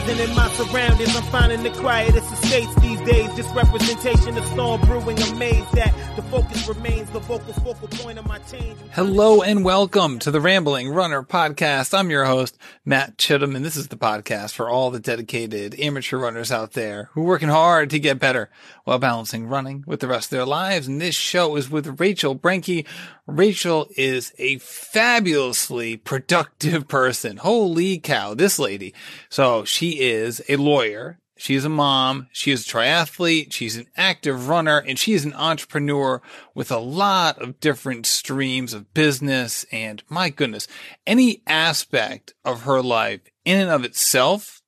Enterprising 0.00 0.30
in 0.30 0.34
my 0.34 0.48
surroundings, 0.52 1.16
I'm 1.16 1.22
finding 1.24 1.62
the 1.62 1.70
quietest 1.70 2.29
estates 2.50 2.74
these 2.80 3.00
days. 3.02 3.32
Just 3.36 3.54
representation 3.54 4.36
of 4.36 4.44
storm 4.46 4.80
brewing, 4.82 5.20
amazed 5.22 5.72
that 5.72 5.94
the 6.16 6.22
focus 6.22 6.66
remains 6.66 7.08
the 7.10 7.20
vocal 7.20 7.52
focal 7.54 7.86
point 7.86 8.18
of 8.18 8.26
my 8.26 8.38
change. 8.40 8.76
Hello 8.92 9.40
and 9.40 9.64
welcome 9.64 10.18
to 10.18 10.32
the 10.32 10.40
Rambling 10.40 10.88
Runner 10.88 11.22
podcast. 11.22 11.96
I'm 11.96 12.10
your 12.10 12.24
host, 12.24 12.58
Matt 12.84 13.16
Chittum, 13.16 13.54
and 13.54 13.64
this 13.64 13.76
is 13.76 13.86
the 13.86 13.96
podcast 13.96 14.54
for 14.54 14.68
all 14.68 14.90
the 14.90 14.98
dedicated 14.98 15.78
amateur 15.78 16.18
runners 16.18 16.50
out 16.50 16.72
there 16.72 17.10
who 17.12 17.22
are 17.22 17.26
working 17.26 17.48
hard 17.48 17.88
to 17.90 18.00
get 18.00 18.18
better 18.18 18.50
while 18.82 18.98
balancing 18.98 19.46
running 19.46 19.84
with 19.86 20.00
the 20.00 20.08
rest 20.08 20.26
of 20.26 20.36
their 20.36 20.46
lives. 20.46 20.88
And 20.88 21.00
this 21.00 21.14
show 21.14 21.54
is 21.54 21.70
with 21.70 22.00
Rachel 22.00 22.34
Brenke. 22.34 22.84
Rachel 23.28 23.86
is 23.96 24.32
a 24.38 24.58
fabulously 24.58 25.96
productive 25.98 26.88
person. 26.88 27.36
Holy 27.36 27.98
cow, 27.98 28.34
this 28.34 28.58
lady. 28.58 28.92
So 29.28 29.64
she 29.64 30.00
is 30.00 30.42
a 30.48 30.56
lawyer. 30.56 31.20
She's 31.40 31.64
a 31.64 31.70
mom. 31.70 32.28
She 32.32 32.50
is 32.50 32.66
a 32.66 32.70
triathlete. 32.70 33.50
She's 33.50 33.78
an 33.78 33.86
active 33.96 34.50
runner 34.50 34.84
and 34.86 34.98
she 34.98 35.14
is 35.14 35.24
an 35.24 35.32
entrepreneur 35.32 36.20
with 36.54 36.70
a 36.70 36.78
lot 36.78 37.40
of 37.40 37.60
different 37.60 38.04
streams 38.04 38.74
of 38.74 38.92
business. 38.92 39.64
And 39.72 40.02
my 40.10 40.28
goodness, 40.28 40.68
any 41.06 41.42
aspect 41.46 42.34
of 42.44 42.64
her 42.64 42.82
life 42.82 43.22
in 43.46 43.58
and 43.58 43.70
of 43.70 43.86
itself 43.86 44.60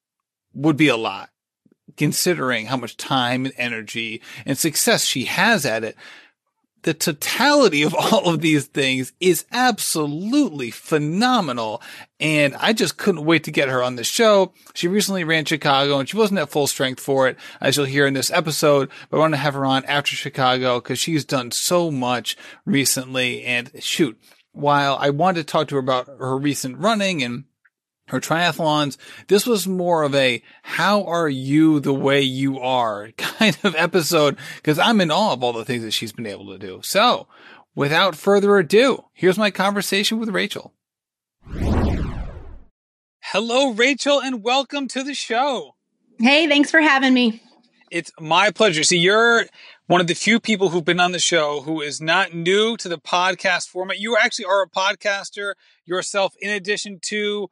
would 0.55 0.79
be 0.79 0.89
a 0.89 0.97
lot 0.97 1.29
considering 1.99 2.65
how 2.65 2.79
much 2.79 2.97
time 2.97 3.45
and 3.45 3.53
energy 3.59 4.23
and 4.47 4.57
success 4.57 5.05
she 5.05 5.27
has 5.27 5.67
at 5.67 5.85
it 5.85 5.95
the 6.83 6.95
totality 6.95 7.83
of 7.83 7.95
all 7.99 8.33
of 8.33 8.41
these 8.41 8.67
things 8.67 9.13
is 9.21 9.45
absolutely 9.53 10.71
phenomenal. 10.71 11.83
And 12.21 12.55
I 12.57 12.73
just 12.73 12.97
couldn't 12.97 13.25
wait 13.25 13.45
to 13.45 13.51
get 13.51 13.69
her 13.69 13.83
on 13.83 13.97
the 13.97 14.05
show. 14.05 14.53
She 14.75 14.89
recently 14.89 15.25
ran 15.25 15.45
Chicago 15.45 15.99
and 15.99 16.09
she 16.09 16.17
wasn't 16.17 16.41
at 16.41 16.51
full 16.51 16.67
strength 16.67 17.01
for 17.01 17.29
it, 17.29 17.37
as 17.61 17.77
you'll 17.77 17.87
hear 17.87 18.07
in 18.07 18.15
this 18.15 18.31
episode, 18.31 18.91
but 19.11 19.17
I 19.17 19.21
want 19.21 19.35
to 19.35 19.39
have 19.39 19.55
her 19.55 19.65
on 19.65 19.85
after 19.87 20.15
Chicago 20.15 20.81
because 20.81 20.99
she's 20.99 21.25
done 21.25 21.51
so 21.51 21.91
much 21.91 22.37
recently. 22.65 23.45
And 23.45 23.71
shoot, 23.81 24.21
while 24.53 24.97
I 25.01 25.11
wanted 25.11 25.47
to 25.47 25.53
talk 25.53 25.69
to 25.69 25.77
her 25.77 25.81
about 25.81 26.07
her 26.07 26.37
recent 26.37 26.79
running 26.79 27.23
and 27.23 27.45
her 28.13 28.21
triathlons. 28.21 28.99
This 29.29 29.47
was 29.47 29.67
more 29.67 30.03
of 30.03 30.15
a 30.15 30.43
how 30.63 31.03
are 31.05 31.31
you 31.31 31.81
the 31.81 31.95
way 31.95 32.21
you 32.21 32.61
are 32.61 33.11
kind 33.17 33.57
of 33.65 33.75
episode 33.75 34.37
because 34.57 34.79
I'm 34.79 35.01
in 35.01 35.11
awe 35.11 35.33
of 35.33 35.43
all 35.43 35.55
the 35.55 35.65
things 35.65 35.83
that 35.83 35.93
she's 35.93 36.13
been 36.13 36.27
able 36.27 36.47
to 36.53 36.59
do. 36.59 36.81
So 36.83 37.27
without 37.75 38.15
further 38.15 38.59
ado, 38.59 39.07
here's 39.15 39.39
my 39.39 39.51
conversation 39.51 40.21
with 40.21 40.29
Rachel. 40.29 40.75
Hello, 43.21 43.73
Rachel, 43.73 44.21
and 44.21 44.43
welcome 44.43 44.89
to 44.89 45.03
the 45.03 45.15
show. 45.15 45.75
Hey, 46.19 46.47
thanks 46.47 46.71
for 46.71 46.83
having 46.83 47.15
me. 47.15 47.43
It's 47.91 48.13
my 48.21 48.51
pleasure. 48.51 48.83
See, 48.83 48.99
you're 48.99 49.47
one 49.87 50.03
of 50.03 50.07
the 50.07 50.15
few 50.15 50.39
people 50.39 50.69
who've 50.69 50.85
been 50.85 51.01
on 51.01 51.13
the 51.13 51.19
show 51.19 51.63
who 51.63 51.81
is 51.81 51.99
not 51.99 52.35
new 52.35 52.77
to 52.77 52.91
the 52.91 52.99
podcast 52.99 53.69
format. 53.69 54.01
You 54.01 54.19
actually 54.19 54.45
are 54.45 54.63
a 54.63 54.69
podcaster 54.69 55.55
yourself, 55.87 56.35
in 56.41 56.51
addition 56.51 56.99
to 57.05 57.49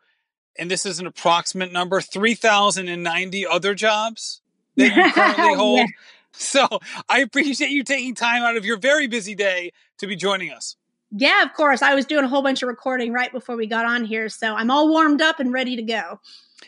and 0.60 0.70
this 0.70 0.84
is 0.86 1.00
an 1.00 1.06
approximate 1.06 1.72
number, 1.72 2.00
3,090 2.00 3.46
other 3.46 3.74
jobs 3.74 4.42
that 4.76 4.94
you 4.94 5.12
currently 5.12 5.54
hold. 5.54 5.78
yeah. 5.78 5.86
So 6.32 6.68
I 7.08 7.20
appreciate 7.20 7.70
you 7.70 7.82
taking 7.82 8.14
time 8.14 8.42
out 8.42 8.56
of 8.56 8.64
your 8.64 8.78
very 8.78 9.08
busy 9.08 9.34
day 9.34 9.72
to 9.98 10.06
be 10.06 10.14
joining 10.14 10.50
us. 10.50 10.76
Yeah, 11.10 11.42
of 11.42 11.52
course. 11.54 11.82
I 11.82 11.94
was 11.94 12.06
doing 12.06 12.24
a 12.24 12.28
whole 12.28 12.42
bunch 12.42 12.62
of 12.62 12.68
recording 12.68 13.12
right 13.12 13.32
before 13.32 13.56
we 13.56 13.66
got 13.66 13.84
on 13.84 14.04
here. 14.04 14.28
So 14.28 14.54
I'm 14.54 14.70
all 14.70 14.88
warmed 14.88 15.20
up 15.20 15.40
and 15.40 15.52
ready 15.52 15.74
to 15.74 15.82
go. 15.82 16.20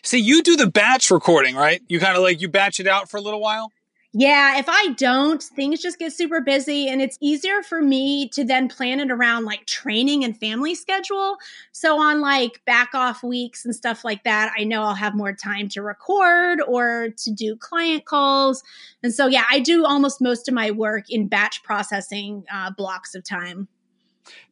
See, 0.03 0.19
you 0.19 0.42
do 0.42 0.56
the 0.56 0.66
batch 0.66 1.10
recording, 1.10 1.54
right? 1.54 1.80
You 1.88 2.00
kind 2.00 2.16
of 2.16 2.22
like, 2.22 2.41
you 2.41 2.48
batch 2.48 2.80
it 2.80 2.88
out 2.88 3.09
for 3.09 3.19
a 3.19 3.20
little 3.20 3.41
while? 3.41 3.70
Yeah, 4.14 4.58
if 4.58 4.66
I 4.68 4.88
don't, 4.98 5.42
things 5.42 5.80
just 5.80 5.98
get 5.98 6.12
super 6.12 6.42
busy 6.42 6.86
and 6.86 7.00
it's 7.00 7.16
easier 7.22 7.62
for 7.62 7.80
me 7.80 8.28
to 8.30 8.44
then 8.44 8.68
plan 8.68 9.00
it 9.00 9.10
around 9.10 9.46
like 9.46 9.64
training 9.64 10.22
and 10.22 10.38
family 10.38 10.74
schedule. 10.74 11.38
So 11.72 11.98
on 11.98 12.20
like 12.20 12.62
back 12.66 12.90
off 12.94 13.22
weeks 13.22 13.64
and 13.64 13.74
stuff 13.74 14.04
like 14.04 14.24
that, 14.24 14.52
I 14.56 14.64
know 14.64 14.82
I'll 14.82 14.94
have 14.94 15.14
more 15.14 15.32
time 15.32 15.66
to 15.70 15.80
record 15.80 16.60
or 16.60 17.08
to 17.16 17.30
do 17.30 17.56
client 17.56 18.04
calls. 18.04 18.62
And 19.02 19.14
so, 19.14 19.28
yeah, 19.28 19.44
I 19.50 19.60
do 19.60 19.86
almost 19.86 20.20
most 20.20 20.46
of 20.46 20.52
my 20.52 20.70
work 20.70 21.08
in 21.08 21.26
batch 21.26 21.62
processing 21.62 22.44
uh, 22.52 22.70
blocks 22.70 23.14
of 23.14 23.24
time. 23.24 23.68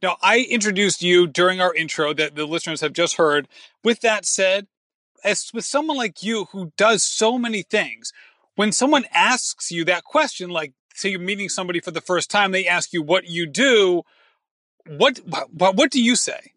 Now, 0.03 0.17
I 0.23 0.47
introduced 0.49 1.03
you 1.03 1.27
during 1.27 1.61
our 1.61 1.75
intro 1.75 2.15
that 2.15 2.35
the 2.35 2.47
listeners 2.47 2.81
have 2.81 2.95
just 2.95 3.17
heard. 3.17 3.47
With 3.85 4.01
that 4.01 4.25
said, 4.25 4.69
as 5.23 5.51
with 5.53 5.67
someone 5.67 5.99
like 5.99 6.23
you 6.23 6.47
who 6.47 6.73
does 6.79 7.03
so 7.03 7.39
many 7.39 7.61
things, 7.63 8.13
when 8.61 8.73
someone 8.73 9.07
asks 9.15 9.73
you 9.73 9.87
that 9.87 10.05
question, 10.05 10.51
like 10.51 10.75
say 10.93 11.09
you're 11.09 11.19
meeting 11.19 11.49
somebody 11.49 11.81
for 11.81 11.93
the 11.93 12.01
first 12.03 12.31
time, 12.31 12.53
they 12.53 12.67
ask 12.67 12.93
you 12.93 13.01
what 13.01 13.27
you 13.27 13.47
do. 13.47 14.03
What 14.87 15.19
what, 15.51 15.77
what 15.77 15.91
do 15.91 16.03
you 16.03 16.15
say? 16.15 16.53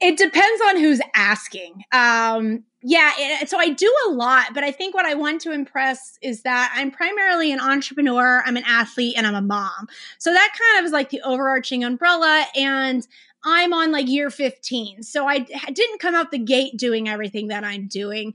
It 0.00 0.16
depends 0.16 0.62
on 0.68 0.80
who's 0.80 1.02
asking. 1.14 1.84
Um, 1.92 2.64
yeah, 2.80 3.12
it, 3.18 3.50
so 3.50 3.58
I 3.58 3.68
do 3.68 3.94
a 4.08 4.12
lot, 4.12 4.54
but 4.54 4.64
I 4.64 4.70
think 4.70 4.94
what 4.94 5.04
I 5.04 5.12
want 5.12 5.42
to 5.42 5.52
impress 5.52 6.18
is 6.22 6.44
that 6.44 6.72
I'm 6.74 6.90
primarily 6.90 7.52
an 7.52 7.60
entrepreneur, 7.60 8.42
I'm 8.46 8.56
an 8.56 8.64
athlete, 8.66 9.12
and 9.14 9.26
I'm 9.26 9.34
a 9.34 9.42
mom. 9.42 9.88
So 10.16 10.32
that 10.32 10.58
kind 10.58 10.80
of 10.80 10.86
is 10.86 10.92
like 10.92 11.10
the 11.10 11.20
overarching 11.20 11.84
umbrella. 11.84 12.46
And 12.56 13.06
I'm 13.44 13.74
on 13.74 13.92
like 13.92 14.08
year 14.08 14.30
15. 14.30 15.02
So 15.02 15.26
I 15.26 15.40
didn't 15.40 16.00
come 16.00 16.14
out 16.14 16.30
the 16.30 16.38
gate 16.38 16.78
doing 16.78 17.06
everything 17.06 17.48
that 17.48 17.64
I'm 17.64 17.86
doing. 17.86 18.32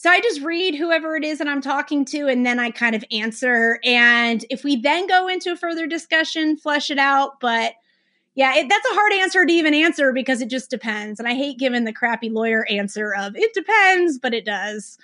So 0.00 0.08
I 0.08 0.20
just 0.20 0.42
read 0.42 0.76
whoever 0.76 1.16
it 1.16 1.24
is 1.24 1.38
that 1.38 1.48
I'm 1.48 1.60
talking 1.60 2.04
to, 2.04 2.28
and 2.28 2.46
then 2.46 2.60
I 2.60 2.70
kind 2.70 2.94
of 2.94 3.04
answer. 3.10 3.80
And 3.82 4.44
if 4.48 4.62
we 4.62 4.76
then 4.76 5.08
go 5.08 5.26
into 5.26 5.50
a 5.50 5.56
further 5.56 5.88
discussion, 5.88 6.56
flesh 6.56 6.88
it 6.92 7.00
out. 7.00 7.40
But 7.40 7.72
yeah, 8.36 8.54
it, 8.54 8.68
that's 8.68 8.86
a 8.92 8.94
hard 8.94 9.12
answer 9.14 9.44
to 9.44 9.52
even 9.52 9.74
answer 9.74 10.12
because 10.12 10.40
it 10.40 10.50
just 10.50 10.70
depends. 10.70 11.18
And 11.18 11.26
I 11.26 11.34
hate 11.34 11.58
giving 11.58 11.82
the 11.82 11.92
crappy 11.92 12.30
lawyer 12.30 12.64
answer 12.70 13.12
of 13.12 13.34
it 13.34 13.52
depends, 13.54 14.20
but 14.20 14.34
it 14.34 14.44
does. 14.44 14.98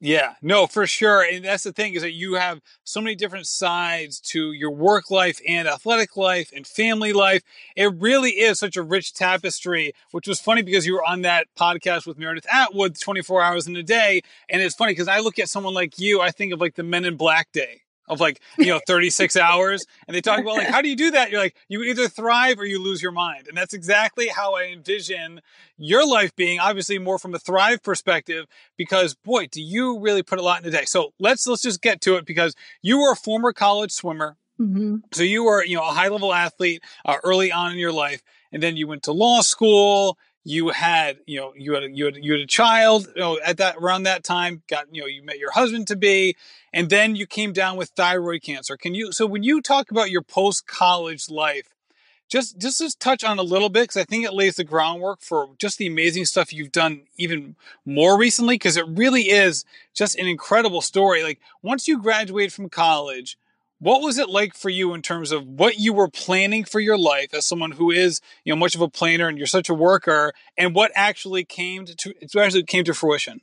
Yeah, 0.00 0.34
no, 0.42 0.68
for 0.68 0.86
sure. 0.86 1.22
And 1.24 1.44
that's 1.44 1.64
the 1.64 1.72
thing 1.72 1.94
is 1.94 2.02
that 2.02 2.12
you 2.12 2.34
have 2.34 2.60
so 2.84 3.00
many 3.00 3.16
different 3.16 3.48
sides 3.48 4.20
to 4.30 4.52
your 4.52 4.70
work 4.70 5.10
life 5.10 5.40
and 5.46 5.66
athletic 5.66 6.16
life 6.16 6.52
and 6.54 6.64
family 6.64 7.12
life. 7.12 7.42
It 7.74 7.92
really 7.96 8.30
is 8.30 8.60
such 8.60 8.76
a 8.76 8.82
rich 8.82 9.12
tapestry, 9.12 9.92
which 10.12 10.28
was 10.28 10.38
funny 10.40 10.62
because 10.62 10.86
you 10.86 10.94
were 10.94 11.04
on 11.04 11.22
that 11.22 11.48
podcast 11.58 12.06
with 12.06 12.16
Meredith 12.16 12.46
Atwood 12.48 12.98
24 13.00 13.42
hours 13.42 13.66
in 13.66 13.74
a 13.74 13.82
day. 13.82 14.20
And 14.48 14.62
it's 14.62 14.76
funny 14.76 14.92
because 14.92 15.08
I 15.08 15.18
look 15.18 15.40
at 15.40 15.48
someone 15.48 15.74
like 15.74 15.98
you, 15.98 16.20
I 16.20 16.30
think 16.30 16.52
of 16.52 16.60
like 16.60 16.76
the 16.76 16.84
Men 16.84 17.04
in 17.04 17.16
Black 17.16 17.50
Day 17.50 17.82
of 18.08 18.20
like 18.20 18.40
you 18.58 18.66
know 18.66 18.80
36 18.86 19.36
hours 19.36 19.86
and 20.06 20.14
they 20.14 20.20
talk 20.20 20.40
about 20.40 20.56
like 20.56 20.68
how 20.68 20.82
do 20.82 20.88
you 20.88 20.96
do 20.96 21.10
that? 21.12 21.30
You're 21.30 21.40
like 21.40 21.56
you 21.68 21.82
either 21.82 22.08
thrive 22.08 22.58
or 22.58 22.64
you 22.64 22.82
lose 22.82 23.02
your 23.02 23.12
mind 23.12 23.48
and 23.48 23.56
that's 23.56 23.74
exactly 23.74 24.28
how 24.28 24.54
i 24.54 24.64
envision 24.64 25.40
your 25.76 26.06
life 26.06 26.34
being 26.36 26.60
obviously 26.60 26.98
more 26.98 27.18
from 27.18 27.34
a 27.34 27.38
thrive 27.38 27.82
perspective 27.82 28.46
because 28.76 29.14
boy 29.14 29.46
do 29.46 29.62
you 29.62 29.98
really 30.00 30.22
put 30.22 30.38
a 30.38 30.42
lot 30.42 30.60
in 30.62 30.68
a 30.68 30.70
day. 30.70 30.84
So 30.84 31.12
let's 31.18 31.46
let's 31.46 31.62
just 31.62 31.82
get 31.82 32.00
to 32.02 32.16
it 32.16 32.26
because 32.26 32.54
you 32.82 32.98
were 32.98 33.12
a 33.12 33.16
former 33.16 33.52
college 33.52 33.92
swimmer. 33.92 34.36
Mm-hmm. 34.60 34.96
so 35.12 35.22
you 35.22 35.44
were 35.44 35.64
you 35.64 35.76
know 35.76 35.88
a 35.88 35.92
high 35.92 36.08
level 36.08 36.34
athlete 36.34 36.82
uh, 37.04 37.14
early 37.22 37.52
on 37.52 37.70
in 37.70 37.78
your 37.78 37.92
life 37.92 38.24
and 38.50 38.60
then 38.60 38.76
you 38.76 38.88
went 38.88 39.04
to 39.04 39.12
law 39.12 39.40
school 39.40 40.18
you 40.48 40.70
had 40.70 41.18
you 41.26 41.38
know 41.38 41.52
you 41.54 41.74
had 41.74 41.82
a, 41.82 41.90
you 41.90 42.06
had 42.06 42.16
you 42.16 42.32
had 42.32 42.40
a 42.40 42.46
child 42.46 43.06
you 43.14 43.20
know 43.20 43.38
at 43.44 43.58
that 43.58 43.76
around 43.76 44.04
that 44.04 44.24
time 44.24 44.62
got 44.66 44.86
you 44.94 45.02
know 45.02 45.06
you 45.06 45.22
met 45.22 45.38
your 45.38 45.50
husband 45.50 45.86
to 45.86 45.94
be 45.94 46.34
and 46.72 46.88
then 46.88 47.14
you 47.14 47.26
came 47.26 47.52
down 47.52 47.76
with 47.76 47.90
thyroid 47.90 48.42
cancer. 48.42 48.76
Can 48.76 48.94
you 48.94 49.12
so 49.12 49.26
when 49.26 49.42
you 49.42 49.60
talk 49.60 49.90
about 49.90 50.10
your 50.10 50.22
post 50.22 50.66
college 50.66 51.28
life 51.28 51.74
just 52.30 52.58
just 52.58 52.78
just 52.78 52.98
touch 52.98 53.24
on 53.24 53.38
a 53.38 53.42
little 53.42 53.68
bit 53.68 53.84
because 53.84 53.96
i 53.98 54.04
think 54.04 54.24
it 54.24 54.34
lays 54.34 54.56
the 54.56 54.64
groundwork 54.64 55.20
for 55.20 55.48
just 55.58 55.78
the 55.78 55.86
amazing 55.86 56.24
stuff 56.24 56.52
you've 56.52 56.72
done 56.72 57.02
even 57.16 57.56
more 57.84 58.18
recently 58.18 58.54
because 58.54 58.76
it 58.76 58.86
really 58.88 59.28
is 59.28 59.64
just 59.94 60.18
an 60.18 60.26
incredible 60.26 60.80
story. 60.80 61.22
Like 61.22 61.40
once 61.62 61.86
you 61.88 62.00
graduated 62.00 62.54
from 62.54 62.70
college 62.70 63.36
what 63.80 64.02
was 64.02 64.18
it 64.18 64.28
like 64.28 64.54
for 64.54 64.68
you 64.68 64.92
in 64.94 65.02
terms 65.02 65.30
of 65.32 65.46
what 65.46 65.78
you 65.78 65.92
were 65.92 66.08
planning 66.08 66.64
for 66.64 66.80
your 66.80 66.98
life 66.98 67.32
as 67.32 67.46
someone 67.46 67.72
who 67.72 67.90
is, 67.90 68.20
you 68.44 68.52
know, 68.52 68.58
much 68.58 68.74
of 68.74 68.80
a 68.80 68.88
planner 68.88 69.28
and 69.28 69.38
you're 69.38 69.46
such 69.46 69.68
a 69.68 69.74
worker 69.74 70.32
and 70.56 70.74
what 70.74 70.90
actually 70.94 71.44
came 71.44 71.84
to, 71.84 71.94
to 71.94 72.40
actually 72.40 72.64
came 72.64 72.84
to 72.84 72.94
fruition? 72.94 73.40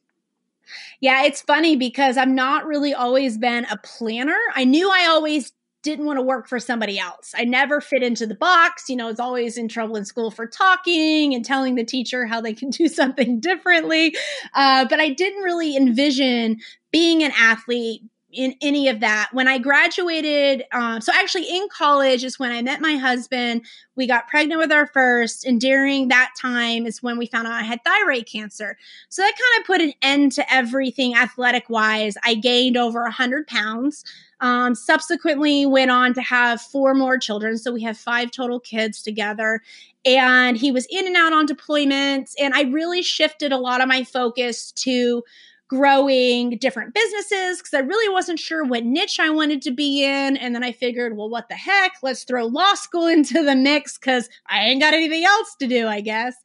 Yeah, 0.99 1.23
it's 1.23 1.41
funny 1.41 1.75
because 1.75 2.17
I'm 2.17 2.35
not 2.35 2.65
really 2.65 2.93
always 2.93 3.37
been 3.37 3.65
a 3.65 3.77
planner. 3.77 4.37
I 4.55 4.65
knew 4.65 4.89
I 4.89 5.07
always 5.07 5.53
didn't 5.83 6.05
want 6.05 6.17
to 6.17 6.23
work 6.23 6.49
for 6.49 6.59
somebody 6.59 6.97
else. 6.97 7.33
I 7.37 7.43
never 7.43 7.79
fit 7.79 8.01
into 8.01 8.25
the 8.25 8.33
box. 8.33 8.89
You 8.89 8.95
know, 8.95 9.05
I 9.05 9.09
was 9.11 9.19
always 9.19 9.55
in 9.55 9.67
trouble 9.67 9.95
in 9.95 10.03
school 10.03 10.31
for 10.31 10.47
talking 10.47 11.35
and 11.35 11.45
telling 11.45 11.75
the 11.75 11.83
teacher 11.85 12.25
how 12.25 12.41
they 12.41 12.53
can 12.53 12.69
do 12.71 12.87
something 12.87 13.39
differently. 13.39 14.15
Uh, 14.53 14.85
but 14.89 14.99
I 14.99 15.09
didn't 15.09 15.43
really 15.43 15.77
envision 15.77 16.59
being 16.91 17.23
an 17.23 17.31
athlete, 17.37 18.01
in 18.35 18.55
any 18.61 18.89
of 18.89 18.99
that. 18.99 19.29
When 19.31 19.47
I 19.47 19.57
graduated, 19.57 20.65
um, 20.71 21.01
so 21.01 21.11
actually 21.15 21.49
in 21.49 21.67
college 21.69 22.23
is 22.23 22.37
when 22.37 22.51
I 22.51 22.61
met 22.61 22.81
my 22.81 22.95
husband. 22.95 23.65
We 23.95 24.07
got 24.07 24.27
pregnant 24.27 24.59
with 24.59 24.71
our 24.71 24.87
first, 24.87 25.45
and 25.45 25.59
during 25.59 26.09
that 26.09 26.33
time 26.39 26.85
is 26.85 27.01
when 27.01 27.17
we 27.17 27.27
found 27.27 27.47
out 27.47 27.53
I 27.53 27.63
had 27.63 27.83
thyroid 27.83 28.25
cancer. 28.25 28.77
So 29.09 29.21
that 29.21 29.33
kind 29.33 29.61
of 29.61 29.67
put 29.67 29.81
an 29.81 29.93
end 30.01 30.33
to 30.33 30.53
everything 30.53 31.15
athletic 31.15 31.69
wise. 31.69 32.15
I 32.23 32.35
gained 32.35 32.77
over 32.77 33.03
100 33.03 33.47
pounds. 33.47 34.03
Um, 34.41 34.75
subsequently, 34.75 35.65
went 35.65 35.91
on 35.91 36.13
to 36.13 36.21
have 36.21 36.61
four 36.61 36.93
more 36.93 37.17
children. 37.17 37.57
So 37.57 37.71
we 37.71 37.83
have 37.83 37.97
five 37.97 38.31
total 38.31 38.59
kids 38.59 39.01
together. 39.01 39.61
And 40.05 40.57
he 40.57 40.71
was 40.71 40.85
in 40.91 41.07
and 41.07 41.15
out 41.15 41.33
on 41.33 41.47
deployments. 41.47 42.33
And 42.39 42.53
I 42.53 42.63
really 42.63 43.01
shifted 43.01 43.51
a 43.51 43.57
lot 43.57 43.81
of 43.81 43.87
my 43.87 44.03
focus 44.03 44.71
to 44.73 45.23
growing 45.67 46.57
different 46.57 46.93
businesses 46.93 47.57
because 47.57 47.73
I 47.73 47.79
really 47.79 48.11
wasn't 48.11 48.39
sure 48.39 48.63
what 48.63 48.85
niche 48.85 49.19
I 49.19 49.29
wanted 49.29 49.61
to 49.63 49.71
be 49.71 50.03
in. 50.03 50.37
And 50.37 50.53
then 50.53 50.63
I 50.63 50.71
figured, 50.71 51.17
well, 51.17 51.29
what 51.29 51.49
the 51.49 51.55
heck? 51.55 51.93
Let's 52.03 52.23
throw 52.23 52.45
law 52.45 52.75
school 52.75 53.07
into 53.15 53.43
the 53.43 53.55
mix 53.55 53.97
because 53.97 54.29
I 54.47 54.65
ain't 54.65 54.81
got 54.81 54.93
anything 54.93 55.25
else 55.25 55.55
to 55.59 55.67
do, 55.67 55.87
I 55.87 56.01
guess. 56.01 56.35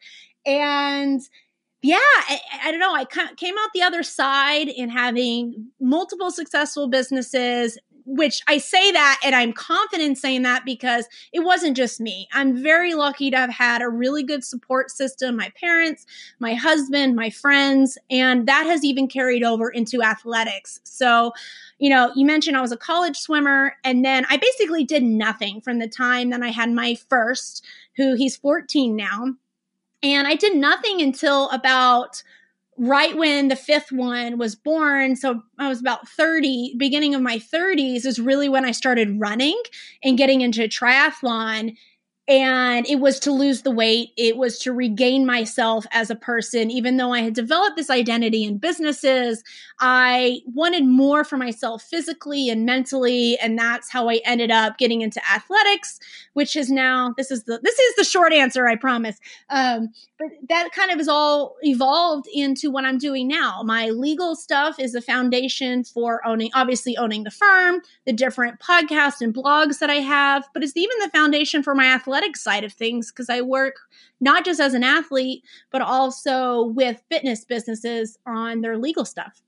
And 0.46 1.20
yeah, 1.82 1.96
I, 1.96 2.40
I, 2.64 2.70
don't 2.70 2.80
know. 2.80 2.94
I 2.94 3.06
came 3.36 3.54
out 3.58 3.70
the 3.72 3.82
other 3.82 4.02
side 4.02 4.68
in 4.68 4.90
having 4.90 5.70
multiple 5.80 6.30
successful 6.30 6.88
businesses, 6.88 7.78
which 8.10 8.42
I 8.48 8.58
say 8.58 8.90
that 8.90 9.20
and 9.24 9.34
I'm 9.34 9.52
confident 9.52 10.18
saying 10.18 10.42
that 10.42 10.64
because 10.64 11.06
it 11.32 11.40
wasn't 11.40 11.76
just 11.76 12.00
me. 12.00 12.28
I'm 12.32 12.60
very 12.60 12.94
lucky 12.94 13.30
to 13.30 13.36
have 13.36 13.50
had 13.50 13.82
a 13.82 13.88
really 13.88 14.24
good 14.24 14.44
support 14.44 14.90
system 14.90 15.36
my 15.36 15.52
parents, 15.60 16.06
my 16.40 16.54
husband, 16.54 17.14
my 17.14 17.30
friends, 17.30 17.96
and 18.10 18.46
that 18.48 18.66
has 18.66 18.84
even 18.84 19.06
carried 19.06 19.44
over 19.44 19.70
into 19.70 20.02
athletics. 20.02 20.80
So, 20.82 21.32
you 21.78 21.88
know, 21.88 22.10
you 22.16 22.26
mentioned 22.26 22.56
I 22.56 22.60
was 22.60 22.72
a 22.72 22.76
college 22.76 23.16
swimmer, 23.16 23.76
and 23.84 24.04
then 24.04 24.26
I 24.28 24.36
basically 24.36 24.84
did 24.84 25.04
nothing 25.04 25.60
from 25.60 25.78
the 25.78 25.88
time 25.88 26.30
that 26.30 26.42
I 26.42 26.48
had 26.48 26.70
my 26.70 26.96
first, 27.08 27.64
who 27.96 28.14
he's 28.16 28.36
14 28.36 28.96
now. 28.96 29.34
And 30.02 30.26
I 30.26 30.34
did 30.34 30.56
nothing 30.56 31.00
until 31.00 31.48
about 31.50 32.22
right 32.80 33.14
when 33.16 33.48
the 33.48 33.56
fifth 33.56 33.92
one 33.92 34.38
was 34.38 34.54
born, 34.56 35.14
so 35.14 35.42
I 35.58 35.68
was 35.68 35.80
about 35.80 36.08
30, 36.08 36.76
beginning 36.78 37.14
of 37.14 37.20
my 37.20 37.38
30s 37.38 38.06
is 38.06 38.18
really 38.18 38.48
when 38.48 38.64
I 38.64 38.70
started 38.70 39.20
running 39.20 39.60
and 40.02 40.16
getting 40.16 40.40
into 40.40 40.62
triathlon 40.62 41.76
and 42.30 42.86
it 42.86 43.00
was 43.00 43.18
to 43.20 43.32
lose 43.32 43.62
the 43.62 43.72
weight. 43.72 44.12
It 44.16 44.36
was 44.36 44.58
to 44.60 44.72
regain 44.72 45.26
myself 45.26 45.84
as 45.90 46.10
a 46.10 46.14
person. 46.14 46.70
Even 46.70 46.96
though 46.96 47.12
i 47.12 47.20
had 47.20 47.34
developed 47.34 47.76
this 47.76 47.90
identity 47.90 48.44
in 48.44 48.58
businesses 48.58 49.42
i 49.80 50.40
wanted 50.46 50.84
more 50.84 51.24
for 51.24 51.36
myself 51.36 51.82
physically 51.82 52.48
and 52.48 52.64
mentally 52.64 53.38
and 53.38 53.58
that's 53.58 53.90
how 53.90 54.08
i 54.08 54.20
ended 54.24 54.50
up 54.50 54.78
getting 54.78 55.00
into 55.00 55.20
athletics 55.30 55.98
which 56.34 56.54
is 56.54 56.70
now 56.70 57.14
this 57.16 57.30
is 57.30 57.44
the 57.44 57.58
this 57.62 57.78
is 57.78 57.96
the 57.96 58.04
short 58.04 58.32
answer 58.32 58.66
i 58.66 58.76
promise. 58.76 59.18
Um, 59.48 59.88
but 60.18 60.28
that 60.50 60.68
kind 60.72 60.90
of 60.90 61.00
is 61.00 61.08
all 61.08 61.56
evolved 61.62 62.26
into 62.32 62.70
what 62.70 62.84
i'm 62.84 62.98
doing 62.98 63.26
now. 63.26 63.62
My 63.64 63.88
legal 63.88 64.36
stuff 64.36 64.78
is 64.78 64.92
the 64.92 65.02
foundation 65.02 65.84
for 65.84 66.24
owning 66.26 66.50
obviously 66.54 66.96
owning 66.96 67.24
the 67.24 67.30
firm 67.30 67.80
the 68.06 68.12
different 68.12 68.60
podcasts 68.60 69.20
and 69.20 69.34
blogs 69.34 69.78
that 69.78 69.90
i 69.90 69.94
have 69.94 70.46
but 70.52 70.62
it's 70.62 70.76
even 70.76 70.96
the 71.02 71.10
foundation 71.10 71.62
for 71.62 71.74
my 71.74 71.86
athletic 71.86 72.19
athletic 72.20 72.36
side 72.36 72.64
of 72.64 72.72
things 72.72 73.10
because 73.10 73.30
I 73.30 73.40
work 73.40 73.76
not 74.20 74.44
just 74.44 74.60
as 74.60 74.74
an 74.74 74.84
athlete, 74.84 75.42
but 75.70 75.82
also 75.82 76.64
with 76.64 77.02
fitness 77.08 77.44
businesses 77.44 78.18
on 78.26 78.60
their 78.60 78.76
legal 78.76 79.04
stuff. 79.04 79.42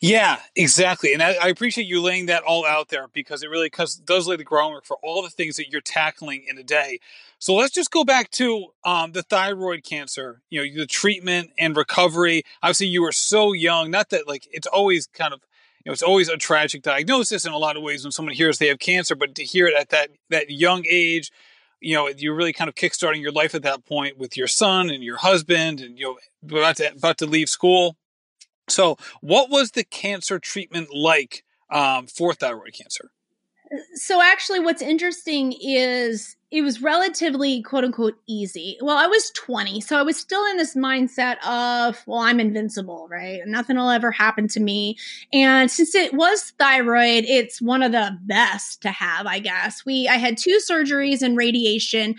Yeah, 0.00 0.38
exactly. 0.54 1.12
And 1.12 1.20
I, 1.20 1.32
I, 1.42 1.48
appreciate 1.48 1.88
you 1.88 2.00
laying 2.00 2.26
that 2.26 2.44
all 2.44 2.64
out 2.64 2.90
there 2.90 3.08
because 3.08 3.42
it 3.42 3.50
really 3.50 3.68
does 4.04 4.28
lay 4.28 4.36
the 4.36 4.44
groundwork 4.44 4.84
for 4.84 4.98
all 5.02 5.20
the 5.20 5.30
things 5.30 5.56
that 5.56 5.68
you're 5.72 5.80
tackling 5.80 6.44
in 6.48 6.56
a 6.58 6.62
day. 6.62 7.00
So 7.40 7.56
let's 7.56 7.74
just 7.74 7.90
go 7.90 8.04
back 8.04 8.30
to 8.32 8.66
um, 8.84 9.10
the 9.10 9.24
thyroid 9.24 9.82
cancer, 9.82 10.42
you 10.48 10.60
know, 10.62 10.80
the 10.80 10.86
treatment 10.86 11.50
and 11.58 11.76
recovery. 11.76 12.44
Obviously, 12.62 12.86
you 12.86 13.02
were 13.02 13.10
so 13.10 13.52
young, 13.52 13.90
not 13.90 14.10
that 14.10 14.28
like 14.28 14.46
it's 14.52 14.68
always 14.68 15.08
kind 15.08 15.34
of 15.34 15.40
you 15.84 15.90
know, 15.90 15.92
it's 15.92 16.02
always 16.02 16.28
a 16.28 16.36
tragic 16.36 16.82
diagnosis 16.82 17.46
in 17.46 17.52
a 17.52 17.58
lot 17.58 17.76
of 17.76 17.82
ways 17.82 18.04
when 18.04 18.12
someone 18.12 18.34
hears 18.34 18.58
they 18.58 18.68
have 18.68 18.78
cancer, 18.78 19.14
but 19.14 19.34
to 19.36 19.44
hear 19.44 19.66
it 19.66 19.74
at 19.74 19.88
that 19.90 20.10
that 20.28 20.50
young 20.50 20.84
age, 20.88 21.32
you 21.80 21.94
know, 21.94 22.08
you're 22.08 22.34
really 22.34 22.52
kind 22.52 22.68
of 22.68 22.74
kickstarting 22.74 23.20
your 23.20 23.32
life 23.32 23.54
at 23.54 23.62
that 23.62 23.84
point 23.84 24.18
with 24.18 24.36
your 24.36 24.48
son 24.48 24.90
and 24.90 25.02
your 25.02 25.18
husband, 25.18 25.80
and 25.80 25.98
you 25.98 26.04
know, 26.04 26.58
about 26.58 26.76
to 26.76 26.92
about 26.92 27.18
to 27.18 27.26
leave 27.26 27.48
school. 27.48 27.96
So, 28.68 28.96
what 29.20 29.50
was 29.50 29.72
the 29.72 29.84
cancer 29.84 30.38
treatment 30.38 30.94
like 30.94 31.44
um, 31.70 32.06
for 32.06 32.34
thyroid 32.34 32.74
cancer? 32.74 33.10
So, 33.94 34.22
actually, 34.22 34.60
what's 34.60 34.82
interesting 34.82 35.52
is 35.60 36.36
it 36.50 36.62
was 36.62 36.80
relatively 36.80 37.62
quote 37.62 37.84
unquote 37.84 38.16
easy. 38.26 38.78
Well, 38.80 38.96
I 38.96 39.06
was 39.06 39.30
20, 39.32 39.80
so 39.82 39.98
I 39.98 40.02
was 40.02 40.16
still 40.16 40.44
in 40.46 40.56
this 40.56 40.74
mindset 40.74 41.36
of, 41.46 42.02
well, 42.06 42.20
I'm 42.20 42.40
invincible, 42.40 43.06
right? 43.10 43.40
Nothing 43.46 43.76
will 43.76 43.90
ever 43.90 44.10
happen 44.10 44.48
to 44.48 44.60
me. 44.60 44.96
And 45.32 45.70
since 45.70 45.94
it 45.94 46.14
was 46.14 46.52
thyroid, 46.58 47.24
it's 47.26 47.60
one 47.60 47.82
of 47.82 47.92
the 47.92 48.16
best 48.22 48.80
to 48.82 48.90
have, 48.90 49.26
I 49.26 49.38
guess. 49.40 49.84
We 49.84 50.08
I 50.08 50.14
had 50.14 50.38
two 50.38 50.58
surgeries 50.58 51.20
and 51.20 51.36
radiation. 51.36 52.14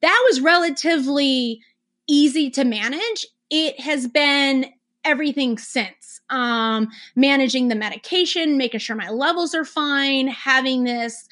That 0.00 0.24
was 0.28 0.40
relatively 0.40 1.60
easy 2.08 2.50
to 2.50 2.64
manage. 2.64 3.26
It 3.50 3.78
has 3.80 4.08
been 4.08 4.66
everything 5.04 5.58
since. 5.58 6.20
Um, 6.30 6.88
managing 7.14 7.68
the 7.68 7.74
medication, 7.74 8.56
making 8.56 8.80
sure 8.80 8.96
my 8.96 9.10
levels 9.10 9.54
are 9.54 9.64
fine, 9.64 10.28
having 10.28 10.84
this 10.84 11.28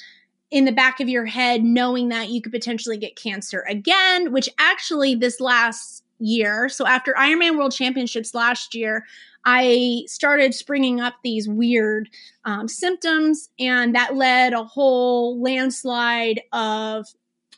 in 0.50 0.66
the 0.66 0.72
back 0.72 1.00
of 1.00 1.08
your 1.08 1.24
head 1.24 1.64
knowing 1.64 2.10
that 2.10 2.28
you 2.28 2.42
could 2.42 2.52
potentially 2.52 2.98
get 2.98 3.16
cancer 3.16 3.64
again, 3.68 4.32
which 4.32 4.50
actually 4.58 5.14
this 5.14 5.40
last 5.40 6.04
year, 6.18 6.68
so 6.68 6.86
after 6.86 7.14
Ironman 7.14 7.56
World 7.56 7.72
Championships 7.72 8.34
last 8.34 8.74
year, 8.74 9.06
I 9.44 10.04
started 10.06 10.54
springing 10.54 11.00
up 11.00 11.14
these 11.24 11.48
weird 11.48 12.08
um, 12.44 12.68
symptoms, 12.68 13.48
and 13.58 13.94
that 13.94 14.14
led 14.14 14.52
a 14.52 14.62
whole 14.62 15.40
landslide 15.40 16.42
of 16.52 17.06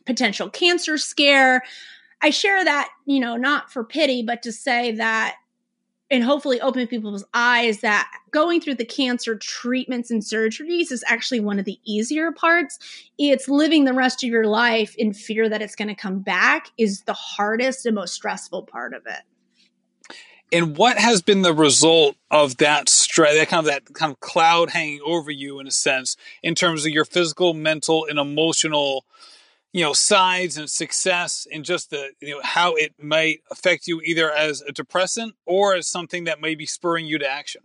potential 0.06 0.49
cancer 0.49 0.96
scare. 0.96 1.62
I 2.22 2.31
share 2.31 2.64
that, 2.64 2.88
you 3.05 3.20
know, 3.20 3.36
not 3.36 3.70
for 3.70 3.84
pity, 3.84 4.22
but 4.22 4.43
to 4.44 4.53
say 4.53 4.93
that 4.93 5.34
and 6.14 6.22
hopefully 6.22 6.60
open 6.60 6.86
people's 6.86 7.24
eyes 7.34 7.80
that 7.80 8.08
going 8.30 8.60
through 8.60 8.76
the 8.76 8.84
cancer 8.84 9.36
treatments 9.36 10.12
and 10.12 10.22
surgeries 10.22 10.92
is 10.92 11.02
actually 11.08 11.40
one 11.40 11.58
of 11.58 11.64
the 11.64 11.80
easier 11.84 12.30
parts. 12.30 12.78
It's 13.18 13.48
living 13.48 13.84
the 13.84 13.92
rest 13.92 14.22
of 14.22 14.30
your 14.30 14.46
life 14.46 14.94
in 14.94 15.12
fear 15.12 15.48
that 15.48 15.60
it's 15.60 15.74
going 15.74 15.88
to 15.88 15.94
come 15.96 16.20
back 16.20 16.68
is 16.78 17.02
the 17.02 17.14
hardest 17.14 17.84
and 17.84 17.96
most 17.96 18.14
stressful 18.14 18.62
part 18.62 18.94
of 18.94 19.02
it. 19.06 19.22
And 20.52 20.76
what 20.76 20.98
has 20.98 21.20
been 21.20 21.42
the 21.42 21.52
result 21.52 22.14
of 22.30 22.58
that 22.58 22.88
stress, 22.88 23.34
that 23.34 23.48
kind 23.48 23.58
of 23.58 23.64
that 23.66 23.92
kind 23.94 24.12
of 24.12 24.20
cloud 24.20 24.70
hanging 24.70 25.00
over 25.04 25.32
you 25.32 25.58
in 25.58 25.66
a 25.66 25.72
sense, 25.72 26.16
in 26.44 26.54
terms 26.54 26.86
of 26.86 26.92
your 26.92 27.04
physical, 27.04 27.54
mental, 27.54 28.06
and 28.08 28.20
emotional 28.20 29.04
you 29.74 29.82
know 29.82 29.93
sides 29.93 30.56
and 30.56 30.70
success 30.70 31.46
and 31.52 31.64
just 31.64 31.90
the 31.90 32.10
you 32.20 32.31
know 32.31 32.40
how 32.43 32.74
it 32.74 32.94
might 32.98 33.40
affect 33.50 33.86
you 33.86 34.00
either 34.02 34.31
as 34.32 34.62
a 34.62 34.72
depressant 34.72 35.34
or 35.44 35.74
as 35.74 35.86
something 35.86 36.24
that 36.24 36.40
may 36.40 36.54
be 36.54 36.64
spurring 36.64 37.04
you 37.04 37.19
to 37.19 37.28
action 37.28 37.60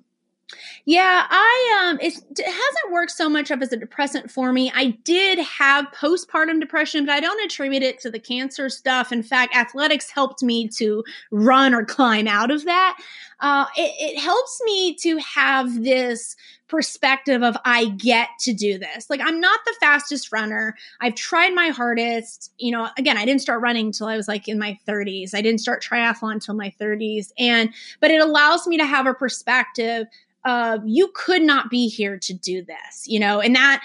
yeah, 0.86 1.28
I 1.30 1.90
um 1.92 2.00
it, 2.02 2.14
hasn't 2.14 2.92
worked 2.92 3.12
so 3.12 3.30
much 3.30 3.52
up 3.52 3.62
as 3.62 3.72
a 3.72 3.78
depressant 3.78 4.32
for 4.32 4.52
me. 4.52 4.72
I 4.74 4.98
did 5.04 5.38
have 5.38 5.86
postpartum 5.92 6.60
depression, 6.60 7.06
but 7.06 7.14
I 7.14 7.20
don't 7.20 7.40
attribute 7.46 7.84
it 7.84 8.00
to 8.00 8.10
the 8.10 8.18
cancer 8.18 8.68
stuff. 8.68 9.12
In 9.12 9.22
fact, 9.22 9.56
athletics 9.56 10.10
helped 10.10 10.42
me 10.42 10.68
to 10.70 11.04
run 11.30 11.76
or 11.76 11.86
climb 11.86 12.28
out 12.28 12.50
of 12.50 12.66
that. 12.66 12.98
Uh, 13.40 13.66
it, 13.78 14.16
it 14.16 14.20
helps 14.20 14.60
me 14.66 14.96
to 14.96 15.18
have 15.20 15.84
this 15.84 16.36
perspective 16.70 17.44
of 17.44 17.58
I 17.66 17.90
get 17.90 18.30
to 18.42 18.54
do 18.54 18.78
this. 18.78 19.10
Like 19.10 19.20
I'm 19.22 19.40
not 19.40 19.60
the 19.66 19.76
fastest 19.80 20.32
runner. 20.32 20.76
I've 21.02 21.16
tried 21.16 21.54
my 21.54 21.70
hardest. 21.70 22.54
You 22.58 22.72
know, 22.72 22.90
again, 22.98 23.18
I 23.18 23.26
didn't 23.26 23.42
start 23.42 23.62
running 23.62 23.88
until 23.88 24.08
I 24.08 24.16
was 24.16 24.28
like 24.28 24.48
in 24.48 24.58
my 24.60 24.78
30s. 24.88 25.34
I 25.34 25.42
didn't 25.42 25.60
start 25.60 25.84
triathlon 25.84 26.34
until 26.34 26.56
my 26.56 26.74
30s. 26.80 27.32
And 27.38 27.74
but 28.00 28.12
it 28.12 28.22
allows 28.22 28.68
me 28.68 28.78
to 28.78 28.86
have 28.86 29.08
a 29.08 29.14
perspective 29.14 30.08
of 30.46 30.82
you 30.86 31.12
could 31.14 31.42
not 31.42 31.70
be 31.70 31.90
here 31.90 32.18
to 32.18 32.34
do 32.34 32.64
this, 32.64 33.06
you 33.08 33.20
know, 33.20 33.42
and 33.42 33.56
that 33.56 33.84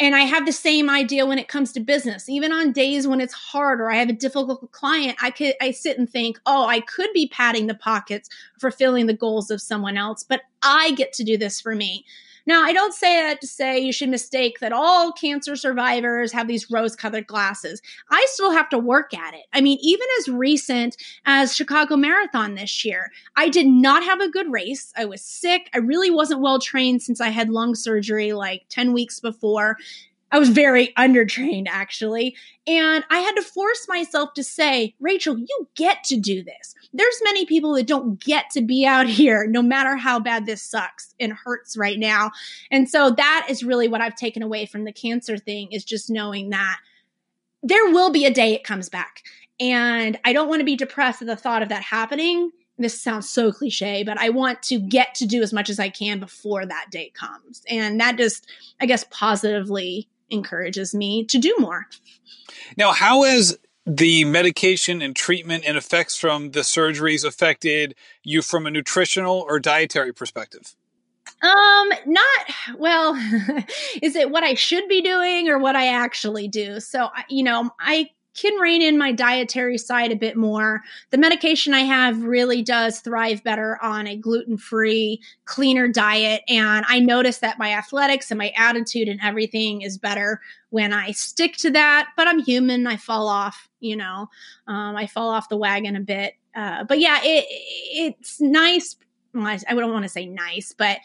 and 0.00 0.14
I 0.14 0.20
have 0.22 0.44
the 0.44 0.52
same 0.52 0.90
idea 0.90 1.24
when 1.24 1.38
it 1.38 1.48
comes 1.48 1.72
to 1.72 1.80
business. 1.80 2.28
Even 2.28 2.52
on 2.52 2.72
days 2.72 3.06
when 3.06 3.20
it's 3.20 3.32
hard 3.32 3.80
or 3.80 3.90
I 3.90 3.96
have 3.96 4.08
a 4.08 4.12
difficult 4.14 4.70
client, 4.72 5.16
I 5.22 5.30
could 5.30 5.54
I 5.60 5.70
sit 5.70 5.98
and 5.98 6.10
think, 6.10 6.40
"Oh, 6.46 6.66
I 6.66 6.80
could 6.80 7.10
be 7.14 7.28
padding 7.28 7.66
the 7.68 7.74
pockets 7.74 8.28
fulfilling 8.60 9.06
the 9.06 9.14
goals 9.14 9.50
of 9.50 9.62
someone 9.62 9.96
else, 9.96 10.24
but 10.24 10.42
I 10.62 10.92
get 10.92 11.12
to 11.14 11.24
do 11.24 11.36
this 11.38 11.60
for 11.60 11.74
me." 11.74 12.04
Now, 12.46 12.62
I 12.62 12.72
don't 12.72 12.92
say 12.92 13.22
that 13.22 13.40
to 13.40 13.46
say 13.46 13.78
you 13.78 13.92
should 13.92 14.10
mistake 14.10 14.58
that 14.60 14.72
all 14.72 15.12
cancer 15.12 15.56
survivors 15.56 16.32
have 16.32 16.46
these 16.46 16.70
rose 16.70 16.94
colored 16.94 17.26
glasses. 17.26 17.80
I 18.10 18.24
still 18.30 18.52
have 18.52 18.68
to 18.70 18.78
work 18.78 19.14
at 19.14 19.34
it. 19.34 19.46
I 19.52 19.60
mean, 19.60 19.78
even 19.80 20.06
as 20.20 20.28
recent 20.28 20.96
as 21.24 21.56
Chicago 21.56 21.96
Marathon 21.96 22.54
this 22.54 22.84
year, 22.84 23.10
I 23.36 23.48
did 23.48 23.66
not 23.66 24.04
have 24.04 24.20
a 24.20 24.30
good 24.30 24.52
race. 24.52 24.92
I 24.96 25.06
was 25.06 25.22
sick. 25.22 25.70
I 25.74 25.78
really 25.78 26.10
wasn't 26.10 26.42
well 26.42 26.58
trained 26.58 27.02
since 27.02 27.20
I 27.20 27.28
had 27.28 27.48
lung 27.48 27.74
surgery 27.74 28.32
like 28.32 28.64
10 28.68 28.92
weeks 28.92 29.20
before. 29.20 29.76
I 30.32 30.38
was 30.38 30.48
very 30.48 30.92
undertrained 30.98 31.66
actually. 31.68 32.36
And 32.66 33.04
I 33.10 33.18
had 33.18 33.36
to 33.36 33.42
force 33.42 33.86
myself 33.88 34.34
to 34.34 34.42
say, 34.42 34.94
Rachel, 34.98 35.38
you 35.38 35.68
get 35.76 36.02
to 36.04 36.16
do 36.16 36.42
this. 36.42 36.74
There's 36.92 37.20
many 37.24 37.46
people 37.46 37.74
that 37.74 37.86
don't 37.86 38.20
get 38.20 38.50
to 38.50 38.62
be 38.62 38.86
out 38.86 39.06
here, 39.08 39.46
no 39.46 39.62
matter 39.62 39.96
how 39.96 40.18
bad 40.18 40.46
this 40.46 40.62
sucks 40.62 41.14
and 41.20 41.32
hurts 41.32 41.76
right 41.76 41.98
now. 41.98 42.30
And 42.70 42.88
so 42.88 43.10
that 43.10 43.46
is 43.48 43.64
really 43.64 43.88
what 43.88 44.00
I've 44.00 44.16
taken 44.16 44.42
away 44.42 44.66
from 44.66 44.84
the 44.84 44.92
cancer 44.92 45.38
thing 45.38 45.72
is 45.72 45.84
just 45.84 46.10
knowing 46.10 46.50
that 46.50 46.78
there 47.62 47.90
will 47.90 48.10
be 48.10 48.26
a 48.26 48.32
day 48.32 48.54
it 48.54 48.64
comes 48.64 48.88
back. 48.88 49.22
And 49.60 50.18
I 50.24 50.32
don't 50.32 50.48
want 50.48 50.60
to 50.60 50.64
be 50.64 50.76
depressed 50.76 51.22
at 51.22 51.28
the 51.28 51.36
thought 51.36 51.62
of 51.62 51.68
that 51.68 51.82
happening. 51.82 52.50
This 52.76 53.00
sounds 53.00 53.30
so 53.30 53.52
cliche, 53.52 54.02
but 54.02 54.18
I 54.18 54.30
want 54.30 54.62
to 54.64 54.80
get 54.80 55.14
to 55.16 55.26
do 55.26 55.42
as 55.42 55.52
much 55.52 55.70
as 55.70 55.78
I 55.78 55.88
can 55.90 56.18
before 56.18 56.66
that 56.66 56.88
day 56.90 57.10
comes. 57.14 57.62
And 57.68 58.00
that 58.00 58.18
just, 58.18 58.48
I 58.80 58.86
guess, 58.86 59.04
positively 59.10 60.08
encourages 60.30 60.94
me 60.94 61.24
to 61.26 61.38
do 61.38 61.54
more. 61.58 61.86
Now, 62.76 62.92
how 62.92 63.22
has 63.22 63.58
the 63.86 64.24
medication 64.24 65.02
and 65.02 65.14
treatment 65.14 65.64
and 65.66 65.76
effects 65.76 66.16
from 66.16 66.52
the 66.52 66.60
surgeries 66.60 67.24
affected 67.24 67.94
you 68.22 68.42
from 68.42 68.66
a 68.66 68.70
nutritional 68.70 69.44
or 69.46 69.60
dietary 69.60 70.12
perspective? 70.12 70.74
Um, 71.42 71.90
not 72.06 72.78
well. 72.78 73.14
is 74.02 74.16
it 74.16 74.30
what 74.30 74.44
I 74.44 74.54
should 74.54 74.88
be 74.88 75.02
doing 75.02 75.48
or 75.48 75.58
what 75.58 75.76
I 75.76 75.88
actually 75.88 76.48
do? 76.48 76.80
So, 76.80 77.08
you 77.28 77.42
know, 77.42 77.70
I 77.78 78.10
can 78.34 78.54
rein 78.60 78.82
in 78.82 78.98
my 78.98 79.12
dietary 79.12 79.78
side 79.78 80.12
a 80.12 80.16
bit 80.16 80.36
more. 80.36 80.82
The 81.10 81.18
medication 81.18 81.72
I 81.72 81.80
have 81.80 82.22
really 82.22 82.62
does 82.62 83.00
thrive 83.00 83.42
better 83.44 83.78
on 83.82 84.06
a 84.06 84.16
gluten 84.16 84.56
free, 84.56 85.20
cleaner 85.44 85.88
diet. 85.88 86.42
And 86.48 86.84
I 86.88 86.98
notice 86.98 87.38
that 87.38 87.58
my 87.58 87.72
athletics 87.72 88.30
and 88.30 88.38
my 88.38 88.52
attitude 88.56 89.08
and 89.08 89.20
everything 89.22 89.82
is 89.82 89.98
better 89.98 90.40
when 90.70 90.92
I 90.92 91.12
stick 91.12 91.56
to 91.58 91.70
that. 91.70 92.08
But 92.16 92.28
I'm 92.28 92.40
human. 92.40 92.86
I 92.86 92.96
fall 92.96 93.28
off, 93.28 93.68
you 93.80 93.96
know, 93.96 94.28
um, 94.66 94.96
I 94.96 95.06
fall 95.06 95.30
off 95.30 95.48
the 95.48 95.56
wagon 95.56 95.96
a 95.96 96.00
bit. 96.00 96.34
Uh, 96.54 96.84
but 96.84 96.98
yeah, 96.98 97.18
it, 97.22 97.44
it's 97.48 98.40
nice. 98.40 98.96
I 99.36 99.56
don't 99.74 99.92
want 99.92 100.04
to 100.04 100.08
say 100.08 100.26
nice, 100.26 100.72
but 100.76 100.98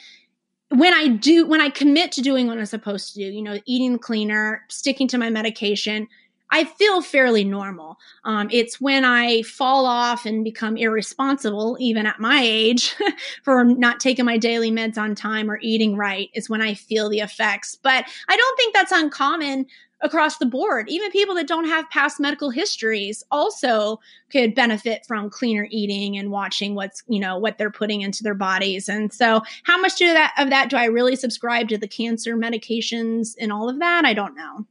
when 0.69 0.93
I 0.93 1.07
do, 1.07 1.47
when 1.47 1.61
I 1.61 1.69
commit 1.69 2.11
to 2.13 2.21
doing 2.21 2.45
what 2.45 2.59
I'm 2.59 2.65
supposed 2.67 3.13
to 3.13 3.19
do, 3.19 3.25
you 3.25 3.41
know, 3.41 3.59
eating 3.65 3.97
cleaner, 3.97 4.63
sticking 4.69 5.07
to 5.07 5.17
my 5.17 5.31
medication, 5.31 6.07
I 6.51 6.63
feel 6.63 7.01
fairly 7.01 7.43
normal. 7.43 7.97
Um, 8.23 8.49
it's 8.51 8.81
when 8.81 9.05
I 9.05 9.43
fall 9.43 9.85
off 9.85 10.25
and 10.25 10.43
become 10.43 10.77
irresponsible, 10.77 11.77
even 11.79 12.05
at 12.05 12.19
my 12.19 12.41
age, 12.43 12.95
for 13.43 13.63
not 13.63 13.99
taking 13.99 14.25
my 14.25 14.37
daily 14.37 14.71
meds 14.71 14.97
on 14.97 15.15
time 15.15 15.49
or 15.49 15.59
eating 15.61 15.95
right, 15.95 16.29
is 16.33 16.49
when 16.49 16.61
I 16.61 16.73
feel 16.73 17.09
the 17.09 17.19
effects. 17.19 17.75
But 17.75 18.05
I 18.27 18.35
don't 18.35 18.57
think 18.57 18.73
that's 18.73 18.91
uncommon 18.91 19.67
across 20.01 20.37
the 20.37 20.45
board. 20.45 20.89
Even 20.89 21.11
people 21.11 21.35
that 21.35 21.47
don't 21.47 21.67
have 21.67 21.89
past 21.89 22.19
medical 22.19 22.49
histories 22.49 23.23
also 23.31 23.99
could 24.31 24.55
benefit 24.55 25.05
from 25.05 25.29
cleaner 25.29 25.67
eating 25.69 26.17
and 26.17 26.31
watching 26.31 26.73
what's, 26.73 27.03
you 27.07 27.19
know, 27.19 27.37
what 27.37 27.57
they're 27.57 27.71
putting 27.71 28.01
into 28.01 28.23
their 28.23 28.33
bodies. 28.33 28.87
And 28.87 29.11
so 29.11 29.41
how 29.63 29.79
much 29.79 29.97
do 29.97 30.07
that 30.07 30.33
of 30.37 30.49
that 30.49 30.69
do 30.69 30.77
I 30.77 30.85
really 30.85 31.15
subscribe 31.15 31.67
to 31.69 31.77
the 31.77 31.87
cancer 31.87 32.37
medications 32.37 33.35
and 33.39 33.51
all 33.51 33.69
of 33.69 33.79
that? 33.79 34.05
I 34.05 34.13
don't 34.13 34.35
know. 34.35 34.65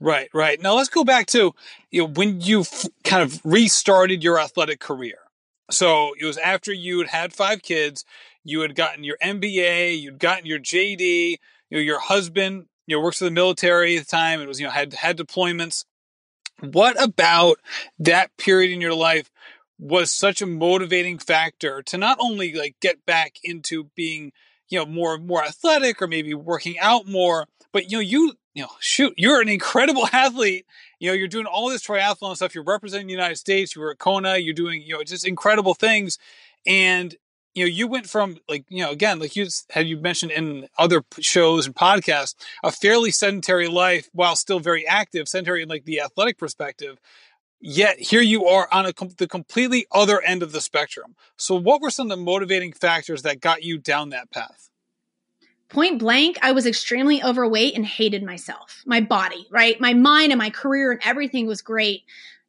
Right, 0.00 0.28
right. 0.34 0.60
Now 0.60 0.74
let's 0.74 0.88
go 0.88 1.04
back 1.04 1.26
to 1.28 1.54
you 1.90 2.02
know 2.02 2.08
when 2.08 2.40
you 2.40 2.64
kind 3.04 3.22
of 3.22 3.40
restarted 3.44 4.22
your 4.22 4.38
athletic 4.38 4.80
career. 4.80 5.18
So 5.70 6.14
it 6.20 6.24
was 6.24 6.36
after 6.38 6.72
you 6.72 6.98
had 6.98 7.08
had 7.08 7.32
five 7.32 7.62
kids, 7.62 8.04
you 8.42 8.60
had 8.60 8.74
gotten 8.74 9.04
your 9.04 9.16
MBA, 9.22 10.00
you'd 10.00 10.18
gotten 10.18 10.46
your 10.46 10.58
JD. 10.58 11.36
You 11.70 11.78
know, 11.78 11.82
your 11.82 11.98
husband, 11.98 12.66
you 12.86 12.96
know, 12.96 13.02
works 13.02 13.18
for 13.18 13.24
the 13.24 13.30
military 13.30 13.96
at 13.96 14.04
the 14.04 14.10
time. 14.10 14.40
It 14.40 14.48
was 14.48 14.60
you 14.60 14.66
know 14.66 14.72
had 14.72 14.92
had 14.94 15.16
deployments. 15.16 15.84
What 16.60 17.02
about 17.02 17.58
that 17.98 18.36
period 18.36 18.70
in 18.72 18.80
your 18.80 18.94
life 18.94 19.30
was 19.78 20.10
such 20.10 20.40
a 20.40 20.46
motivating 20.46 21.18
factor 21.18 21.82
to 21.82 21.98
not 21.98 22.18
only 22.20 22.52
like 22.54 22.76
get 22.80 23.04
back 23.06 23.34
into 23.42 23.90
being 23.96 24.32
you 24.68 24.78
know 24.78 24.86
more 24.86 25.18
more 25.18 25.44
athletic 25.44 26.00
or 26.00 26.06
maybe 26.06 26.34
working 26.34 26.78
out 26.78 27.08
more, 27.08 27.46
but 27.72 27.90
you 27.90 27.98
know 27.98 28.02
you 28.02 28.34
you 28.54 28.62
know, 28.62 28.70
shoot, 28.78 29.12
you're 29.16 29.40
an 29.40 29.48
incredible 29.48 30.08
athlete. 30.12 30.66
You 30.98 31.10
know, 31.10 31.14
you're 31.14 31.28
doing 31.28 31.46
all 31.46 31.68
this 31.68 31.84
triathlon 31.86 32.36
stuff. 32.36 32.54
You're 32.54 32.64
representing 32.64 33.08
the 33.08 33.12
United 33.12 33.36
States. 33.36 33.74
You 33.74 33.82
were 33.82 33.90
at 33.90 33.98
Kona. 33.98 34.38
You're 34.38 34.54
doing, 34.54 34.82
you 34.82 34.94
know, 34.94 35.02
just 35.02 35.26
incredible 35.26 35.74
things. 35.74 36.18
And, 36.66 37.14
you 37.54 37.64
know, 37.64 37.68
you 37.68 37.86
went 37.88 38.08
from 38.08 38.38
like, 38.48 38.64
you 38.68 38.82
know, 38.82 38.90
again, 38.90 39.18
like 39.18 39.36
you 39.36 39.46
had 39.70 39.86
you 39.86 39.98
mentioned 39.98 40.32
in 40.32 40.68
other 40.78 41.02
shows 41.20 41.66
and 41.66 41.74
podcasts, 41.74 42.34
a 42.62 42.70
fairly 42.70 43.10
sedentary 43.10 43.68
life 43.68 44.08
while 44.12 44.36
still 44.36 44.60
very 44.60 44.86
active, 44.86 45.28
sedentary 45.28 45.62
in 45.62 45.68
like 45.68 45.84
the 45.84 46.00
athletic 46.00 46.38
perspective. 46.38 46.98
Yet 47.60 47.98
here 47.98 48.20
you 48.20 48.46
are 48.46 48.68
on 48.70 48.86
a, 48.86 48.92
the 49.16 49.26
completely 49.26 49.86
other 49.90 50.20
end 50.20 50.42
of 50.42 50.52
the 50.52 50.60
spectrum. 50.60 51.16
So, 51.38 51.54
what 51.54 51.80
were 51.80 51.90
some 51.90 52.10
of 52.10 52.18
the 52.18 52.22
motivating 52.22 52.74
factors 52.74 53.22
that 53.22 53.40
got 53.40 53.62
you 53.62 53.78
down 53.78 54.10
that 54.10 54.30
path? 54.30 54.68
Point 55.74 55.98
blank, 55.98 56.38
I 56.40 56.52
was 56.52 56.66
extremely 56.66 57.22
overweight 57.22 57.74
and 57.74 57.84
hated 57.84 58.22
myself, 58.22 58.82
my 58.86 59.00
body, 59.00 59.46
right? 59.50 59.78
My 59.80 59.92
mind 59.92 60.32
and 60.32 60.38
my 60.38 60.50
career 60.50 60.92
and 60.92 61.00
everything 61.04 61.46
was 61.46 61.60
great. 61.60 62.04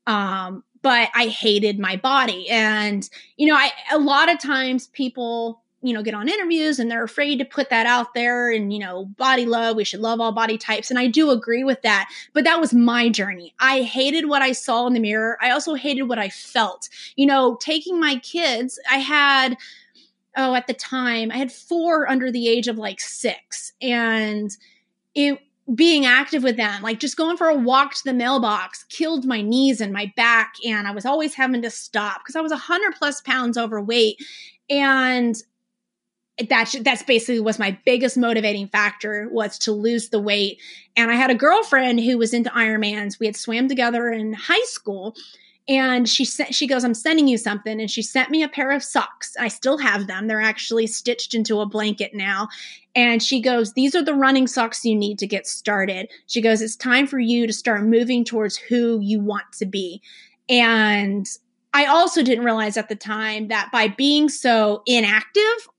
Um, 0.08 0.64
but 0.84 1.10
I 1.16 1.28
hated 1.28 1.80
my 1.80 1.96
body. 1.96 2.48
And, 2.48 3.10
you 3.38 3.48
know, 3.48 3.56
I, 3.56 3.72
a 3.92 3.98
lot 3.98 4.32
of 4.32 4.40
times 4.40 4.86
people, 4.88 5.64
you 5.82 5.94
know, 5.94 6.04
get 6.04 6.14
on 6.14 6.30
interviews 6.30 6.78
and 6.78 6.90
they're 6.90 7.04
afraid 7.04 7.40
to 7.40 7.46
put 7.46 7.72
that 7.72 7.88
out 7.88 8.14
there 8.14 8.52
and, 8.52 8.72
you 8.72 8.78
know, 8.78 9.06
body 9.06 9.48
love, 9.48 9.76
we 9.76 9.84
should 9.84 10.00
love 10.00 10.22
all 10.22 10.32
body 10.32 10.60
types. 10.60 10.92
And 10.92 11.00
I 11.00 11.08
do 11.08 11.32
agree 11.32 11.64
with 11.64 11.82
that. 11.82 12.08
But 12.34 12.44
that 12.44 12.62
was 12.62 12.74
my 12.74 13.10
journey. 13.10 13.56
I 13.60 13.82
hated 13.82 14.30
what 14.30 14.44
I 14.44 14.52
saw 14.52 14.86
in 14.86 14.94
the 14.94 15.00
mirror. 15.00 15.40
I 15.42 15.50
also 15.50 15.74
hated 15.74 16.04
what 16.04 16.20
I 16.20 16.30
felt. 16.30 16.90
You 17.16 17.26
know, 17.26 17.56
taking 17.56 18.00
my 18.00 18.18
kids, 18.18 18.80
I 18.90 18.98
had, 18.98 19.58
oh, 20.36 20.56
at 20.56 20.68
the 20.68 20.74
time, 20.74 21.32
I 21.32 21.38
had 21.38 21.52
four 21.52 22.10
under 22.10 22.32
the 22.32 22.48
age 22.48 22.68
of 22.68 22.78
like 22.78 23.00
six. 23.00 23.74
And 23.82 24.52
it, 25.14 25.40
being 25.74 26.06
active 26.06 26.44
with 26.44 26.58
them, 26.58 26.84
like 26.84 27.00
just 27.00 27.18
going 27.18 27.38
for 27.38 27.48
a 27.48 27.56
walk 27.56 27.96
to 27.96 28.04
the 28.06 28.14
mailbox, 28.14 28.84
killed 28.86 29.26
my 29.26 29.42
knees 29.42 29.82
and 29.82 29.92
my 29.92 30.12
back. 30.16 30.54
And 30.64 30.88
I 30.88 30.92
was 30.92 31.06
always 31.06 31.34
having 31.34 31.62
to 31.64 31.70
stop 31.70 32.22
because 32.22 32.36
I 32.36 32.42
was 32.42 32.52
100 32.52 32.96
plus 32.96 33.22
pounds 33.22 33.58
overweight. 33.58 34.18
And 34.70 35.36
that's 36.50 36.78
that's 36.80 37.04
basically 37.04 37.40
was 37.40 37.60
my 37.60 37.78
biggest 37.86 38.18
motivating 38.18 38.68
factor 38.68 39.30
was 39.32 39.58
to 39.58 39.72
lose 39.72 40.10
the 40.10 40.20
weight 40.20 40.62
and 40.98 41.10
i 41.10 41.14
had 41.14 41.30
a 41.30 41.36
girlfriend 41.36 41.98
who 42.00 42.18
was 42.18 42.34
into 42.34 42.50
ironmans 42.50 43.20
we 43.20 43.26
had 43.26 43.38
swam 43.38 43.70
together 43.70 44.10
in 44.10 44.34
high 44.34 44.66
school 44.66 45.16
and 45.68 46.08
she 46.08 46.26
sent 46.26 46.54
she 46.54 46.68
goes 46.68 46.84
i'm 46.84 46.94
sending 46.94 47.28
you 47.28 47.38
something. 47.38 47.80
And 47.80 47.90
she 47.90 48.02
sent 48.02 48.30
me 48.30 48.44
a 48.44 48.50
pair 48.50 48.72
of 48.72 48.84
socks. 48.84 49.36
I 49.40 49.48
still 49.48 49.78
have 49.78 50.08
them. 50.08 50.28
They're 50.28 50.42
actually 50.42 50.88
stitched 50.88 51.34
into 51.34 51.60
a 51.60 51.66
blanket 51.66 52.14
now. 52.14 52.50
And 52.96 53.22
she 53.22 53.42
goes 53.42 53.74
these 53.74 53.96
are 53.96 54.04
the 54.04 54.14
running 54.14 54.48
socks 54.48 54.86
you 54.86 54.96
need 54.96 55.20
to 55.20 55.28
get 55.28 55.48
started. 55.48 56.10
She 56.28 56.42
goes 56.42 56.62
it's 56.62 56.76
time 56.76 57.08
for 57.08 57.20
you 57.20 57.48
to 57.48 57.54
start 57.54 57.84
moving 57.84 58.24
towards 58.24 58.58
who 58.58 59.00
you 59.02 59.20
want 59.20 59.52
to 59.60 59.66
be. 59.66 60.02
And 60.50 61.28
i 61.74 61.86
also 61.86 62.24
didn't 62.24 62.46
realize 62.46 62.78
at 62.78 62.90
the 62.90 62.96
time 62.96 63.50
that 63.50 63.70
by 63.72 63.88
being 63.88 64.30
so 64.30 64.82
inactive 64.86 65.70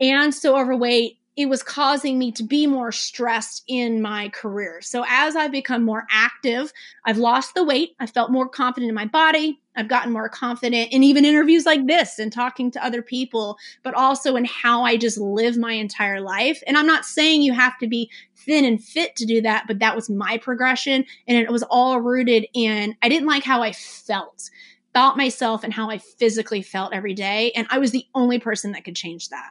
and 0.00 0.34
so 0.34 0.58
overweight 0.58 1.18
it 1.38 1.48
was 1.48 1.62
causing 1.62 2.18
me 2.18 2.32
to 2.32 2.42
be 2.42 2.66
more 2.66 2.90
stressed 2.90 3.62
in 3.68 4.02
my 4.02 4.28
career. 4.30 4.80
So 4.82 5.04
as 5.08 5.36
I've 5.36 5.52
become 5.52 5.84
more 5.84 6.04
active, 6.10 6.72
I've 7.06 7.16
lost 7.16 7.54
the 7.54 7.62
weight. 7.62 7.94
I 8.00 8.06
felt 8.06 8.32
more 8.32 8.48
confident 8.48 8.88
in 8.88 8.94
my 8.96 9.06
body. 9.06 9.60
I've 9.76 9.86
gotten 9.86 10.12
more 10.12 10.28
confident 10.28 10.92
in 10.92 11.04
even 11.04 11.24
interviews 11.24 11.64
like 11.64 11.86
this 11.86 12.18
and 12.18 12.32
talking 12.32 12.72
to 12.72 12.84
other 12.84 13.02
people, 13.02 13.56
but 13.84 13.94
also 13.94 14.34
in 14.34 14.46
how 14.46 14.82
I 14.82 14.96
just 14.96 15.16
live 15.16 15.56
my 15.56 15.74
entire 15.74 16.20
life. 16.20 16.60
And 16.66 16.76
I'm 16.76 16.88
not 16.88 17.04
saying 17.04 17.42
you 17.42 17.52
have 17.52 17.78
to 17.78 17.86
be 17.86 18.10
thin 18.34 18.64
and 18.64 18.82
fit 18.82 19.14
to 19.14 19.24
do 19.24 19.40
that, 19.42 19.66
but 19.68 19.78
that 19.78 19.94
was 19.94 20.10
my 20.10 20.38
progression. 20.38 21.04
And 21.28 21.38
it 21.38 21.52
was 21.52 21.62
all 21.62 22.00
rooted 22.00 22.48
in 22.52 22.96
I 23.00 23.08
didn't 23.08 23.28
like 23.28 23.44
how 23.44 23.62
I 23.62 23.70
felt 23.70 24.50
about 24.92 25.16
myself 25.16 25.62
and 25.62 25.72
how 25.72 25.88
I 25.88 25.98
physically 25.98 26.62
felt 26.62 26.92
every 26.92 27.14
day. 27.14 27.52
And 27.52 27.68
I 27.70 27.78
was 27.78 27.92
the 27.92 28.06
only 28.12 28.40
person 28.40 28.72
that 28.72 28.82
could 28.82 28.96
change 28.96 29.28
that. 29.28 29.50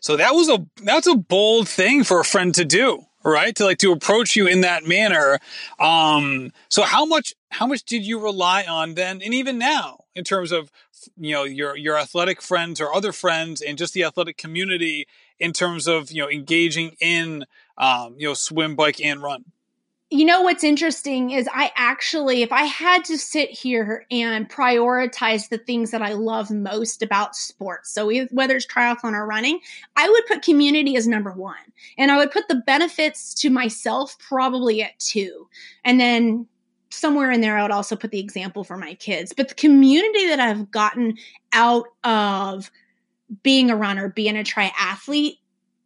So 0.00 0.16
that 0.16 0.34
was 0.34 0.48
a 0.48 0.66
that's 0.82 1.06
a 1.06 1.16
bold 1.16 1.68
thing 1.68 2.04
for 2.04 2.20
a 2.20 2.24
friend 2.24 2.54
to 2.54 2.64
do, 2.64 3.04
right? 3.24 3.54
To 3.56 3.64
like 3.64 3.78
to 3.78 3.92
approach 3.92 4.36
you 4.36 4.46
in 4.46 4.62
that 4.62 4.86
manner. 4.86 5.38
Um, 5.78 6.52
so 6.68 6.82
how 6.82 7.04
much 7.04 7.34
how 7.50 7.66
much 7.66 7.84
did 7.84 8.04
you 8.04 8.20
rely 8.20 8.64
on 8.64 8.94
then, 8.94 9.22
and 9.22 9.34
even 9.34 9.58
now, 9.58 10.04
in 10.14 10.24
terms 10.24 10.52
of 10.52 10.70
you 11.16 11.32
know 11.34 11.44
your 11.44 11.76
your 11.76 11.98
athletic 11.98 12.42
friends 12.42 12.80
or 12.80 12.94
other 12.94 13.12
friends 13.12 13.60
and 13.60 13.78
just 13.78 13.94
the 13.94 14.04
athletic 14.04 14.36
community 14.36 15.06
in 15.38 15.52
terms 15.52 15.86
of 15.86 16.10
you 16.10 16.22
know 16.22 16.28
engaging 16.28 16.96
in 17.00 17.44
um, 17.76 18.14
you 18.18 18.28
know 18.28 18.34
swim, 18.34 18.76
bike, 18.76 19.00
and 19.00 19.22
run? 19.22 19.44
You 20.10 20.24
know 20.24 20.40
what's 20.40 20.64
interesting 20.64 21.30
is 21.30 21.46
I 21.52 21.70
actually, 21.76 22.42
if 22.42 22.50
I 22.50 22.62
had 22.62 23.04
to 23.06 23.18
sit 23.18 23.50
here 23.50 24.06
and 24.10 24.48
prioritize 24.48 25.50
the 25.50 25.58
things 25.58 25.90
that 25.90 26.00
I 26.00 26.14
love 26.14 26.50
most 26.50 27.02
about 27.02 27.36
sports, 27.36 27.90
so 27.90 28.10
whether 28.30 28.56
it's 28.56 28.66
triathlon 28.66 29.12
or 29.12 29.26
running, 29.26 29.60
I 29.96 30.08
would 30.08 30.26
put 30.26 30.40
community 30.40 30.96
as 30.96 31.06
number 31.06 31.32
one. 31.32 31.56
And 31.98 32.10
I 32.10 32.16
would 32.16 32.30
put 32.30 32.48
the 32.48 32.54
benefits 32.54 33.34
to 33.34 33.50
myself 33.50 34.18
probably 34.18 34.82
at 34.82 34.98
two. 34.98 35.46
And 35.84 36.00
then 36.00 36.46
somewhere 36.88 37.30
in 37.30 37.42
there, 37.42 37.58
I 37.58 37.62
would 37.62 37.70
also 37.70 37.94
put 37.94 38.10
the 38.10 38.20
example 38.20 38.64
for 38.64 38.78
my 38.78 38.94
kids. 38.94 39.34
But 39.36 39.48
the 39.48 39.54
community 39.54 40.26
that 40.28 40.40
I've 40.40 40.70
gotten 40.70 41.18
out 41.52 41.86
of 42.04 42.70
being 43.42 43.70
a 43.70 43.76
runner, 43.76 44.08
being 44.08 44.38
a 44.38 44.42
triathlete, 44.42 45.36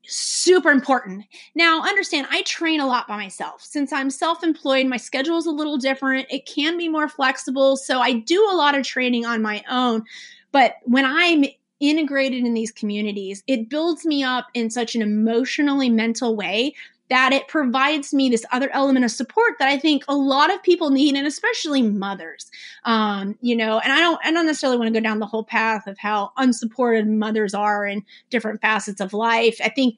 super 0.07 0.71
important. 0.71 1.25
Now, 1.55 1.83
understand, 1.83 2.27
I 2.31 2.43
train 2.43 2.81
a 2.81 2.87
lot 2.87 3.09
by 3.09 3.17
myself. 3.17 3.63
Since 3.63 3.93
I'm 3.93 4.11
self 4.11 4.43
employed, 4.43 4.87
my 4.87 4.97
schedule 4.97 5.39
is 5.39 5.47
a 5.47 5.51
little 5.51 5.77
different. 5.77 6.27
It 6.31 6.47
can 6.47 6.77
be 6.77 6.89
more 6.89 7.09
flexible. 7.09 7.77
So 7.77 8.01
I 8.01 8.13
do 8.13 8.49
a 8.51 8.57
lot 8.57 8.77
of 8.77 8.85
training 8.85 9.25
on 9.25 9.43
my 9.43 9.63
own. 9.71 10.05
But 10.51 10.77
when 10.85 11.05
I'm 11.05 11.45
integrated 11.81 12.45
in 12.45 12.55
these 12.55 12.71
communities, 12.71 13.43
it 13.47 13.69
builds 13.69 14.05
me 14.05 14.23
up 14.23 14.47
in 14.55 14.71
such 14.71 14.95
an 14.95 15.03
emotionally 15.03 15.91
mental 15.91 16.37
way 16.37 16.75
that 17.13 17.35
it 17.35 17.47
provides 17.47 18.15
me 18.15 18.31
this 18.31 18.47
other 18.53 18.71
element 18.73 19.05
of 19.05 19.11
support 19.11 19.59
that 19.59 19.69
I 19.69 19.77
think 19.77 20.03
a 20.09 20.17
lot 20.17 20.51
of 20.51 20.63
people 20.63 20.89
need, 20.89 21.15
and 21.15 21.27
especially 21.27 21.83
mothers. 21.83 22.51
Um, 22.85 23.37
you 23.43 23.55
know, 23.55 23.79
and 23.81 23.93
I 23.93 24.01
don't, 24.01 24.19
I 24.25 24.33
don't 24.33 24.47
necessarily 24.47 24.79
want 24.79 24.89
to 24.89 24.99
go 24.99 25.05
down 25.05 25.19
the 25.19 25.27
whole 25.27 25.45
path 25.45 25.87
of 25.87 25.99
how 25.99 26.33
unsupported 26.39 27.07
mothers 27.07 27.53
are 27.53 27.87
in 27.87 28.03
different 28.31 28.63
facets 28.63 28.99
of 28.99 29.13
life. 29.13 29.61
I 29.63 29.69
think 29.69 29.97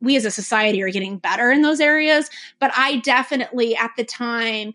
we 0.00 0.16
as 0.16 0.24
a 0.24 0.30
society 0.30 0.82
are 0.82 0.88
getting 0.88 1.18
better 1.18 1.50
in 1.50 1.60
those 1.60 1.78
areas, 1.78 2.30
but 2.58 2.72
I 2.74 3.00
definitely 3.00 3.76
at 3.76 3.90
the 3.98 4.04
time 4.04 4.74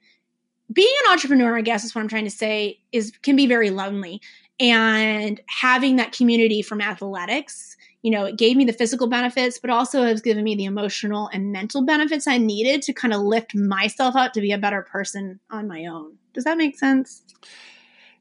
being 0.71 0.95
an 1.05 1.13
entrepreneur, 1.13 1.57
I 1.57 1.61
guess 1.61 1.83
is 1.83 1.95
what 1.95 2.01
I'm 2.01 2.07
trying 2.07 2.25
to 2.25 2.29
say, 2.29 2.79
is 2.91 3.11
can 3.23 3.35
be 3.35 3.47
very 3.47 3.71
lonely. 3.71 4.21
And 4.59 5.41
having 5.47 5.95
that 5.95 6.11
community 6.11 6.61
from 6.61 6.79
athletics 6.79 7.70
you 8.01 8.12
know, 8.12 8.25
it 8.25 8.38
gave 8.38 8.58
me 8.58 8.65
the 8.65 8.74
physical 8.74 9.08
benefits, 9.08 9.60
but 9.60 9.70
also 9.70 10.03
has 10.03 10.22
given 10.22 10.43
me 10.43 10.55
the 10.55 10.65
emotional 10.65 11.29
and 11.31 11.51
mental 11.51 11.84
benefits 11.84 12.27
I 12.27 12.38
needed 12.38 12.81
to 12.84 12.93
kind 12.93 13.13
of 13.13 13.22
lift 13.22 13.55
myself 13.55 14.15
up 14.15 14.34
to 14.34 14.41
be 14.41 14.51
a 14.51 14.58
better 14.58 14.81
person 14.81 15.39
on 15.50 15.67
my 15.67 15.86
own. 15.86 16.17
Does 16.34 16.46
that 16.46 16.58
make 16.58 16.77
sense? 16.77 17.24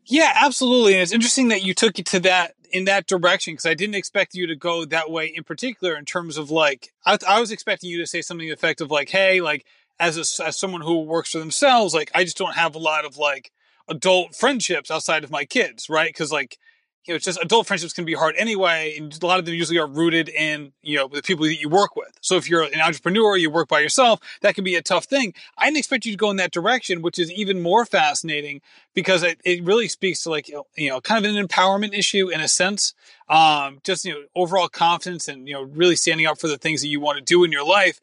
Yeah, 0.05 0.33
absolutely. 0.35 0.95
And 0.95 1.03
it's 1.03 1.13
interesting 1.13 1.49
that 1.49 1.63
you 1.63 1.73
took 1.73 1.99
it 1.99 2.07
to 2.07 2.21
that 2.21 2.55
in 2.73 2.85
that 2.85 3.07
direction 3.07 3.55
because 3.55 3.67
I 3.67 3.75
didn't 3.75 3.95
expect 3.97 4.35
you 4.35 4.47
to 4.47 4.57
go 4.57 4.85
that 4.85 5.11
way 5.11 5.27
in 5.27 5.45
particular 5.45 5.97
in 5.97 6.05
terms 6.05 6.37
of 6.37 6.51
like 6.51 6.93
I, 7.05 7.19
I 7.29 7.41
was 7.41 7.51
expecting 7.51 7.91
you 7.91 7.99
to 7.99 8.07
say 8.07 8.23
something 8.23 8.49
effective 8.49 8.91
like, 8.91 9.09
"Hey, 9.09 9.41
like 9.41 9.65
as 9.99 10.17
a, 10.17 10.45
as 10.45 10.59
someone 10.59 10.81
who 10.81 11.03
works 11.03 11.33
for 11.33 11.39
themselves, 11.39 11.95
like 11.95 12.11
I 12.15 12.25
just 12.25 12.39
don't 12.39 12.55
have 12.55 12.75
a 12.75 12.79
lot 12.79 13.05
of 13.05 13.17
like 13.17 13.53
adult 13.89 14.35
friendships 14.35 14.91
outside 14.91 15.25
of 15.25 15.31
my 15.31 15.45
kids, 15.45 15.89
right? 15.89 16.09
Because 16.09 16.33
like 16.33 16.59
you 17.07 17.12
know, 17.12 17.16
it's 17.16 17.25
just 17.25 17.40
adult 17.42 17.66
friendships 17.66 17.92
can 17.92 18.04
be 18.04 18.14
hard 18.14 18.35
anyway, 18.37 18.95
and 18.99 19.16
a 19.23 19.26
lot 19.26 19.38
of 19.38 19.47
them 19.47 19.54
usually 19.54 19.78
are 19.78 19.87
rooted 19.87 20.28
in 20.28 20.73
you 20.83 20.97
know 20.97 21.09
the 21.09 21.23
people 21.23 21.47
that 21.47 21.61
you 21.61 21.69
work 21.69 21.97
with. 21.97 22.11
So 22.21 22.37
if 22.37 22.49
you're 22.49 22.62
an 22.62 22.80
entrepreneur, 22.80 23.37
you 23.37 23.50
work 23.50 23.69
by 23.69 23.80
yourself, 23.80 24.21
that 24.42 24.54
can 24.54 24.64
be 24.64 24.75
a 24.75 24.83
tough 24.83 25.04
thing. 25.04 25.33
I 25.57 25.66
didn't 25.66 25.78
expect 25.78 26.04
you 26.04 26.12
to 26.12 26.19
go 26.19 26.30
in 26.30 26.37
that 26.37 26.52
direction, 26.52 27.00
which 27.00 27.19
is 27.19 27.33
even 27.33 27.62
more 27.62 27.87
fascinating 27.87 28.61
because 28.95 29.23
it, 29.23 29.40
it 29.45 29.64
really 29.64 29.88
speaks 29.88 30.23
to 30.25 30.30
like 30.30 30.49
you 30.49 30.90
know 30.90 31.00
kind 31.00 31.25
of 31.25 31.35
an 31.35 31.47
empowerment 31.47 31.97
issue 31.97 32.28
in 32.28 32.40
a 32.40 32.49
sense, 32.49 32.92
um, 33.28 33.78
just 33.83 34.04
you 34.04 34.12
know 34.12 34.23
overall 34.37 34.69
confidence 34.69 35.26
and 35.26 35.49
you 35.49 35.54
know 35.54 35.62
really 35.62 35.97
standing 35.97 36.26
up 36.26 36.38
for 36.38 36.49
the 36.49 36.59
things 36.59 36.83
that 36.83 36.88
you 36.88 37.00
want 37.00 37.19
to 37.19 37.25
do 37.25 37.45
in 37.45 37.50
your 37.50 37.66
life 37.66 38.00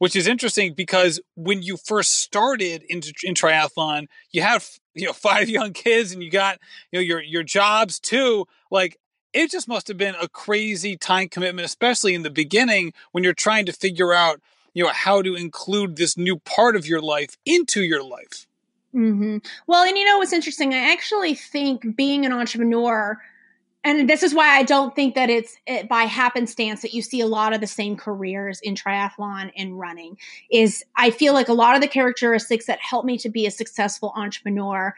which 0.00 0.16
is 0.16 0.26
interesting 0.26 0.72
because 0.72 1.20
when 1.36 1.60
you 1.62 1.76
first 1.76 2.14
started 2.14 2.82
in, 2.88 3.02
in 3.22 3.34
triathlon, 3.34 4.08
you 4.32 4.40
had 4.40 4.64
you 4.94 5.06
know 5.06 5.12
five 5.28 5.48
young 5.48 5.72
kids 5.72 6.10
and 6.10 6.22
you 6.22 6.30
got 6.30 6.58
you 6.90 6.98
know 6.98 7.02
your 7.02 7.22
your 7.22 7.42
jobs 7.42 8.00
too. 8.00 8.46
Like 8.70 8.98
it 9.32 9.50
just 9.50 9.68
must 9.68 9.88
have 9.88 9.98
been 9.98 10.14
a 10.20 10.26
crazy 10.26 10.96
time 10.96 11.28
commitment, 11.28 11.66
especially 11.66 12.14
in 12.14 12.22
the 12.22 12.30
beginning 12.30 12.94
when 13.12 13.22
you're 13.22 13.34
trying 13.34 13.66
to 13.66 13.72
figure 13.72 14.12
out 14.12 14.40
you 14.72 14.82
know 14.82 14.90
how 14.90 15.20
to 15.20 15.34
include 15.34 15.96
this 15.96 16.16
new 16.16 16.38
part 16.38 16.76
of 16.76 16.86
your 16.86 17.02
life 17.02 17.36
into 17.44 17.82
your 17.82 18.02
life. 18.02 18.46
Mm-hmm. 18.94 19.38
Well, 19.66 19.84
and 19.84 19.98
you 19.98 20.04
know 20.04 20.16
what's 20.16 20.32
interesting? 20.32 20.72
I 20.72 20.92
actually 20.92 21.34
think 21.34 21.94
being 21.94 22.24
an 22.24 22.32
entrepreneur 22.32 23.20
and 23.82 24.08
this 24.08 24.22
is 24.22 24.34
why 24.34 24.56
I 24.56 24.62
don't 24.62 24.94
think 24.94 25.14
that 25.14 25.30
it's 25.30 25.56
it, 25.66 25.88
by 25.88 26.02
happenstance 26.02 26.82
that 26.82 26.92
you 26.92 27.00
see 27.00 27.20
a 27.20 27.26
lot 27.26 27.54
of 27.54 27.60
the 27.60 27.66
same 27.66 27.96
careers 27.96 28.60
in 28.60 28.74
triathlon 28.74 29.50
and 29.56 29.78
running. 29.78 30.18
Is 30.50 30.84
I 30.96 31.10
feel 31.10 31.32
like 31.32 31.48
a 31.48 31.54
lot 31.54 31.74
of 31.74 31.80
the 31.80 31.88
characteristics 31.88 32.66
that 32.66 32.80
help 32.80 33.04
me 33.04 33.16
to 33.18 33.30
be 33.30 33.46
a 33.46 33.50
successful 33.50 34.12
entrepreneur 34.14 34.94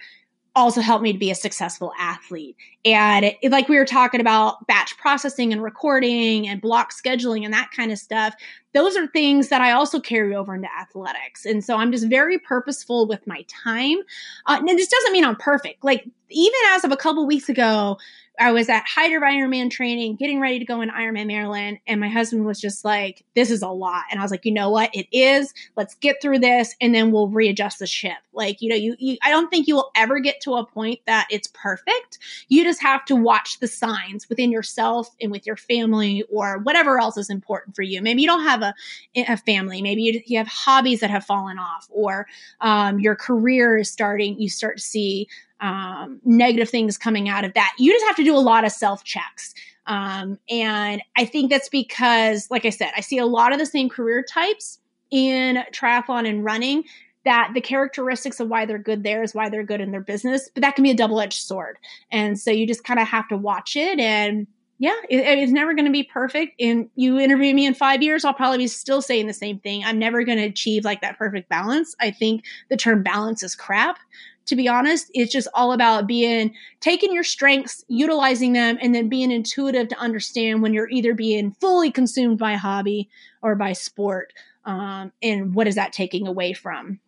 also 0.55 0.81
helped 0.81 1.03
me 1.03 1.13
to 1.13 1.19
be 1.19 1.31
a 1.31 1.35
successful 1.35 1.93
athlete. 1.99 2.57
And 2.85 3.25
it, 3.25 3.51
like 3.51 3.69
we 3.69 3.79
were 3.79 3.87
talking 3.87 4.21
about 4.21 4.67
batch 4.67 4.97
processing 4.99 5.53
and 5.53 5.63
recording 5.63 6.47
and 6.47 6.61
block 6.61 6.93
scheduling 6.93 7.45
and 7.45 7.55
that 7.55 7.71
kind 7.75 7.91
of 7.91 7.99
stuff, 7.99 8.35
those 8.75 8.97
are 8.97 9.07
things 9.07 9.49
that 9.49 9.61
I 9.61 9.73
also 9.73 9.99
carry 9.99 10.35
over 10.35 10.55
into 10.55 10.69
athletics. 10.79 11.47
And 11.47 11.65
so 11.65 11.77
I'm 11.77 11.91
just 11.91 12.09
very 12.09 12.39
purposeful 12.39 13.07
with 13.07 13.27
my 13.27 13.47
time. 13.49 13.99
Uh, 14.47 14.59
and 14.59 14.69
this 14.69 14.89
doesn't 14.89 15.13
mean 15.13 15.25
I'm 15.25 15.37
perfect. 15.37 15.85
Like 15.85 16.07
even 16.29 16.61
as 16.71 16.85
of 16.85 16.93
a 16.93 16.97
couple 16.97 17.27
weeks 17.27 17.49
ago, 17.49 17.99
I 18.41 18.53
was 18.53 18.69
at 18.69 18.85
of 18.97 19.23
Ironman 19.23 19.71
training, 19.71 20.17
getting 20.17 20.41
ready 20.41 20.59
to 20.59 20.65
go 20.65 20.81
in 20.81 20.91
Ironman 20.91 21.27
Maryland, 21.27 21.79
and 21.87 22.01
my 22.01 22.09
husband 22.09 22.47
was 22.47 22.61
just 22.61 22.85
like, 22.85 23.25
"This 23.35 23.51
is 23.51 23.63
a 23.63 23.69
lot," 23.69 24.05
and 24.11 24.19
I 24.19 24.23
was 24.23 24.31
like, 24.31 24.45
"You 24.45 24.53
know 24.53 24.71
what? 24.71 24.91
It 24.95 25.07
is. 25.13 25.53
Let's 25.77 25.95
get 25.97 26.23
through 26.23 26.39
this, 26.39 26.75
and 26.81 26.95
then 26.95 27.13
we'll 27.13 27.29
readjust 27.29 27.79
the 27.79 27.87
ship." 27.87 28.17
Like, 28.33 28.63
you 28.63 28.71
know, 28.71 28.77
you, 28.77 28.97
you 28.99 29.19
I 29.23 29.31
don't 29.31 29.51
think 29.51 29.67
you 29.69 29.75
will 29.75 29.91
ever 29.95 30.19
get 30.19 30.41
to 30.43 30.55
a 30.55 30.67
point 30.67 31.01
that 31.07 31.27
it's 31.31 31.49
perfect. 31.49 32.19
You 32.49 32.65
just 32.65 32.81
have 32.83 33.05
to 33.07 33.17
watch 33.17 33.61
the 33.61 33.69
signs 33.69 34.29
within 34.29 34.51
yourself 34.51 35.15
and 35.21 35.31
with 35.31 35.47
your 35.47 35.57
family 35.57 36.25
or 36.31 36.59
whatever 36.59 36.99
else 36.99 37.19
is 37.19 37.29
important 37.29 37.77
for 37.77 37.83
you. 37.83 38.01
Maybe 38.01 38.23
you 38.23 38.29
don't 38.29 38.45
have 38.45 38.63
a 38.63 38.75
a 39.15 39.37
family. 39.37 39.83
Maybe 39.83 40.03
you, 40.03 40.23
you 40.27 40.39
have 40.39 40.49
hobbies 40.49 41.01
that 41.01 41.11
have 41.11 41.25
fallen 41.25 41.59
off, 41.59 41.87
or 41.91 42.27
um, 42.61 42.99
your 42.99 43.15
career 43.15 43.77
is 43.77 43.91
starting. 43.91 44.41
You 44.41 44.49
start 44.49 44.79
to 44.79 44.83
see 44.83 45.29
um, 45.63 46.21
negative 46.25 46.69
things 46.69 46.99
coming 46.99 47.29
out 47.29 47.45
of 47.45 47.55
that. 47.55 47.73
You 47.79 47.93
just 47.93 48.05
have 48.07 48.17
to 48.17 48.25
do 48.25 48.37
a 48.37 48.41
lot 48.41 48.65
of 48.65 48.73
self 48.73 49.05
checks. 49.05 49.55
Um, 49.87 50.39
and 50.51 51.03
I 51.17 51.25
think 51.25 51.51
that's 51.51 51.69
because, 51.69 52.51
like 52.51 52.65
I 52.67 52.71
said, 52.71 52.91
I 52.97 53.01
see 53.01 53.19
a 53.19 53.27
lot 53.27 53.53
of 53.53 53.59
the 53.59 53.67
same 53.67 53.89
career 53.89 54.23
types 54.23 54.79
in 55.11 55.63
triathlon 55.73 56.29
and 56.29 56.45
running 56.45 56.85
that 57.25 57.53
the 57.55 57.61
characteristics 57.61 58.41
of 58.41 58.49
why 58.49 58.67
they're 58.67 58.79
good 58.79 59.05
there 59.05 59.23
is 59.23 59.35
why 59.35 59.49
they're 59.49 59.63
good 59.63 59.81
in 59.81 59.93
their 59.93 60.01
business, 60.01 60.51
but 60.55 60.63
that 60.63 60.75
can 60.75 60.83
be 60.83 60.91
a 60.91 60.97
double 60.97 61.21
edged 61.21 61.41
sword. 61.41 61.79
And 62.11 62.39
so 62.39 62.51
you 62.51 62.67
just 62.67 62.85
kind 62.85 62.99
of 62.99 63.07
have 63.07 63.29
to 63.29 63.37
watch 63.37 63.77
it 63.77 64.01
and 64.01 64.47
yeah, 64.79 64.97
it, 65.09 65.21
it's 65.39 65.53
never 65.53 65.75
going 65.75 65.85
to 65.85 65.93
be 65.93 66.03
perfect. 66.03 66.61
And 66.61 66.91
you 66.97 67.17
interview 67.17 67.55
me 67.55 67.67
in 67.67 67.75
five 67.75 68.03
years, 68.03 68.25
I'll 68.25 68.35
probably 68.35 68.59
be 68.59 68.67
still 68.67 69.01
saying 69.01 69.29
the 69.29 69.33
same 69.33 69.61
thing. 69.61 69.85
I'm 69.85 69.97
never 69.97 70.25
going 70.25 70.39
to 70.39 70.45
achieve 70.45 70.85
like 70.85 71.03
that 71.03 71.17
perfect 71.17 71.49
balance. 71.49 71.95
I 72.01 72.11
think 72.11 72.43
the 72.69 72.77
term 72.77 73.05
balance 73.05 73.45
is 73.45 73.55
crap 73.55 73.99
to 74.47 74.57
be 74.57 74.69
honest. 74.69 75.11
It's 75.15 75.33
just 75.33 75.49
all 75.55 75.73
about 75.73 76.07
being 76.07 76.55
taking 76.81 77.13
your 77.13 77.25
strengths, 77.25 77.85
utilizing 77.89 78.53
them, 78.53 78.79
and 78.81 78.95
then 78.95 79.09
being 79.09 79.31
intuitive 79.31 79.89
to 79.89 79.99
understand 79.99 80.63
when 80.63 80.75
you're 80.75 80.91
either 80.91 81.15
being 81.15 81.53
fully 81.61 81.91
consumed 81.91 82.39
by 82.39 82.55
hobby 82.55 83.09
or 83.43 83.55
by 83.55 83.73
sport. 83.73 84.33
Um, 84.65 85.13
and 85.23 85.55
what 85.55 85.67
is 85.67 85.75
that 85.75 85.93
taking 85.93 86.27
away 86.27 86.53
from? 86.53 87.01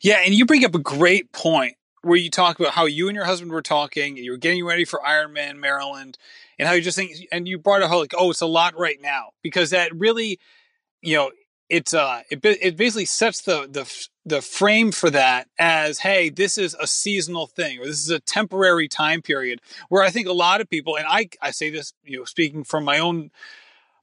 Yeah, 0.00 0.20
and 0.24 0.34
you 0.34 0.46
bring 0.46 0.64
up 0.64 0.74
a 0.74 0.80
great 0.80 1.32
point 1.32 1.76
where 2.02 2.16
you 2.16 2.30
talk 2.30 2.58
about 2.58 2.72
how 2.72 2.86
you 2.86 3.08
and 3.08 3.14
your 3.14 3.24
husband 3.24 3.52
were 3.52 3.62
talking 3.62 4.16
and 4.16 4.24
you 4.24 4.32
were 4.32 4.38
getting 4.38 4.64
ready 4.64 4.84
for 4.84 5.00
Ironman 5.00 5.58
Maryland 5.58 6.16
and 6.58 6.66
how 6.66 6.74
you 6.74 6.80
just 6.80 6.96
think 6.96 7.12
and 7.30 7.46
you 7.46 7.58
brought 7.58 7.82
up 7.82 7.90
how 7.90 7.98
like 7.98 8.14
oh 8.16 8.30
it's 8.30 8.40
a 8.40 8.46
lot 8.46 8.78
right 8.78 9.00
now 9.00 9.30
because 9.42 9.70
that 9.70 9.94
really 9.94 10.38
you 11.02 11.16
know 11.16 11.30
it's 11.70 11.94
uh 11.94 12.22
it, 12.30 12.44
it 12.44 12.76
basically 12.76 13.04
sets 13.06 13.40
the 13.42 13.66
the 13.70 14.06
the 14.26 14.42
frame 14.42 14.92
for 14.92 15.08
that 15.08 15.48
as 15.58 16.00
hey 16.00 16.28
this 16.28 16.58
is 16.58 16.74
a 16.74 16.86
seasonal 16.86 17.46
thing 17.46 17.78
or 17.78 17.86
this 17.86 18.00
is 18.00 18.10
a 18.10 18.20
temporary 18.20 18.88
time 18.88 19.22
period 19.22 19.60
where 19.88 20.02
i 20.02 20.10
think 20.10 20.26
a 20.26 20.32
lot 20.32 20.60
of 20.60 20.68
people 20.68 20.96
and 20.96 21.06
i 21.08 21.28
i 21.40 21.50
say 21.50 21.70
this 21.70 21.94
you 22.04 22.18
know 22.18 22.24
speaking 22.24 22.64
from 22.64 22.84
my 22.84 22.98
own 22.98 23.30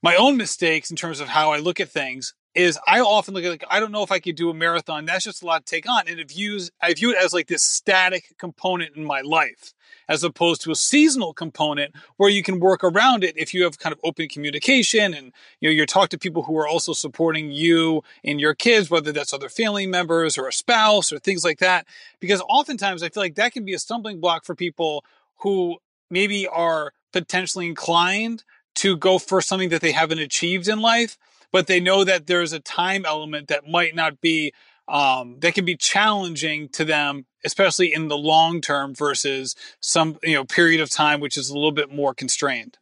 my 0.01 0.15
own 0.15 0.37
mistakes 0.37 0.89
in 0.89 0.95
terms 0.95 1.19
of 1.19 1.27
how 1.27 1.51
i 1.51 1.59
look 1.59 1.79
at 1.79 1.89
things 1.89 2.33
is 2.57 2.79
I 2.87 3.01
often 3.01 3.35
look 3.35 3.43
at 3.43 3.51
like 3.51 3.63
I 3.69 3.79
don't 3.79 3.91
know 3.91 4.03
if 4.03 4.11
I 4.11 4.19
could 4.19 4.35
do 4.35 4.49
a 4.49 4.53
marathon. 4.53 5.05
That's 5.05 5.23
just 5.23 5.43
a 5.43 5.45
lot 5.45 5.65
to 5.65 5.69
take 5.69 5.87
on, 5.87 6.07
and 6.07 6.19
it 6.19 6.31
views 6.31 6.71
I 6.81 6.93
view 6.93 7.11
it 7.11 7.17
as 7.23 7.33
like 7.33 7.47
this 7.47 7.61
static 7.61 8.35
component 8.37 8.95
in 8.95 9.05
my 9.05 9.21
life, 9.21 9.73
as 10.09 10.23
opposed 10.23 10.61
to 10.61 10.71
a 10.71 10.75
seasonal 10.75 11.33
component 11.33 11.93
where 12.17 12.29
you 12.29 12.41
can 12.41 12.59
work 12.59 12.83
around 12.83 13.23
it 13.23 13.37
if 13.37 13.53
you 13.53 13.63
have 13.63 13.77
kind 13.77 13.93
of 13.93 13.99
open 14.03 14.27
communication 14.27 15.13
and 15.13 15.31
you 15.59 15.69
know 15.69 15.73
you're 15.73 15.85
talking 15.85 16.09
to 16.09 16.17
people 16.17 16.43
who 16.43 16.57
are 16.57 16.67
also 16.67 16.93
supporting 16.93 17.51
you 17.51 18.01
and 18.23 18.41
your 18.41 18.55
kids, 18.55 18.89
whether 18.89 19.11
that's 19.11 19.33
other 19.33 19.49
family 19.49 19.85
members 19.85 20.37
or 20.37 20.47
a 20.47 20.53
spouse 20.53 21.11
or 21.11 21.19
things 21.19 21.43
like 21.43 21.59
that. 21.59 21.85
Because 22.19 22.41
oftentimes 22.49 23.03
I 23.03 23.09
feel 23.09 23.21
like 23.21 23.35
that 23.35 23.53
can 23.53 23.65
be 23.65 23.75
a 23.75 23.79
stumbling 23.79 24.19
block 24.19 24.45
for 24.45 24.55
people 24.55 25.05
who 25.41 25.77
maybe 26.09 26.47
are 26.47 26.91
potentially 27.13 27.67
inclined 27.67 28.43
to 28.75 28.95
go 28.95 29.17
for 29.17 29.41
something 29.41 29.69
that 29.69 29.81
they 29.81 29.91
haven't 29.91 30.19
achieved 30.19 30.67
in 30.67 30.79
life, 30.79 31.17
but 31.51 31.67
they 31.67 31.79
know 31.79 32.03
that 32.03 32.27
there's 32.27 32.53
a 32.53 32.59
time 32.59 33.05
element 33.05 33.47
that 33.47 33.67
might 33.67 33.95
not 33.95 34.21
be 34.21 34.53
um, 34.87 35.37
that 35.39 35.53
can 35.53 35.65
be 35.65 35.75
challenging 35.75 36.69
to 36.69 36.85
them, 36.85 37.25
especially 37.43 37.93
in 37.93 38.07
the 38.07 38.17
long 38.17 38.61
term 38.61 38.95
versus 38.95 39.55
some 39.81 40.17
you 40.23 40.33
know 40.33 40.45
period 40.45 40.79
of 40.79 40.89
time 40.89 41.19
which 41.19 41.37
is 41.37 41.49
a 41.49 41.53
little 41.53 41.71
bit 41.71 41.91
more 41.91 42.13
constrained. 42.13 42.77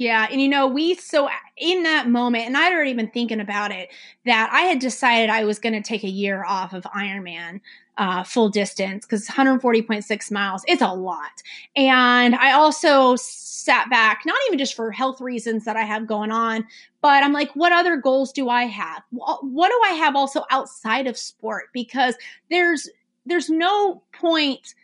Yeah. 0.00 0.26
And 0.30 0.40
you 0.40 0.48
know, 0.48 0.66
we, 0.66 0.94
so 0.94 1.28
in 1.58 1.82
that 1.82 2.08
moment, 2.08 2.46
and 2.46 2.56
I'd 2.56 2.72
already 2.72 2.94
been 2.94 3.10
thinking 3.10 3.38
about 3.38 3.70
it, 3.70 3.90
that 4.24 4.48
I 4.50 4.62
had 4.62 4.78
decided 4.78 5.28
I 5.28 5.44
was 5.44 5.58
going 5.58 5.74
to 5.74 5.82
take 5.82 6.04
a 6.04 6.08
year 6.08 6.42
off 6.42 6.72
of 6.72 6.84
Ironman 6.84 7.60
uh, 8.00 8.24
full 8.24 8.48
distance 8.48 9.04
because 9.04 9.28
140.6 9.28 10.32
miles, 10.32 10.64
it's 10.66 10.80
a 10.80 10.88
lot. 10.88 11.42
And 11.76 12.34
I 12.34 12.52
also 12.52 13.14
sat 13.16 13.90
back, 13.90 14.22
not 14.24 14.38
even 14.46 14.58
just 14.58 14.74
for 14.74 14.90
health 14.90 15.20
reasons 15.20 15.66
that 15.66 15.76
I 15.76 15.82
have 15.82 16.06
going 16.06 16.32
on, 16.32 16.64
but 17.02 17.22
I'm 17.22 17.34
like, 17.34 17.52
what 17.52 17.72
other 17.72 17.98
goals 17.98 18.32
do 18.32 18.48
I 18.48 18.64
have? 18.64 19.02
What 19.10 19.68
do 19.68 19.80
I 19.84 19.92
have 19.96 20.16
also 20.16 20.44
outside 20.50 21.06
of 21.06 21.18
sport? 21.18 21.64
Because 21.74 22.14
there's, 22.48 22.88
there's 23.26 23.50
no 23.50 24.02
point 24.14 24.74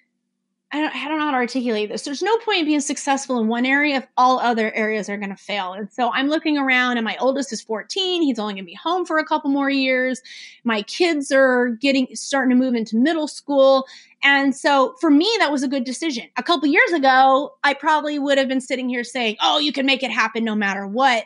I 0.76 0.80
don't, 0.82 0.94
I 0.94 1.08
don't 1.08 1.18
know 1.18 1.24
how 1.24 1.30
to 1.30 1.38
articulate 1.38 1.88
this. 1.88 2.02
There's 2.02 2.20
no 2.20 2.36
point 2.38 2.58
in 2.58 2.64
being 2.66 2.80
successful 2.80 3.40
in 3.40 3.48
one 3.48 3.64
area 3.64 3.96
if 3.96 4.06
all 4.18 4.38
other 4.38 4.70
areas 4.74 5.08
are 5.08 5.16
going 5.16 5.30
to 5.30 5.36
fail. 5.36 5.72
And 5.72 5.90
so 5.90 6.10
I'm 6.12 6.28
looking 6.28 6.58
around, 6.58 6.98
and 6.98 7.04
my 7.04 7.16
oldest 7.18 7.50
is 7.50 7.62
14. 7.62 8.20
He's 8.20 8.38
only 8.38 8.52
going 8.52 8.64
to 8.64 8.70
be 8.70 8.74
home 8.74 9.06
for 9.06 9.16
a 9.16 9.24
couple 9.24 9.48
more 9.48 9.70
years. 9.70 10.20
My 10.64 10.82
kids 10.82 11.32
are 11.32 11.70
getting 11.80 12.08
starting 12.12 12.50
to 12.50 12.62
move 12.62 12.74
into 12.74 12.98
middle 12.98 13.26
school. 13.26 13.86
And 14.22 14.54
so 14.54 14.94
for 15.00 15.08
me, 15.08 15.34
that 15.38 15.50
was 15.50 15.62
a 15.62 15.68
good 15.68 15.84
decision. 15.84 16.28
A 16.36 16.42
couple 16.42 16.68
years 16.68 16.92
ago, 16.92 17.54
I 17.64 17.72
probably 17.72 18.18
would 18.18 18.36
have 18.36 18.48
been 18.48 18.60
sitting 18.60 18.90
here 18.90 19.02
saying, 19.02 19.36
Oh, 19.40 19.58
you 19.58 19.72
can 19.72 19.86
make 19.86 20.02
it 20.02 20.10
happen 20.10 20.44
no 20.44 20.54
matter 20.54 20.86
what 20.86 21.24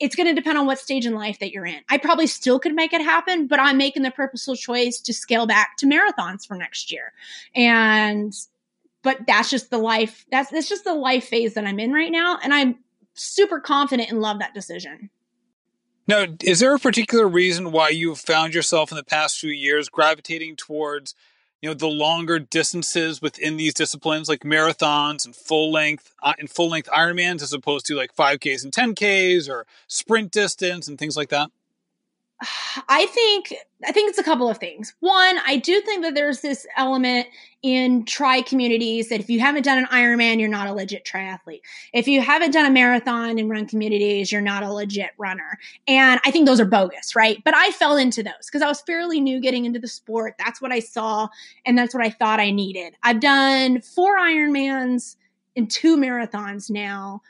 it's 0.00 0.16
going 0.16 0.26
to 0.26 0.34
depend 0.34 0.58
on 0.58 0.66
what 0.66 0.78
stage 0.78 1.06
in 1.06 1.14
life 1.14 1.38
that 1.38 1.52
you're 1.52 1.64
in. 1.64 1.80
I 1.88 1.98
probably 1.98 2.26
still 2.26 2.58
could 2.58 2.74
make 2.74 2.92
it 2.92 3.00
happen, 3.00 3.46
but 3.46 3.60
I'm 3.60 3.78
making 3.78 4.02
the 4.02 4.10
purposeful 4.10 4.56
choice 4.56 5.00
to 5.00 5.14
scale 5.14 5.46
back 5.46 5.76
to 5.78 5.86
marathons 5.86 6.46
for 6.46 6.56
next 6.56 6.90
year. 6.92 7.12
And 7.54 8.34
but 9.04 9.24
that's 9.26 9.50
just 9.50 9.70
the 9.70 9.78
life 9.78 10.26
that's 10.32 10.50
that's 10.50 10.68
just 10.68 10.82
the 10.82 10.94
life 10.94 11.28
phase 11.28 11.54
that 11.54 11.64
I'm 11.64 11.78
in 11.78 11.92
right 11.92 12.10
now 12.10 12.38
and 12.42 12.52
I'm 12.52 12.76
super 13.14 13.60
confident 13.60 14.10
and 14.10 14.20
love 14.20 14.40
that 14.40 14.54
decision. 14.54 15.10
Now, 16.06 16.26
is 16.42 16.60
there 16.60 16.74
a 16.74 16.78
particular 16.78 17.26
reason 17.26 17.72
why 17.72 17.88
you've 17.88 18.18
found 18.18 18.52
yourself 18.52 18.90
in 18.90 18.96
the 18.96 19.04
past 19.04 19.38
few 19.38 19.50
years 19.50 19.88
gravitating 19.88 20.56
towards, 20.56 21.14
you 21.62 21.70
know, 21.70 21.74
the 21.74 21.86
longer 21.86 22.38
distances 22.38 23.22
within 23.22 23.56
these 23.56 23.72
disciplines, 23.72 24.28
like 24.28 24.40
marathons 24.40 25.24
and 25.24 25.34
full 25.34 25.72
length 25.72 26.12
uh, 26.22 26.34
and 26.38 26.50
full 26.50 26.68
length 26.68 26.90
Ironmans, 26.90 27.40
as 27.40 27.54
opposed 27.54 27.86
to 27.86 27.94
like 27.94 28.14
5Ks 28.14 28.64
and 28.64 28.72
10Ks 28.72 29.48
or 29.48 29.66
sprint 29.86 30.30
distance 30.30 30.88
and 30.88 30.98
things 30.98 31.16
like 31.16 31.30
that? 31.30 31.50
I 32.88 33.06
think 33.06 33.54
I 33.86 33.92
think 33.92 34.08
it's 34.08 34.18
a 34.18 34.22
couple 34.22 34.48
of 34.48 34.58
things. 34.58 34.94
One, 35.00 35.38
I 35.46 35.56
do 35.56 35.80
think 35.82 36.02
that 36.02 36.14
there's 36.14 36.40
this 36.40 36.66
element 36.76 37.26
in 37.62 38.04
tri 38.04 38.42
communities 38.42 39.08
that 39.08 39.20
if 39.20 39.28
you 39.28 39.40
haven't 39.40 39.62
done 39.62 39.78
an 39.78 39.86
Ironman, 39.86 40.38
you're 40.40 40.48
not 40.48 40.66
a 40.66 40.72
legit 40.72 41.04
triathlete. 41.04 41.60
If 41.92 42.08
you 42.08 42.20
haven't 42.20 42.52
done 42.52 42.66
a 42.66 42.70
marathon 42.70 43.38
in 43.38 43.48
run 43.48 43.66
communities, 43.66 44.32
you're 44.32 44.40
not 44.40 44.62
a 44.62 44.72
legit 44.72 45.10
runner. 45.18 45.58
And 45.86 46.20
I 46.24 46.30
think 46.30 46.46
those 46.46 46.60
are 46.60 46.66
bogus, 46.66 47.14
right? 47.14 47.42
But 47.44 47.54
I 47.54 47.70
fell 47.70 47.96
into 47.96 48.22
those 48.22 48.46
because 48.46 48.62
I 48.62 48.68
was 48.68 48.80
fairly 48.82 49.20
new 49.20 49.40
getting 49.40 49.64
into 49.64 49.78
the 49.78 49.88
sport. 49.88 50.34
That's 50.38 50.62
what 50.62 50.72
I 50.72 50.80
saw, 50.80 51.28
and 51.66 51.76
that's 51.76 51.94
what 51.94 52.04
I 52.04 52.10
thought 52.10 52.40
I 52.40 52.50
needed. 52.50 52.94
I've 53.02 53.20
done 53.20 53.80
four 53.80 54.18
Ironmans 54.18 55.16
and 55.56 55.70
two 55.70 55.96
marathons 55.96 56.70
now. 56.70 57.22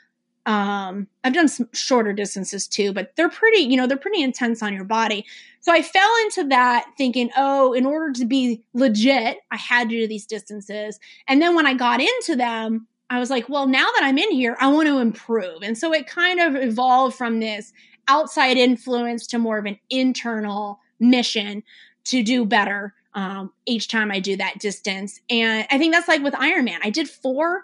Um, 0.45 1.07
I've 1.23 1.33
done 1.33 1.47
some 1.47 1.69
shorter 1.73 2.13
distances 2.13 2.67
too, 2.67 2.93
but 2.93 3.15
they're 3.15 3.29
pretty, 3.29 3.61
you 3.61 3.77
know, 3.77 3.87
they're 3.87 3.97
pretty 3.97 4.21
intense 4.21 4.61
on 4.61 4.73
your 4.73 4.83
body. 4.83 5.25
So 5.61 5.71
I 5.71 5.81
fell 5.81 6.09
into 6.25 6.49
that 6.49 6.85
thinking, 6.97 7.31
oh, 7.35 7.73
in 7.73 7.85
order 7.85 8.13
to 8.13 8.25
be 8.25 8.63
legit, 8.73 9.39
I 9.49 9.57
had 9.57 9.89
to 9.89 9.95
do 9.95 10.07
these 10.07 10.27
distances. 10.27 10.99
And 11.27 11.41
then 11.41 11.55
when 11.55 11.65
I 11.65 11.73
got 11.73 11.99
into 11.99 12.35
them, 12.35 12.87
I 13.09 13.19
was 13.19 13.29
like, 13.29 13.49
well, 13.49 13.67
now 13.67 13.87
that 13.95 14.03
I'm 14.03 14.17
in 14.17 14.31
here, 14.31 14.55
I 14.59 14.67
want 14.67 14.87
to 14.87 14.99
improve. 14.99 15.63
And 15.63 15.77
so 15.77 15.93
it 15.93 16.07
kind 16.07 16.39
of 16.39 16.55
evolved 16.55 17.15
from 17.15 17.39
this 17.39 17.73
outside 18.07 18.57
influence 18.57 19.25
to 19.27 19.39
more 19.39 19.57
of 19.57 19.65
an 19.65 19.79
internal 19.89 20.79
mission 20.99 21.63
to 22.05 22.21
do 22.23 22.45
better 22.45 22.93
um, 23.15 23.51
each 23.65 23.87
time 23.87 24.11
I 24.11 24.19
do 24.19 24.35
that 24.37 24.59
distance. 24.59 25.21
And 25.29 25.65
I 25.71 25.77
think 25.77 25.93
that's 25.93 26.07
like 26.07 26.21
with 26.21 26.33
Ironman. 26.33 26.79
I 26.83 26.89
did 26.89 27.09
four 27.09 27.63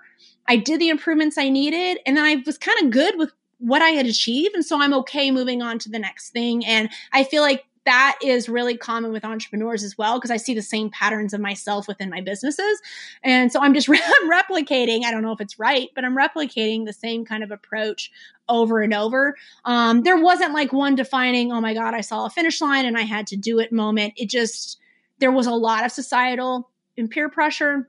I 0.52 0.58
did 0.58 0.82
the 0.82 0.90
improvements 0.90 1.38
I 1.38 1.48
needed, 1.48 2.00
and 2.06 2.18
then 2.18 2.26
I 2.26 2.44
was 2.46 2.58
kind 2.58 2.78
of 2.84 2.92
good 2.92 3.18
with 3.18 3.32
what 3.60 3.82
I 3.82 3.92
had 3.92 4.06
achieved. 4.06 4.54
And 4.54 4.66
so 4.66 4.82
I'm 4.82 4.94
okay 4.96 5.32
moving 5.32 5.62
on 5.62 5.80
to 5.80 5.90
the 5.90 5.98
next 5.98 6.32
thing. 6.32 6.66
And 6.66 6.90
I 7.14 7.24
feel 7.24 7.42
like 7.42 7.64
that 7.86 8.20
is 8.22 8.50
really 8.50 8.76
common 8.76 9.14
with 9.14 9.24
entrepreneurs 9.24 9.82
as 9.82 9.98
well 9.98 10.18
because 10.18 10.30
I 10.30 10.36
see 10.36 10.54
the 10.54 10.62
same 10.62 10.90
patterns 10.90 11.34
of 11.34 11.40
myself 11.40 11.88
within 11.88 12.10
my 12.10 12.20
businesses. 12.20 12.82
And 13.24 13.50
so 13.50 13.62
I'm 13.62 13.74
just 13.74 13.88
I'm 13.90 14.30
replicating, 14.30 15.06
I 15.06 15.12
don't 15.12 15.22
know 15.22 15.32
if 15.32 15.40
it's 15.40 15.58
right, 15.58 15.90
but 15.96 16.04
I'm 16.04 16.18
replicating 16.18 16.86
the 16.86 16.92
same 16.92 17.24
kind 17.24 17.46
of 17.46 17.52
approach 17.52 18.12
over 18.50 18.82
and 18.82 18.94
over. 18.94 19.38
Um, 19.64 20.04
there 20.04 20.22
wasn't 20.22 20.54
like 20.54 20.74
one 20.74 20.96
defining, 20.96 21.54
oh 21.54 21.62
my 21.62 21.74
God, 21.74 21.94
I 21.94 22.02
saw 22.02 22.26
a 22.26 22.30
finish 22.30 22.60
line 22.60 22.86
and 22.86 22.98
I 22.98 23.04
had 23.04 23.26
to 23.28 23.38
do 23.38 23.60
it 23.60 23.72
moment. 23.72 24.16
It 24.18 24.30
just, 24.30 24.80
there 25.20 25.32
was 25.32 25.48
a 25.48 25.54
lot 25.54 25.86
of 25.86 25.94
societal 25.94 26.70
and 26.98 27.10
peer 27.10 27.30
pressure 27.30 27.88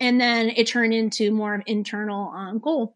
and 0.00 0.20
then 0.20 0.50
it 0.50 0.66
turned 0.66 0.94
into 0.94 1.30
more 1.30 1.54
of 1.54 1.62
internal 1.66 2.30
um, 2.30 2.58
goal. 2.58 2.94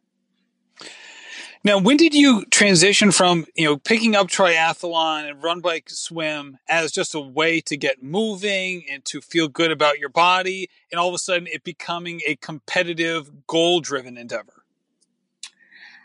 Now, 1.63 1.79
when 1.79 1.97
did 1.97 2.15
you 2.15 2.45
transition 2.51 3.11
from 3.11 3.47
you 3.55 3.65
know 3.65 3.79
picking 3.79 4.15
up 4.15 4.27
triathlon 4.29 5.29
and 5.29 5.43
run, 5.43 5.61
bike, 5.61 5.89
swim 5.89 6.59
as 6.69 6.93
just 6.93 7.15
a 7.15 7.21
way 7.21 7.61
to 7.63 7.77
get 7.77 8.03
moving 8.03 8.85
and 8.91 9.03
to 9.07 9.23
feel 9.23 9.49
good 9.49 9.71
about 9.71 9.99
your 9.99 10.11
body, 10.11 10.69
and 10.93 11.01
all 11.01 11.09
of 11.09 11.15
a 11.15 11.19
sudden 11.19 11.47
it 11.47 11.65
becoming 11.65 12.21
a 12.27 12.37
competitive, 12.37 13.47
goal-driven 13.47 14.19
endeavor? 14.19 14.65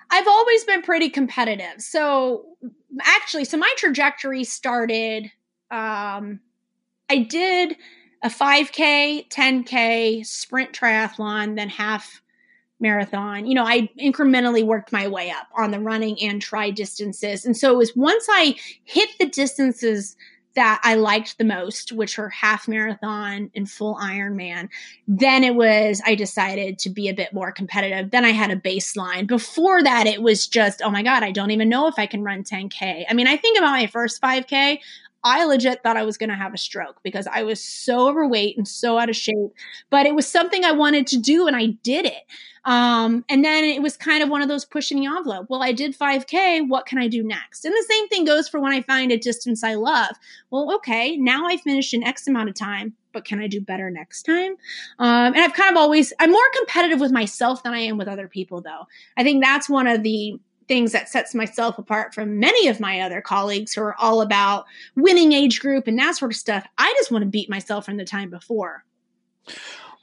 I've 0.10 0.28
always 0.28 0.64
been 0.64 0.82
pretty 0.82 1.10
competitive. 1.10 1.82
So 1.82 2.46
actually, 3.02 3.46
so 3.46 3.58
my 3.58 3.72
trajectory 3.78 4.44
started. 4.44 5.26
Um, 5.70 6.40
I 7.10 7.18
did 7.28 7.76
a 8.22 8.30
5K, 8.30 9.30
10K, 9.30 10.26
sprint 10.26 10.74
triathlon, 10.74 11.56
then 11.56 11.70
half 11.70 12.22
marathon. 12.80 13.46
You 13.46 13.56
know, 13.56 13.66
I 13.66 13.90
incrementally 14.00 14.66
worked 14.66 14.92
my 14.92 15.08
way 15.08 15.32
up 15.32 15.48
on 15.56 15.72
the 15.72 15.80
running 15.80 16.18
and 16.22 16.42
tri 16.42 16.72
distances. 16.72 17.46
And 17.46 17.56
so 17.56 17.74
it 17.74 17.78
was 17.78 17.96
once 17.96 18.26
I 18.30 18.56
hit 18.84 19.10
the 19.20 19.28
distances 19.28 20.16
that 20.56 20.82
I 20.84 20.96
liked 20.96 21.38
the 21.38 21.46
most, 21.46 21.92
which 21.92 22.18
were 22.18 22.30
half 22.30 22.68
marathon 22.68 23.52
and 23.56 23.70
full 23.70 23.96
Ironman, 23.96 24.70
then 25.08 25.44
it 25.44 25.56
was, 25.56 26.02
I 26.06 26.16
decided 26.16 26.80
to 26.80 26.90
be 26.90 27.08
a 27.08 27.14
bit 27.14 27.34
more 27.34 27.52
competitive. 27.52 28.12
Then 28.12 28.26
I 28.26 28.32
had 28.32 28.50
a 28.50 28.56
baseline. 28.56 29.28
Before 29.28 29.84
that, 29.84 30.08
it 30.08 30.22
was 30.22 30.48
just, 30.48 30.82
oh 30.84 30.90
my 30.90 31.04
God, 31.04 31.24
I 31.24 31.32
don't 31.32 31.52
even 31.52 31.70
know 31.70 31.88
if 31.88 31.96
I 31.98 32.08
can 32.08 32.24
run 32.24 32.44
10K. 32.44 33.06
I 33.08 33.14
mean, 33.14 33.28
I 33.28 33.38
think 33.38 33.58
about 33.58 33.72
my 33.72 33.88
first 33.88 34.22
5K. 34.22 34.80
I 35.24 35.46
legit 35.46 35.84
thought 35.84 35.98
I 35.98 36.04
was 36.04 36.18
going 36.18 36.30
to 36.30 36.36
have 36.36 36.54
a 36.54 36.58
stroke 36.58 37.00
because 37.04 37.28
I 37.28 37.44
was 37.44 37.64
so 37.64 38.08
overweight 38.08 38.58
and 38.58 38.68
so 38.68 38.98
out 38.98 39.10
of 39.10 39.16
shape. 39.16 39.52
But 39.90 40.06
it 40.06 40.16
was 40.16 40.28
something 40.28 40.64
I 40.64 40.72
wanted 40.72 41.08
to 41.08 41.18
do 41.18 41.48
and 41.48 41.56
I 41.56 41.68
did 41.84 42.06
it. 42.06 42.24
Um, 42.66 43.26
and 43.30 43.44
then 43.44 43.64
it 43.64 43.82
was 43.82 43.98
kind 43.98 44.22
of 44.22 44.30
one 44.30 44.42
of 44.42 44.48
those 44.48 44.66
pushing 44.66 45.00
the 45.00 45.08
envelope. 45.08 45.48
Well, 45.50 45.64
I 45.64 45.72
did 45.72 45.98
5K. 45.98 46.68
What 46.68 46.86
can 46.86 46.98
I 46.98 47.08
do 47.08 47.24
next? 47.24 47.66
And 47.66 47.74
the 47.74 47.86
same 47.90 48.08
thing 48.10 48.26
goes 48.26 48.48
for 48.48 48.60
when 48.60 48.74
I 48.74 48.82
find 48.82 49.12
a 49.12 49.18
distance 49.18 49.64
I 49.64 49.76
love. 49.76 50.16
Well, 50.52 50.74
okay, 50.76 51.18
now 51.18 51.48
I 51.48 51.58
finished 51.58 51.94
in 51.94 52.04
X 52.04 52.28
amount 52.28 52.50
of 52.50 52.56
time, 52.56 52.94
but 53.14 53.26
can 53.26 53.40
I 53.40 53.48
do 53.48 53.62
better 53.62 53.90
next 53.90 54.24
time? 54.24 54.52
Um, 55.00 55.34
and 55.34 55.40
I've 55.40 55.54
kind 55.54 55.72
of 55.72 55.78
always, 55.78 56.14
I'm 56.20 56.32
more 56.32 56.42
competitive 56.58 57.00
with 57.00 57.12
myself 57.12 57.64
than 57.64 57.74
I 57.74 57.80
am 57.80 57.98
with 57.98 58.08
other 58.08 58.28
people, 58.28 58.62
though. 58.62 58.88
I 59.18 59.24
think 59.24 59.44
that's 59.44 59.70
one 59.70 59.88
of 59.88 60.04
the 60.04 60.40
things 60.70 60.94
that 60.94 61.10
sets 61.10 61.36
myself 61.36 61.78
apart 61.78 62.14
from 62.14 62.40
many 62.40 62.70
of 62.70 62.80
my 62.80 63.02
other 63.02 63.20
colleagues 63.20 63.74
who 63.74 63.82
are 63.82 63.96
all 64.00 64.22
about 64.22 64.66
winning 64.96 65.34
age 65.34 65.60
group 65.60 65.88
and 65.88 66.00
that 66.00 66.16
sort 66.16 66.32
of 66.32 66.38
stuff. 66.38 66.66
I 66.78 66.94
just 66.98 67.12
want 67.12 67.24
to 67.24 67.30
beat 67.30 67.50
myself 67.50 67.84
from 67.86 67.98
the 67.98 68.06
time 68.06 68.30
before. 68.30 68.86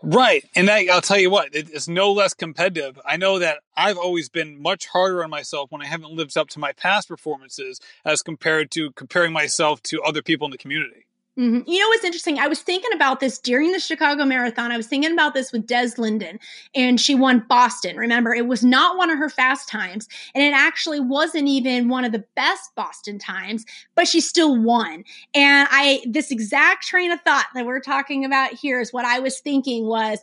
Right. 0.02 0.44
And 0.54 0.68
I'll 0.68 1.00
tell 1.00 1.18
you 1.18 1.30
what, 1.30 1.48
it's 1.52 1.88
no 1.88 2.12
less 2.12 2.34
competitive. 2.34 3.00
I 3.06 3.16
know 3.16 3.38
that 3.38 3.60
I've 3.76 3.96
always 3.96 4.28
been 4.28 4.60
much 4.60 4.86
harder 4.86 5.24
on 5.24 5.30
myself 5.30 5.72
when 5.72 5.80
I 5.80 5.86
haven't 5.86 6.12
lived 6.12 6.36
up 6.36 6.48
to 6.50 6.58
my 6.58 6.72
past 6.72 7.08
performances 7.08 7.80
as 8.04 8.20
compared 8.20 8.70
to 8.72 8.90
comparing 8.92 9.32
myself 9.32 9.82
to 9.84 10.02
other 10.02 10.20
people 10.20 10.44
in 10.44 10.50
the 10.50 10.58
community. 10.58 11.05
Mm-hmm. 11.38 11.68
You 11.70 11.78
know 11.80 11.88
what's 11.88 12.04
interesting? 12.04 12.38
I 12.38 12.48
was 12.48 12.62
thinking 12.62 12.92
about 12.94 13.20
this 13.20 13.38
during 13.38 13.72
the 13.72 13.78
Chicago 13.78 14.24
Marathon. 14.24 14.72
I 14.72 14.78
was 14.78 14.86
thinking 14.86 15.12
about 15.12 15.34
this 15.34 15.52
with 15.52 15.66
Des 15.66 15.90
Linden, 15.98 16.38
and 16.74 16.98
she 16.98 17.14
won 17.14 17.44
Boston. 17.46 17.98
Remember, 17.98 18.34
it 18.34 18.46
was 18.46 18.64
not 18.64 18.96
one 18.96 19.10
of 19.10 19.18
her 19.18 19.28
fast 19.28 19.68
times, 19.68 20.08
and 20.34 20.42
it 20.42 20.54
actually 20.54 20.98
wasn't 20.98 21.46
even 21.46 21.90
one 21.90 22.06
of 22.06 22.12
the 22.12 22.24
best 22.36 22.74
Boston 22.74 23.18
times, 23.18 23.66
but 23.94 24.08
she 24.08 24.22
still 24.22 24.56
won. 24.56 25.04
And 25.34 25.68
I, 25.70 26.02
this 26.08 26.30
exact 26.30 26.86
train 26.86 27.12
of 27.12 27.20
thought 27.20 27.46
that 27.54 27.66
we're 27.66 27.80
talking 27.80 28.24
about 28.24 28.54
here 28.54 28.80
is 28.80 28.94
what 28.94 29.04
I 29.04 29.18
was 29.18 29.38
thinking 29.38 29.86
was 29.86 30.20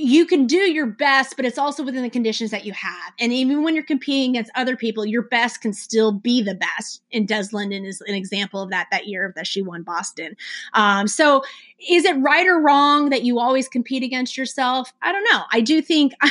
you 0.00 0.26
can 0.26 0.46
do 0.46 0.58
your 0.58 0.86
best, 0.86 1.34
but 1.34 1.44
it's 1.44 1.58
also 1.58 1.82
within 1.82 2.04
the 2.04 2.10
conditions 2.10 2.52
that 2.52 2.64
you 2.64 2.72
have. 2.72 3.12
And 3.18 3.32
even 3.32 3.64
when 3.64 3.74
you're 3.74 3.82
competing 3.82 4.30
against 4.30 4.52
other 4.54 4.76
people, 4.76 5.04
your 5.04 5.22
best 5.22 5.60
can 5.60 5.72
still 5.72 6.12
be 6.12 6.40
the 6.40 6.54
best. 6.54 7.02
And 7.12 7.26
Des 7.26 7.46
Linden 7.52 7.84
is 7.84 8.00
an 8.02 8.14
example 8.14 8.62
of 8.62 8.70
that 8.70 8.86
that 8.92 9.08
year 9.08 9.32
that 9.34 9.48
she 9.48 9.60
won 9.60 9.82
Boston. 9.82 10.36
Um, 10.74 11.08
so 11.08 11.42
is 11.90 12.04
it 12.04 12.16
right 12.18 12.46
or 12.46 12.60
wrong 12.60 13.10
that 13.10 13.24
you 13.24 13.40
always 13.40 13.68
compete 13.68 14.04
against 14.04 14.36
yourself? 14.36 14.92
I 15.02 15.10
don't 15.10 15.24
know. 15.32 15.42
I 15.50 15.60
do 15.60 15.82
think 15.82 16.12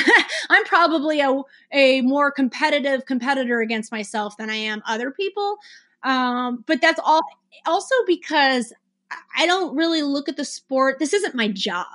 I'm 0.48 0.64
probably 0.64 1.20
a, 1.20 1.42
a 1.70 2.00
more 2.00 2.30
competitive 2.30 3.04
competitor 3.04 3.60
against 3.60 3.92
myself 3.92 4.38
than 4.38 4.48
I 4.48 4.56
am 4.56 4.82
other 4.86 5.10
people. 5.10 5.58
Um, 6.04 6.64
but 6.66 6.80
that's 6.80 7.00
all 7.04 7.20
also 7.66 7.94
because 8.06 8.72
I 9.36 9.46
don't 9.46 9.76
really 9.76 10.02
look 10.02 10.28
at 10.28 10.36
the 10.36 10.44
sport. 10.44 10.98
This 10.98 11.12
isn't 11.12 11.34
my 11.34 11.48
job. 11.48 11.86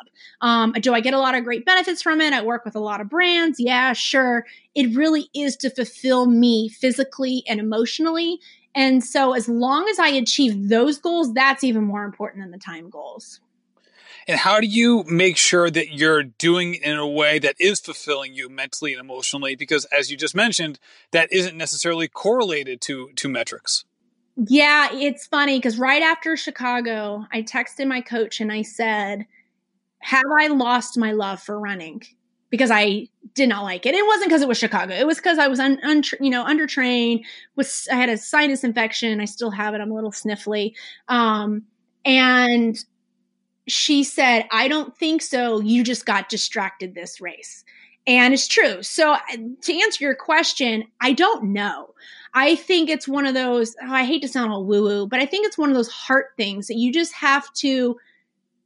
Um, 0.41 0.71
do 0.73 0.93
I 0.93 0.99
get 0.99 1.13
a 1.13 1.19
lot 1.19 1.35
of 1.35 1.43
great 1.43 1.65
benefits 1.65 2.01
from 2.01 2.21
it? 2.21 2.33
I 2.33 2.41
work 2.41 2.65
with 2.65 2.75
a 2.75 2.79
lot 2.79 3.01
of 3.01 3.09
brands. 3.09 3.59
Yeah, 3.59 3.93
sure. 3.93 4.45
It 4.73 4.95
really 4.95 5.29
is 5.35 5.55
to 5.57 5.69
fulfill 5.69 6.25
me 6.25 6.69
physically 6.69 7.43
and 7.47 7.59
emotionally. 7.59 8.39
And 8.75 9.03
so, 9.03 9.33
as 9.33 9.47
long 9.47 9.87
as 9.89 9.99
I 9.99 10.07
achieve 10.07 10.69
those 10.69 10.97
goals, 10.97 11.33
that's 11.33 11.63
even 11.63 11.83
more 11.83 12.03
important 12.03 12.43
than 12.43 12.51
the 12.51 12.57
time 12.57 12.89
goals. 12.89 13.39
And 14.27 14.39
how 14.39 14.59
do 14.59 14.67
you 14.67 15.03
make 15.03 15.37
sure 15.37 15.69
that 15.69 15.91
you're 15.91 16.23
doing 16.23 16.75
in 16.75 16.97
a 16.97 17.07
way 17.07 17.39
that 17.39 17.55
is 17.59 17.79
fulfilling 17.79 18.33
you 18.33 18.49
mentally 18.49 18.93
and 18.93 19.01
emotionally? 19.01 19.55
Because, 19.55 19.85
as 19.85 20.09
you 20.09 20.17
just 20.17 20.33
mentioned, 20.33 20.79
that 21.11 21.31
isn't 21.31 21.57
necessarily 21.57 22.07
correlated 22.07 22.81
to 22.81 23.09
to 23.15 23.27
metrics. 23.27 23.85
Yeah, 24.35 24.89
it's 24.91 25.27
funny 25.27 25.57
because 25.59 25.77
right 25.77 26.01
after 26.01 26.35
Chicago, 26.35 27.25
I 27.31 27.43
texted 27.43 27.87
my 27.87 28.01
coach 28.01 28.41
and 28.41 28.51
I 28.51 28.63
said, 28.63 29.25
Have 30.01 30.23
I 30.39 30.47
lost 30.47 30.97
my 30.97 31.13
love 31.13 31.41
for 31.41 31.59
running? 31.59 32.03
Because 32.51 32.71
I 32.71 33.07
did 33.35 33.49
not 33.49 33.63
like 33.63 33.85
it. 33.85 33.95
It 33.95 34.07
wasn't 34.07 34.29
because 34.29 34.41
it 34.43 34.47
was 34.49 34.57
Chicago. 34.59 34.95
It 34.95 35.07
was 35.07 35.17
because 35.17 35.39
I 35.39 35.47
was 35.47 35.59
un, 35.59 35.79
un, 35.83 36.03
you 36.21 36.29
know 36.31 36.45
undertrained. 36.45 37.23
Was 37.55 37.87
I 37.91 37.95
had 37.95 38.09
a 38.09 38.17
sinus 38.17 38.63
infection. 38.63 39.21
I 39.21 39.25
still 39.25 39.51
have 39.51 39.75
it. 39.75 39.81
I'm 39.81 39.91
a 39.91 39.95
little 39.95 40.11
sniffly. 40.11 40.73
Um, 41.09 41.63
and 42.05 42.77
she 43.67 44.03
said, 44.03 44.45
"I 44.51 44.67
don't 44.67 44.95
think 44.97 45.21
so. 45.21 45.59
You 45.61 45.83
just 45.83 46.05
got 46.05 46.29
distracted 46.29 46.95
this 46.95 47.21
race." 47.21 47.63
And 48.05 48.33
it's 48.33 48.47
true. 48.47 48.83
So 48.83 49.15
to 49.61 49.81
answer 49.81 50.03
your 50.03 50.15
question, 50.15 50.83
I 51.01 51.13
don't 51.13 51.53
know. 51.53 51.93
I 52.33 52.55
think 52.55 52.89
it's 52.89 53.07
one 53.07 53.25
of 53.25 53.33
those, 53.33 53.75
oh, 53.81 53.91
I 53.93 54.05
hate 54.05 54.21
to 54.23 54.27
sound 54.27 54.51
all 54.51 54.65
woo 54.65 54.83
woo, 54.83 55.07
but 55.07 55.19
I 55.19 55.25
think 55.25 55.45
it's 55.45 55.57
one 55.57 55.69
of 55.69 55.75
those 55.75 55.89
heart 55.89 56.33
things 56.35 56.67
that 56.67 56.77
you 56.77 56.91
just 56.91 57.13
have 57.13 57.51
to 57.55 57.97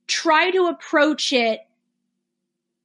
try 0.07 0.51
to 0.51 0.67
approach 0.67 1.33
it 1.33 1.59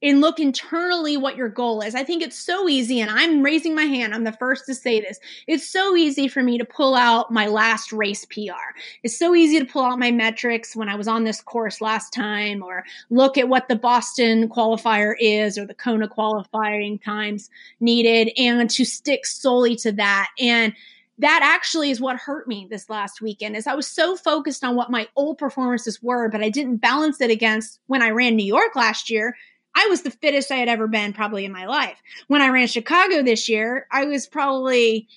and 0.03 0.19
look 0.19 0.39
internally 0.39 1.15
what 1.15 1.37
your 1.37 1.47
goal 1.47 1.81
is. 1.81 1.95
I 1.95 2.03
think 2.03 2.21
it's 2.21 2.37
so 2.37 2.67
easy, 2.67 2.99
and 2.99 3.09
I'm 3.09 3.41
raising 3.41 3.73
my 3.73 3.85
hand. 3.85 4.13
I'm 4.13 4.25
the 4.25 4.33
first 4.33 4.65
to 4.65 4.75
say 4.75 4.99
this. 4.99 5.19
It's 5.47 5.67
so 5.67 5.95
easy 5.95 6.27
for 6.27 6.43
me 6.43 6.57
to 6.57 6.65
pull 6.65 6.93
out 6.93 7.31
my 7.31 7.47
last 7.47 7.93
race 7.93 8.25
PR. 8.25 8.75
It's 9.01 9.17
so 9.17 9.33
easy 9.33 9.59
to 9.59 9.65
pull 9.65 9.83
out 9.83 9.97
my 9.97 10.11
metrics 10.11 10.75
when 10.75 10.89
I 10.89 10.95
was 10.95 11.07
on 11.07 11.23
this 11.23 11.41
course 11.41 11.79
last 11.79 12.11
time, 12.11 12.61
or 12.61 12.83
look 13.09 13.37
at 13.37 13.47
what 13.47 13.69
the 13.69 13.77
Boston 13.77 14.49
qualifier 14.49 15.15
is, 15.19 15.57
or 15.57 15.65
the 15.65 15.73
Kona 15.73 16.09
qualifying 16.09 16.99
times 16.99 17.49
needed, 17.79 18.31
and 18.37 18.69
to 18.71 18.83
stick 18.83 19.25
solely 19.25 19.77
to 19.77 19.93
that. 19.93 20.29
And 20.37 20.73
that 21.19 21.41
actually 21.43 21.91
is 21.91 22.01
what 22.01 22.17
hurt 22.17 22.47
me 22.47 22.67
this 22.69 22.89
last 22.89 23.21
weekend 23.21 23.55
is 23.55 23.67
I 23.67 23.75
was 23.75 23.87
so 23.87 24.15
focused 24.15 24.63
on 24.63 24.75
what 24.75 24.89
my 24.89 25.07
old 25.15 25.37
performances 25.37 26.01
were, 26.01 26.27
but 26.27 26.41
I 26.41 26.49
didn't 26.49 26.77
balance 26.77 27.21
it 27.21 27.29
against 27.29 27.79
when 27.85 28.01
I 28.01 28.09
ran 28.09 28.35
New 28.35 28.45
York 28.45 28.75
last 28.75 29.11
year 29.11 29.35
I 29.75 29.87
was 29.89 30.03
the 30.03 30.11
fittest 30.11 30.51
I 30.51 30.57
had 30.57 30.69
ever 30.69 30.87
been 30.87 31.13
probably 31.13 31.45
in 31.45 31.51
my 31.51 31.65
life. 31.65 32.01
When 32.27 32.41
I 32.41 32.49
ran 32.49 32.67
Chicago 32.67 33.23
this 33.23 33.49
year, 33.49 33.87
I 33.91 34.05
was 34.05 34.27
probably 34.27 35.07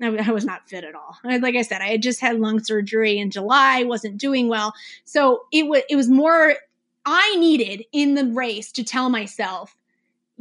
I 0.00 0.30
was 0.30 0.44
not 0.44 0.68
fit 0.68 0.84
at 0.84 0.94
all. 0.94 1.18
Like 1.24 1.56
I 1.56 1.62
said, 1.62 1.82
I 1.82 1.88
had 1.88 2.02
just 2.02 2.20
had 2.20 2.38
lung 2.38 2.62
surgery 2.62 3.18
in 3.18 3.30
July, 3.30 3.82
wasn't 3.82 4.18
doing 4.18 4.48
well. 4.48 4.72
So 5.04 5.46
it 5.52 5.66
was 5.66 5.82
it 5.90 5.96
was 5.96 6.08
more 6.08 6.54
I 7.04 7.36
needed 7.36 7.84
in 7.92 8.14
the 8.14 8.26
race 8.26 8.70
to 8.72 8.84
tell 8.84 9.08
myself 9.08 9.74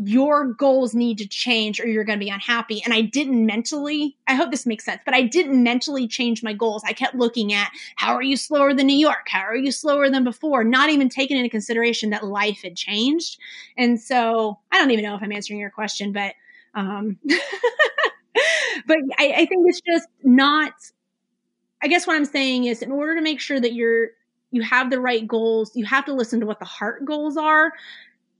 your 0.04 0.46
goals 0.54 0.94
need 0.94 1.18
to 1.18 1.28
change 1.28 1.80
or 1.80 1.88
you're 1.88 2.04
going 2.04 2.20
to 2.20 2.24
be 2.24 2.30
unhappy. 2.30 2.82
And 2.86 2.94
I 2.94 3.02
didn't 3.02 3.46
mentally, 3.46 4.16
I 4.28 4.36
hope 4.36 4.52
this 4.52 4.66
makes 4.66 4.86
sense, 4.86 5.02
but 5.04 5.16
I 5.16 5.24
didn't 5.24 5.62
mentally 5.62 6.08
change 6.08 6.44
my 6.44 6.54
goals. 6.54 6.84
I 6.86 6.94
kept 6.94 7.16
looking 7.16 7.52
at 7.52 7.72
how 7.96 8.14
are 8.14 8.22
you 8.22 8.38
slower 8.38 8.74
than 8.74 8.88
New 8.88 8.98
York? 8.98 9.28
How 9.28 9.42
are 9.42 9.56
you 9.56 9.72
slower 9.72 10.10
than 10.10 10.24
before? 10.24 10.64
Not 10.64 10.92
even 10.92 11.10
taking 11.10 11.38
into 11.38 11.50
consideration 11.50 12.12
that 12.12 12.24
life 12.24 12.60
had 12.64 12.76
changed. 12.76 13.40
And 13.76 14.00
so 14.00 14.60
I 14.72 14.78
don't 14.78 14.92
even 14.92 15.04
know 15.04 15.16
if 15.16 15.24
I'm 15.24 15.32
answering 15.32 15.60
your 15.60 15.72
question, 15.72 16.12
but, 16.12 16.36
um, 16.76 17.18
but 17.26 18.98
I, 19.18 19.34
I 19.36 19.46
think 19.46 19.66
it's 19.66 19.82
just 19.82 20.08
not, 20.24 20.74
I 21.82 21.88
guess 21.88 22.06
what 22.06 22.16
I'm 22.16 22.26
saying 22.26 22.66
is 22.66 22.84
in 22.84 22.92
order 22.92 23.16
to 23.16 23.22
make 23.22 23.40
sure 23.40 23.60
that 23.60 23.74
you're, 23.74 24.10
you 24.52 24.62
have 24.62 24.90
the 24.90 25.00
right 25.00 25.28
goals, 25.28 25.76
you 25.76 25.86
have 25.86 26.06
to 26.06 26.14
listen 26.14 26.40
to 26.40 26.46
what 26.46 26.60
the 26.60 26.66
heart 26.66 27.04
goals 27.04 27.36
are 27.36 27.74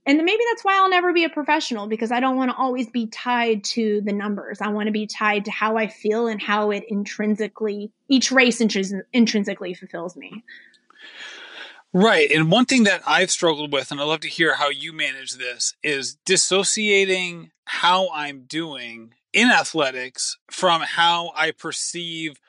and 0.08 0.24
maybe 0.24 0.42
that's 0.48 0.64
why 0.64 0.78
I'll 0.78 0.88
never 0.88 1.12
be 1.12 1.24
a 1.24 1.28
professional 1.28 1.86
because 1.86 2.10
I 2.10 2.18
don't 2.18 2.38
want 2.38 2.50
to 2.50 2.56
always 2.56 2.88
be 2.88 3.08
tied 3.08 3.62
to 3.64 4.00
the 4.00 4.14
numbers. 4.14 4.62
I 4.62 4.68
want 4.68 4.86
to 4.86 4.92
be 4.92 5.06
tied 5.06 5.44
to 5.44 5.50
how 5.50 5.76
I 5.76 5.86
feel 5.86 6.28
and 6.28 6.40
how 6.40 6.70
it 6.70 6.84
intrinsically, 6.88 7.92
each 8.08 8.32
race 8.32 8.62
intrinsically 8.62 9.74
fulfills 9.74 10.16
me. 10.16 10.44
Right. 11.92 12.30
And 12.30 12.50
one 12.50 12.64
thing 12.64 12.84
that 12.84 13.02
I've 13.06 13.30
struggled 13.30 13.70
with, 13.70 13.90
and 13.90 14.00
I'd 14.00 14.04
love 14.04 14.20
to 14.20 14.28
hear 14.28 14.54
how 14.54 14.70
you 14.70 14.94
manage 14.94 15.34
this, 15.34 15.74
is 15.82 16.16
dissociating 16.24 17.50
how 17.66 18.08
I'm 18.14 18.44
doing 18.44 19.12
in 19.34 19.50
athletics 19.50 20.38
from 20.50 20.80
how 20.80 21.32
I 21.36 21.50
perceive 21.50 22.40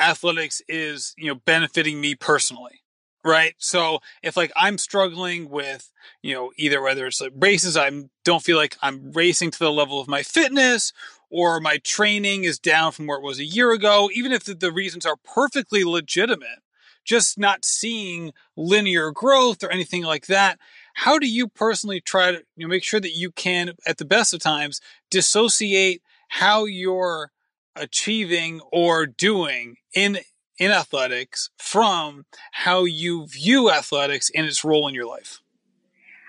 athletics 0.00 0.62
is, 0.68 1.14
you 1.16 1.28
know, 1.28 1.40
benefiting 1.44 2.00
me 2.00 2.16
personally 2.16 2.82
right? 3.26 3.54
So 3.58 4.00
if 4.22 4.36
like 4.36 4.52
i'm 4.56 4.78
struggling 4.78 5.48
with 5.48 5.90
you 6.22 6.34
know 6.34 6.52
either 6.56 6.82
whether 6.82 7.06
it's 7.06 7.20
like 7.20 7.32
races 7.36 7.76
i 7.76 7.90
don't 8.24 8.42
feel 8.42 8.56
like 8.56 8.76
i'm 8.82 9.12
racing 9.12 9.50
to 9.50 9.58
the 9.58 9.72
level 9.72 10.00
of 10.00 10.08
my 10.08 10.22
fitness 10.22 10.92
or 11.30 11.60
my 11.60 11.78
training 11.78 12.44
is 12.44 12.58
down 12.58 12.92
from 12.92 13.06
where 13.06 13.18
it 13.18 13.24
was 13.24 13.38
a 13.38 13.44
year 13.44 13.72
ago 13.72 14.08
even 14.14 14.32
if 14.32 14.44
the, 14.44 14.54
the 14.54 14.72
reasons 14.72 15.06
are 15.06 15.16
perfectly 15.16 15.84
legitimate 15.84 16.60
just 17.04 17.38
not 17.38 17.64
seeing 17.64 18.32
linear 18.56 19.10
growth 19.10 19.62
or 19.62 19.70
anything 19.70 20.02
like 20.02 20.26
that 20.26 20.58
how 20.94 21.18
do 21.18 21.28
you 21.28 21.48
personally 21.48 22.00
try 22.00 22.32
to 22.32 22.38
you 22.56 22.66
know, 22.66 22.68
make 22.68 22.84
sure 22.84 23.00
that 23.00 23.16
you 23.16 23.30
can 23.30 23.72
at 23.86 23.98
the 23.98 24.04
best 24.04 24.34
of 24.34 24.40
times 24.40 24.80
dissociate 25.10 26.02
how 26.28 26.64
you're 26.64 27.30
achieving 27.76 28.60
or 28.72 29.06
doing 29.06 29.76
in 29.94 30.18
in 30.58 30.70
athletics 30.70 31.50
from 31.58 32.24
how 32.52 32.84
you 32.84 33.26
view 33.26 33.70
athletics 33.70 34.30
and 34.34 34.46
its 34.46 34.64
role 34.64 34.88
in 34.88 34.94
your 34.94 35.06
life? 35.06 35.42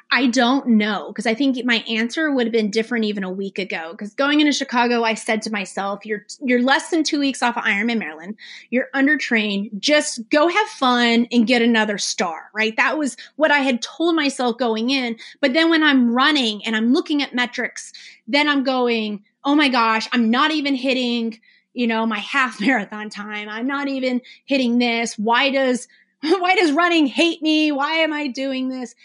I 0.10 0.28
don't 0.28 0.68
know 0.68 1.08
because 1.10 1.26
I 1.26 1.34
think 1.34 1.64
my 1.66 1.84
answer 1.90 2.32
would 2.32 2.46
have 2.46 2.54
been 2.54 2.72
different 2.72 3.04
even 3.04 3.26
a 3.26 3.32
week 3.32 3.60
ago. 3.60 3.90
Because 3.92 4.14
going 4.14 4.40
into 4.40 4.54
Chicago, 4.54 5.04
I 5.04 5.16
said 5.16 5.42
to 5.42 5.52
myself, 5.52 6.06
"You're 6.06 6.26
you're 6.42 6.62
less 6.62 6.90
than 6.90 7.04
two 7.04 7.20
weeks 7.20 7.44
off 7.44 7.58
of 7.58 7.64
Ironman 7.64 8.00
Maryland. 8.00 8.38
You're 8.70 8.88
under 8.94 9.18
undertrained. 9.18 9.78
Just 9.80 10.30
go 10.30 10.48
have 10.48 10.68
fun 10.68 11.28
and 11.32 11.48
get 11.48 11.62
another 11.62 11.98
star." 11.98 12.50
Right? 12.54 12.76
That 12.78 12.98
was 12.98 13.18
what 13.36 13.52
I 13.52 13.60
had 13.60 13.82
told 13.82 14.16
myself 14.16 14.58
going 14.58 14.92
in. 14.92 15.18
But 15.42 15.54
then 15.54 15.70
when 15.70 15.84
I'm 15.84 16.14
running 16.14 16.66
and 16.66 16.76
I'm 16.76 16.94
looking 16.94 17.22
at 17.22 17.36
metrics, 17.36 17.92
then 18.28 18.48
I'm 18.48 18.64
going, 18.64 19.26
"Oh 19.44 19.56
my 19.56 19.68
gosh, 19.68 20.08
I'm 20.14 20.30
not 20.30 20.52
even 20.52 20.76
hitting." 20.76 21.40
You 21.78 21.86
know, 21.86 22.08
my 22.08 22.18
half 22.18 22.60
marathon 22.62 23.10
time. 23.10 23.48
I'm 23.48 23.68
not 23.68 23.88
even 23.88 24.22
hitting 24.46 24.80
this. 24.80 25.18
Why 25.18 25.52
does, 25.52 25.88
why 26.22 26.56
does 26.56 26.72
running 26.72 27.06
hate 27.06 27.42
me? 27.42 27.72
Why 27.72 27.92
am 27.98 28.12
I 28.12 28.28
doing 28.28 28.68
this? 28.68 28.96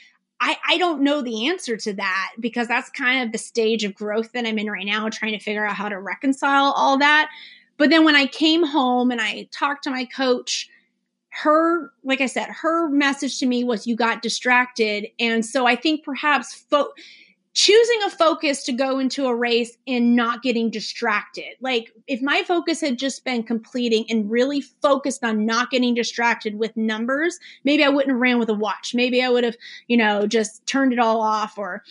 I, 0.40 0.56
I 0.66 0.78
don't 0.78 1.02
know 1.02 1.22
the 1.22 1.46
answer 1.48 1.76
to 1.76 1.92
that 1.92 2.32
because 2.40 2.66
that's 2.66 2.90
kind 2.90 3.22
of 3.22 3.30
the 3.30 3.38
stage 3.38 3.84
of 3.84 3.94
growth 3.94 4.32
that 4.32 4.44
I'm 4.44 4.58
in 4.58 4.68
right 4.68 4.86
now, 4.86 5.08
trying 5.08 5.32
to 5.32 5.38
figure 5.38 5.64
out 5.64 5.76
how 5.76 5.88
to 5.88 6.00
reconcile 6.00 6.72
all 6.72 6.98
that. 6.98 7.30
But 7.76 7.90
then 7.90 8.04
when 8.04 8.16
I 8.16 8.26
came 8.26 8.64
home 8.64 9.12
and 9.12 9.20
I 9.20 9.48
talked 9.52 9.84
to 9.84 9.90
my 9.90 10.04
coach, 10.04 10.68
her, 11.28 11.92
like 12.02 12.20
I 12.20 12.26
said, 12.26 12.48
her 12.48 12.88
message 12.88 13.38
to 13.38 13.46
me 13.46 13.62
was 13.62 13.86
you 13.86 13.94
got 13.94 14.20
distracted. 14.22 15.08
And 15.20 15.46
so 15.46 15.66
I 15.66 15.76
think 15.76 16.04
perhaps 16.04 16.54
fo- 16.68 16.92
choosing 17.54 18.02
a 18.04 18.10
focus 18.10 18.64
to 18.64 18.72
go 18.72 18.98
into 18.98 19.26
a 19.26 19.34
race 19.34 19.76
and 19.86 20.16
not 20.16 20.42
getting 20.42 20.70
distracted. 20.70 21.54
Like 21.60 21.92
if 22.06 22.22
my 22.22 22.42
focus 22.46 22.80
had 22.80 22.98
just 22.98 23.24
been 23.24 23.42
completing 23.42 24.06
and 24.08 24.30
really 24.30 24.60
focused 24.60 25.22
on 25.22 25.44
not 25.44 25.70
getting 25.70 25.94
distracted 25.94 26.58
with 26.58 26.76
numbers, 26.76 27.38
maybe 27.64 27.84
I 27.84 27.90
wouldn't 27.90 28.12
have 28.12 28.20
ran 28.20 28.38
with 28.38 28.48
a 28.48 28.54
watch. 28.54 28.94
Maybe 28.94 29.22
I 29.22 29.28
would 29.28 29.44
have, 29.44 29.56
you 29.86 29.98
know, 29.98 30.26
just 30.26 30.66
turned 30.66 30.94
it 30.94 30.98
all 30.98 31.20
off 31.20 31.58
or 31.58 31.82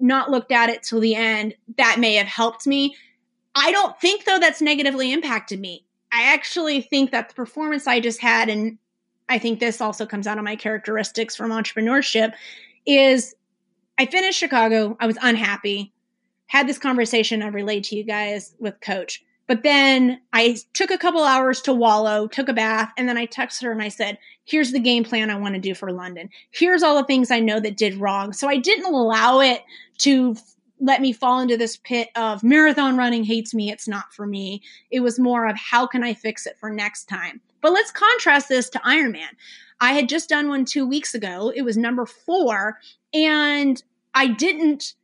not 0.00 0.30
looked 0.30 0.50
at 0.50 0.68
it 0.68 0.82
till 0.82 1.00
the 1.00 1.14
end. 1.14 1.54
That 1.76 2.00
may 2.00 2.14
have 2.14 2.26
helped 2.26 2.66
me. 2.66 2.96
I 3.54 3.70
don't 3.70 3.98
think 4.00 4.24
though 4.24 4.40
that's 4.40 4.60
negatively 4.60 5.12
impacted 5.12 5.60
me. 5.60 5.84
I 6.10 6.32
actually 6.32 6.80
think 6.80 7.12
that 7.12 7.28
the 7.28 7.34
performance 7.34 7.86
I 7.86 8.00
just 8.00 8.20
had 8.20 8.48
and 8.48 8.78
I 9.28 9.38
think 9.38 9.60
this 9.60 9.80
also 9.80 10.06
comes 10.06 10.26
out 10.26 10.38
of 10.38 10.44
my 10.44 10.56
characteristics 10.56 11.36
from 11.36 11.50
entrepreneurship 11.50 12.34
is 12.84 13.34
I 13.98 14.06
finished 14.06 14.38
Chicago. 14.38 14.96
I 15.00 15.06
was 15.06 15.18
unhappy. 15.22 15.92
Had 16.46 16.68
this 16.68 16.78
conversation 16.78 17.42
I 17.42 17.48
relayed 17.48 17.84
to 17.84 17.96
you 17.96 18.04
guys 18.04 18.54
with 18.58 18.80
coach. 18.80 19.24
But 19.46 19.62
then 19.62 20.20
I 20.32 20.56
took 20.72 20.90
a 20.90 20.98
couple 20.98 21.22
hours 21.22 21.60
to 21.62 21.74
wallow, 21.74 22.26
took 22.26 22.48
a 22.48 22.54
bath, 22.54 22.90
and 22.96 23.08
then 23.08 23.18
I 23.18 23.26
texted 23.26 23.64
her 23.64 23.72
and 23.72 23.82
I 23.82 23.88
said, 23.88 24.18
Here's 24.46 24.72
the 24.72 24.80
game 24.80 25.04
plan 25.04 25.30
I 25.30 25.38
want 25.38 25.54
to 25.54 25.60
do 25.60 25.74
for 25.74 25.92
London. 25.92 26.30
Here's 26.50 26.82
all 26.82 26.96
the 26.96 27.04
things 27.04 27.30
I 27.30 27.40
know 27.40 27.60
that 27.60 27.76
did 27.76 27.96
wrong. 27.96 28.32
So 28.32 28.48
I 28.48 28.56
didn't 28.56 28.86
allow 28.86 29.40
it 29.40 29.62
to 29.98 30.36
let 30.80 31.00
me 31.00 31.12
fall 31.12 31.40
into 31.40 31.56
this 31.56 31.76
pit 31.76 32.08
of 32.16 32.42
marathon 32.42 32.96
running 32.96 33.24
hates 33.24 33.54
me. 33.54 33.70
It's 33.70 33.88
not 33.88 34.12
for 34.12 34.26
me. 34.26 34.62
It 34.90 35.00
was 35.00 35.18
more 35.18 35.46
of 35.46 35.56
how 35.56 35.86
can 35.86 36.02
I 36.02 36.14
fix 36.14 36.46
it 36.46 36.58
for 36.58 36.68
next 36.68 37.04
time? 37.04 37.40
But 37.60 37.72
let's 37.72 37.90
contrast 37.90 38.48
this 38.48 38.68
to 38.70 38.78
Ironman. 38.80 39.30
I 39.80 39.92
had 39.92 40.08
just 40.08 40.28
done 40.28 40.48
one 40.48 40.64
two 40.64 40.86
weeks 40.86 41.14
ago. 41.14 41.52
It 41.54 41.62
was 41.62 41.76
number 41.76 42.06
four, 42.06 42.78
and 43.12 43.82
I 44.14 44.28
didn't, 44.28 44.94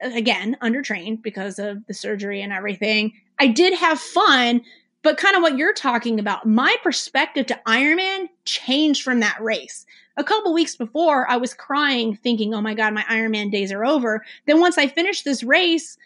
again, 0.00 0.56
undertrained 0.62 1.22
because 1.22 1.58
of 1.58 1.86
the 1.86 1.94
surgery 1.94 2.42
and 2.42 2.52
everything. 2.52 3.12
I 3.38 3.48
did 3.48 3.74
have 3.74 4.00
fun, 4.00 4.62
but 5.02 5.18
kind 5.18 5.36
of 5.36 5.42
what 5.42 5.56
you're 5.56 5.74
talking 5.74 6.20
about, 6.20 6.46
my 6.46 6.76
perspective 6.82 7.46
to 7.46 7.60
Ironman 7.66 8.28
changed 8.44 9.02
from 9.02 9.20
that 9.20 9.40
race. 9.40 9.84
A 10.16 10.24
couple 10.24 10.52
weeks 10.52 10.76
before, 10.76 11.28
I 11.28 11.36
was 11.38 11.54
crying, 11.54 12.14
thinking, 12.14 12.54
oh 12.54 12.60
my 12.60 12.74
God, 12.74 12.94
my 12.94 13.02
Ironman 13.02 13.50
days 13.50 13.72
are 13.72 13.84
over. 13.84 14.24
Then 14.46 14.60
once 14.60 14.78
I 14.78 14.86
finished 14.86 15.24
this 15.24 15.42
race, 15.42 15.96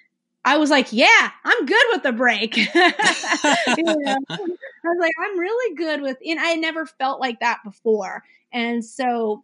I 0.47 0.59
was 0.59 0.71
like, 0.71 0.93
yeah, 0.93 1.31
I'm 1.45 1.67
good 1.67 1.85
with 1.91 2.05
the 2.05 2.13
break. 2.13 2.57
I 2.75 3.75
was 4.29 4.99
like, 5.01 5.13
I'm 5.21 5.39
really 5.39 5.75
good 5.75 6.01
with, 6.03 6.19
and 6.25 6.39
I 6.39 6.55
never 6.55 6.87
felt 6.87 7.21
like 7.21 7.41
that 7.41 7.59
before. 7.65 8.23
And 8.53 8.85
so 8.85 9.43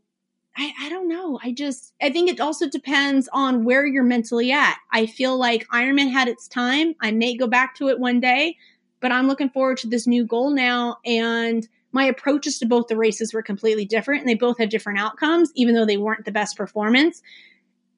I, 0.56 0.72
I 0.80 0.88
don't 0.88 1.08
know. 1.08 1.40
I 1.42 1.50
just, 1.50 1.92
I 2.00 2.10
think 2.10 2.30
it 2.30 2.40
also 2.40 2.68
depends 2.68 3.28
on 3.32 3.64
where 3.64 3.84
you're 3.84 4.04
mentally 4.04 4.52
at. 4.52 4.76
I 4.92 5.06
feel 5.06 5.36
like 5.36 5.66
Ironman 5.68 6.12
had 6.12 6.28
its 6.28 6.46
time. 6.46 6.94
I 7.00 7.10
may 7.10 7.36
go 7.36 7.48
back 7.48 7.74
to 7.76 7.88
it 7.88 7.98
one 7.98 8.20
day, 8.20 8.56
but 9.00 9.10
I'm 9.10 9.26
looking 9.26 9.50
forward 9.50 9.78
to 9.78 9.88
this 9.88 10.06
new 10.06 10.24
goal 10.24 10.50
now. 10.50 10.98
And 11.04 11.66
my 11.90 12.04
approaches 12.04 12.60
to 12.60 12.66
both 12.66 12.86
the 12.86 12.96
races 12.96 13.34
were 13.34 13.42
completely 13.42 13.86
different 13.86 14.20
and 14.20 14.28
they 14.28 14.36
both 14.36 14.58
had 14.58 14.68
different 14.68 15.00
outcomes, 15.00 15.50
even 15.56 15.74
though 15.74 15.84
they 15.86 15.96
weren't 15.96 16.26
the 16.26 16.30
best 16.30 16.56
performance. 16.56 17.22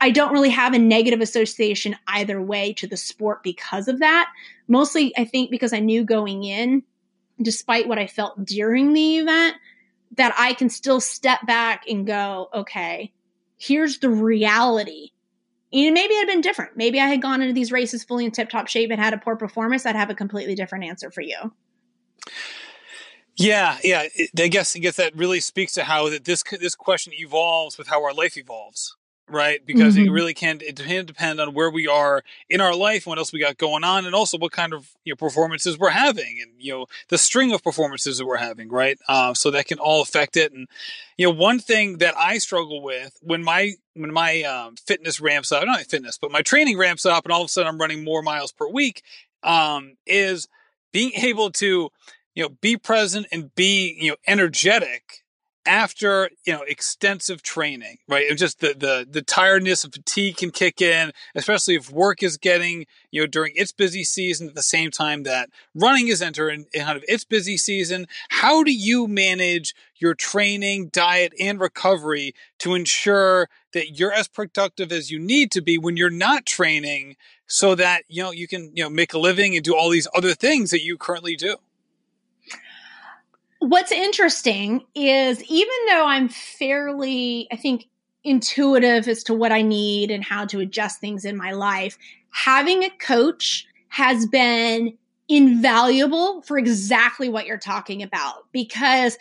I 0.00 0.10
don't 0.10 0.32
really 0.32 0.50
have 0.50 0.74
a 0.74 0.78
negative 0.78 1.20
association 1.20 1.96
either 2.08 2.40
way 2.42 2.72
to 2.74 2.86
the 2.86 2.96
sport 2.96 3.42
because 3.42 3.88
of 3.88 4.00
that. 4.00 4.30
Mostly, 4.68 5.16
I 5.16 5.24
think 5.24 5.50
because 5.50 5.72
I 5.72 5.78
knew 5.78 6.04
going 6.04 6.44
in, 6.44 6.82
despite 7.40 7.88
what 7.88 7.98
I 7.98 8.06
felt 8.06 8.44
during 8.44 8.92
the 8.92 9.18
event, 9.18 9.56
that 10.16 10.34
I 10.38 10.54
can 10.54 10.68
still 10.68 11.00
step 11.00 11.46
back 11.46 11.84
and 11.88 12.06
go, 12.06 12.48
okay, 12.54 13.12
here's 13.56 13.98
the 13.98 14.10
reality. 14.10 15.10
And 15.72 15.92
maybe 15.92 16.14
it 16.14 16.18
had 16.18 16.32
been 16.32 16.40
different. 16.40 16.76
Maybe 16.76 17.00
I 17.00 17.06
had 17.06 17.20
gone 17.20 17.42
into 17.42 17.52
these 17.52 17.72
races 17.72 18.04
fully 18.04 18.24
in 18.24 18.30
tip 18.30 18.48
top 18.48 18.68
shape 18.68 18.90
and 18.90 19.00
had 19.00 19.12
a 19.12 19.18
poor 19.18 19.36
performance. 19.36 19.84
I'd 19.84 19.96
have 19.96 20.10
a 20.10 20.14
completely 20.14 20.54
different 20.54 20.84
answer 20.84 21.10
for 21.10 21.20
you. 21.20 21.52
Yeah, 23.36 23.78
yeah. 23.82 24.06
I 24.38 24.48
guess 24.48 24.76
I 24.76 24.78
guess 24.78 24.96
that 24.96 25.16
really 25.16 25.40
speaks 25.40 25.72
to 25.72 25.84
how 25.84 26.08
that 26.10 26.24
this 26.24 26.44
this 26.60 26.76
question 26.76 27.12
evolves 27.14 27.76
with 27.76 27.88
how 27.88 28.04
our 28.04 28.14
life 28.14 28.36
evolves 28.36 28.96
right? 29.28 29.64
Because 29.64 29.96
mm-hmm. 29.96 30.06
it 30.08 30.10
really 30.10 30.34
can 30.34 30.60
it 30.60 30.76
can 30.76 31.06
depend 31.06 31.40
on 31.40 31.54
where 31.54 31.70
we 31.70 31.86
are 31.86 32.22
in 32.48 32.60
our 32.60 32.74
life, 32.74 33.06
what 33.06 33.18
else 33.18 33.32
we 33.32 33.40
got 33.40 33.56
going 33.56 33.84
on, 33.84 34.06
and 34.06 34.14
also 34.14 34.38
what 34.38 34.52
kind 34.52 34.72
of 34.72 34.90
you 35.04 35.12
know 35.12 35.16
performances 35.16 35.78
we're 35.78 35.90
having, 35.90 36.38
and 36.42 36.52
you 36.58 36.72
know 36.72 36.86
the 37.08 37.18
string 37.18 37.52
of 37.52 37.62
performances 37.62 38.18
that 38.18 38.26
we're 38.26 38.36
having, 38.36 38.68
right? 38.68 38.98
Uh, 39.08 39.34
so 39.34 39.50
that 39.50 39.66
can 39.66 39.78
all 39.78 40.02
affect 40.02 40.36
it. 40.36 40.52
And 40.52 40.68
you 41.16 41.26
know, 41.26 41.34
one 41.34 41.58
thing 41.58 41.98
that 41.98 42.16
I 42.16 42.38
struggle 42.38 42.82
with 42.82 43.16
when 43.22 43.42
my 43.42 43.72
when 43.94 44.12
my 44.12 44.42
um, 44.42 44.76
fitness 44.76 45.20
ramps 45.20 45.52
up, 45.52 45.64
not 45.64 45.80
fitness, 45.82 46.18
but 46.18 46.30
my 46.30 46.42
training 46.42 46.78
ramps 46.78 47.06
up, 47.06 47.24
and 47.24 47.32
all 47.32 47.42
of 47.42 47.46
a 47.46 47.48
sudden 47.48 47.68
I'm 47.68 47.80
running 47.80 48.04
more 48.04 48.22
miles 48.22 48.52
per 48.52 48.68
week, 48.68 49.02
um, 49.42 49.96
is 50.06 50.48
being 50.92 51.12
able 51.16 51.50
to 51.52 51.90
you 52.34 52.42
know 52.42 52.50
be 52.60 52.76
present 52.76 53.26
and 53.32 53.54
be 53.54 53.96
you 53.98 54.10
know 54.10 54.16
energetic 54.26 55.23
after 55.66 56.30
you 56.44 56.52
know 56.52 56.62
extensive 56.62 57.42
training 57.42 57.98
right? 58.08 58.28
And 58.28 58.38
just 58.38 58.60
the, 58.60 58.74
the 58.74 59.06
the 59.08 59.22
tiredness 59.22 59.84
and 59.84 59.92
fatigue 59.92 60.36
can 60.36 60.50
kick 60.50 60.80
in 60.80 61.12
especially 61.34 61.74
if 61.74 61.90
work 61.90 62.22
is 62.22 62.36
getting 62.36 62.86
you 63.10 63.22
know 63.22 63.26
during 63.26 63.52
its 63.56 63.72
busy 63.72 64.04
season 64.04 64.48
at 64.48 64.54
the 64.54 64.62
same 64.62 64.90
time 64.90 65.22
that 65.24 65.48
running 65.74 66.08
is 66.08 66.22
entering 66.22 66.66
kind 66.74 66.96
of 66.96 67.04
its 67.08 67.24
busy 67.24 67.56
season. 67.56 68.06
How 68.28 68.62
do 68.62 68.72
you 68.72 69.06
manage 69.06 69.74
your 69.96 70.14
training 70.14 70.88
diet 70.88 71.32
and 71.40 71.60
recovery 71.60 72.34
to 72.58 72.74
ensure 72.74 73.48
that 73.72 73.98
you're 73.98 74.12
as 74.12 74.28
productive 74.28 74.92
as 74.92 75.10
you 75.10 75.18
need 75.18 75.50
to 75.52 75.60
be 75.60 75.78
when 75.78 75.96
you're 75.96 76.10
not 76.10 76.46
training 76.46 77.16
so 77.46 77.74
that 77.74 78.02
you 78.08 78.22
know 78.22 78.30
you 78.30 78.48
can 78.48 78.70
you 78.74 78.82
know 78.82 78.90
make 78.90 79.12
a 79.14 79.18
living 79.18 79.54
and 79.54 79.64
do 79.64 79.76
all 79.76 79.90
these 79.90 80.08
other 80.14 80.34
things 80.34 80.70
that 80.70 80.82
you 80.82 80.96
currently 80.96 81.36
do 81.36 81.56
what's 83.64 83.92
interesting 83.92 84.84
is 84.94 85.42
even 85.44 85.74
though 85.88 86.06
I'm 86.06 86.28
fairly, 86.28 87.48
I 87.50 87.56
think, 87.56 87.86
intuitive 88.22 89.08
as 89.08 89.22
to 89.24 89.34
what 89.34 89.52
I 89.52 89.62
need 89.62 90.10
and 90.10 90.22
how 90.22 90.44
to 90.46 90.60
adjust 90.60 91.00
things 91.00 91.24
in 91.24 91.36
my 91.36 91.52
life, 91.52 91.96
having 92.30 92.84
a 92.84 92.90
coach 92.90 93.66
has 93.88 94.26
been 94.26 94.96
invaluable 95.28 96.42
for 96.42 96.58
exactly 96.58 97.28
what 97.28 97.46
you're 97.46 97.58
talking 97.58 98.02
about. 98.02 98.50
Because 98.52 99.16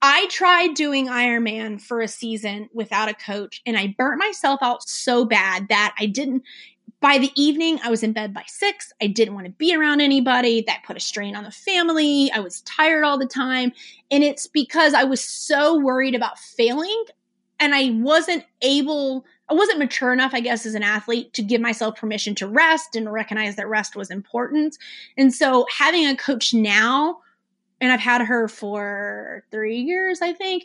I 0.00 0.26
tried 0.28 0.74
doing 0.74 1.08
Ironman 1.08 1.80
for 1.80 2.00
a 2.00 2.08
season 2.08 2.70
without 2.72 3.10
a 3.10 3.14
coach 3.14 3.60
and 3.66 3.76
I 3.76 3.94
burnt 3.98 4.18
myself 4.18 4.60
out 4.62 4.88
so 4.88 5.24
bad 5.24 5.68
that 5.68 5.94
I 5.98 6.06
didn't 6.06 6.42
by 7.00 7.18
the 7.18 7.30
evening, 7.36 7.78
I 7.84 7.90
was 7.90 8.02
in 8.02 8.12
bed 8.12 8.34
by 8.34 8.42
six. 8.46 8.92
I 9.00 9.06
didn't 9.06 9.34
want 9.34 9.46
to 9.46 9.52
be 9.52 9.74
around 9.74 10.00
anybody. 10.00 10.64
That 10.66 10.82
put 10.84 10.96
a 10.96 11.00
strain 11.00 11.36
on 11.36 11.44
the 11.44 11.50
family. 11.50 12.30
I 12.32 12.40
was 12.40 12.62
tired 12.62 13.04
all 13.04 13.18
the 13.18 13.26
time. 13.26 13.72
And 14.10 14.24
it's 14.24 14.46
because 14.46 14.94
I 14.94 15.04
was 15.04 15.22
so 15.22 15.78
worried 15.78 16.14
about 16.14 16.38
failing 16.38 17.04
and 17.60 17.74
I 17.74 17.90
wasn't 17.90 18.44
able, 18.62 19.24
I 19.48 19.54
wasn't 19.54 19.78
mature 19.78 20.12
enough, 20.12 20.34
I 20.34 20.40
guess, 20.40 20.66
as 20.66 20.74
an 20.74 20.82
athlete 20.82 21.32
to 21.34 21.42
give 21.42 21.60
myself 21.60 21.96
permission 21.96 22.34
to 22.36 22.48
rest 22.48 22.96
and 22.96 23.12
recognize 23.12 23.56
that 23.56 23.68
rest 23.68 23.94
was 23.94 24.10
important. 24.10 24.76
And 25.16 25.32
so 25.32 25.66
having 25.76 26.06
a 26.06 26.16
coach 26.16 26.52
now, 26.52 27.18
and 27.80 27.92
I've 27.92 28.00
had 28.00 28.22
her 28.22 28.48
for 28.48 29.44
three 29.52 29.78
years, 29.78 30.20
I 30.20 30.32
think, 30.32 30.64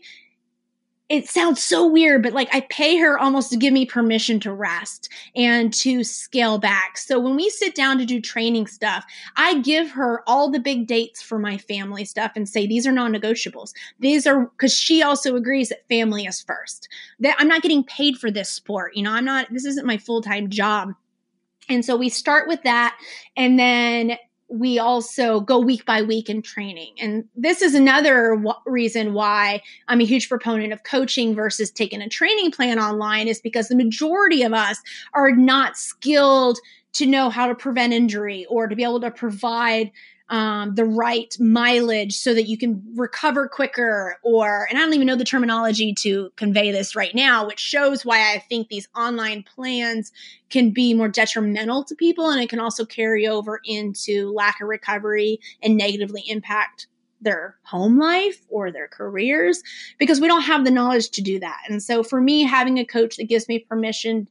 it 1.14 1.30
sounds 1.30 1.64
so 1.64 1.86
weird, 1.86 2.24
but 2.24 2.34
like 2.34 2.50
I 2.52 2.62
pay 2.72 2.98
her 2.98 3.20
almost 3.20 3.52
to 3.52 3.58
give 3.58 3.72
me 3.72 3.86
permission 3.86 4.40
to 4.40 4.52
rest 4.52 5.10
and 5.36 5.72
to 5.76 6.04
scale 6.04 6.58
back. 6.58 6.98
So 6.98 7.20
when 7.20 7.36
we 7.36 7.52
sit 7.52 7.76
down 7.76 8.00
to 8.00 8.06
do 8.06 8.20
training 8.20 8.66
stuff, 8.66 9.06
I 9.38 9.60
give 9.60 9.92
her 9.92 10.24
all 10.26 10.50
the 10.50 10.60
big 10.60 10.88
dates 10.88 11.22
for 11.22 11.38
my 11.38 11.60
family 11.60 12.04
stuff 12.04 12.32
and 12.36 12.50
say, 12.50 12.66
these 12.66 12.88
are 12.88 12.92
non 12.92 13.14
negotiables. 13.14 13.74
These 14.00 14.26
are 14.26 14.48
because 14.48 14.74
she 14.74 15.04
also 15.04 15.36
agrees 15.36 15.70
that 15.70 15.88
family 15.88 16.26
is 16.26 16.42
first. 16.42 16.90
That 17.20 17.36
I'm 17.38 17.48
not 17.48 17.62
getting 17.62 17.84
paid 17.84 18.18
for 18.18 18.32
this 18.32 18.50
sport. 18.50 18.96
You 18.96 19.04
know, 19.04 19.12
I'm 19.12 19.26
not, 19.26 19.54
this 19.54 19.66
isn't 19.66 19.86
my 19.86 20.00
full 20.00 20.24
time 20.24 20.50
job. 20.50 20.96
And 21.70 21.86
so 21.86 21.96
we 21.96 22.10
start 22.10 22.48
with 22.48 22.64
that. 22.64 22.98
And 23.38 23.60
then 23.60 24.18
we 24.50 24.78
also 24.78 25.40
go 25.40 25.60
week 25.60 25.86
by 25.86 26.02
week 26.02 26.30
in 26.30 26.42
training. 26.42 26.94
And 27.00 27.26
this 27.36 27.62
is 27.62 27.74
another 27.74 28.36
w- 28.36 28.54
reason 28.66 29.14
why 29.14 29.62
I'm 29.88 30.02
a 30.02 30.06
huge 30.06 30.30
proponent 30.30 30.74
of 30.74 30.84
coaching 30.84 31.34
versus 31.34 31.72
taking 31.72 32.02
a 32.02 32.10
training 32.10 32.52
plan 32.52 32.80
online 32.80 33.28
is 33.28 33.42
because 33.42 33.68
the 33.68 33.76
majority 33.76 34.44
of 34.44 34.54
us 34.54 34.78
are 35.14 35.32
not 35.32 35.78
skilled 35.78 36.60
to 36.94 37.06
know 37.08 37.30
how 37.30 37.48
to 37.48 37.56
prevent 37.56 37.94
injury 37.94 38.46
or 38.50 38.68
to 38.68 38.76
be 38.76 38.84
able 38.84 39.02
to 39.02 39.12
provide 39.12 39.92
um, 40.34 40.74
the 40.74 40.84
right 40.84 41.38
mileage 41.40 42.18
so 42.18 42.34
that 42.34 42.48
you 42.48 42.58
can 42.58 42.84
recover 42.96 43.48
quicker 43.48 44.18
or 44.24 44.66
and 44.68 44.80
i 44.80 44.82
don't 44.82 44.96
even 44.96 45.06
know 45.06 45.16
the 45.16 45.24
terminology 45.24 45.94
to 45.94 46.32
convey 46.36 46.72
this 46.72 46.96
right 46.96 47.14
now 47.14 47.46
which 47.46 47.60
shows 47.60 48.04
why 48.04 48.34
i 48.34 48.40
think 48.50 48.68
these 48.68 48.88
online 48.98 49.44
plans 49.44 50.12
can 50.50 50.72
be 50.72 50.96
more 50.96 51.08
detrimental 51.08 51.84
to 51.84 51.94
people 51.94 52.32
and 52.32 52.42
it 52.42 52.50
can 52.50 52.60
also 52.60 52.84
carry 52.84 53.28
over 53.28 53.62
into 53.64 54.32
lack 54.34 54.60
of 54.60 54.68
recovery 54.68 55.40
and 55.62 55.78
negatively 55.78 56.24
impact 56.28 56.88
their 57.22 57.56
home 57.64 58.00
life 58.00 58.44
or 58.50 58.72
their 58.72 58.88
careers 58.88 59.62
because 60.00 60.20
we 60.20 60.28
don't 60.28 60.42
have 60.42 60.66
the 60.66 60.72
knowledge 60.72 61.10
to 61.12 61.22
do 61.22 61.40
that. 61.40 61.62
And 61.70 61.82
so 61.82 62.04
for 62.04 62.20
me, 62.20 62.44
having 62.44 62.80
a 62.80 62.86
coach 62.86 63.16
that 63.16 63.30
gives 63.30 63.48
me 63.48 63.60
permission 63.60 64.28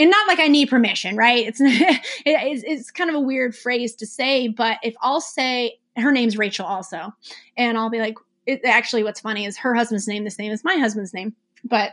and 0.00 0.10
not 0.10 0.26
like 0.26 0.40
I 0.40 0.48
need 0.48 0.70
permission, 0.70 1.16
right? 1.16 1.46
It's, 1.46 1.60
it's 2.24 2.62
it's 2.66 2.90
kind 2.90 3.10
of 3.10 3.16
a 3.16 3.20
weird 3.20 3.54
phrase 3.54 3.94
to 3.96 4.06
say, 4.06 4.48
but 4.48 4.78
if 4.82 4.94
I'll 5.00 5.20
say 5.20 5.78
her 5.96 6.10
name's 6.10 6.38
Rachel 6.38 6.66
also, 6.66 7.14
and 7.56 7.76
I'll 7.76 7.90
be 7.90 7.98
like, 7.98 8.16
it, 8.46 8.62
actually, 8.64 9.04
what's 9.04 9.20
funny 9.20 9.44
is 9.44 9.58
her 9.58 9.74
husband's 9.74 10.08
name, 10.08 10.24
the 10.24 10.30
same 10.30 10.52
as 10.52 10.64
my 10.64 10.76
husband's 10.76 11.12
name, 11.12 11.34
but 11.64 11.92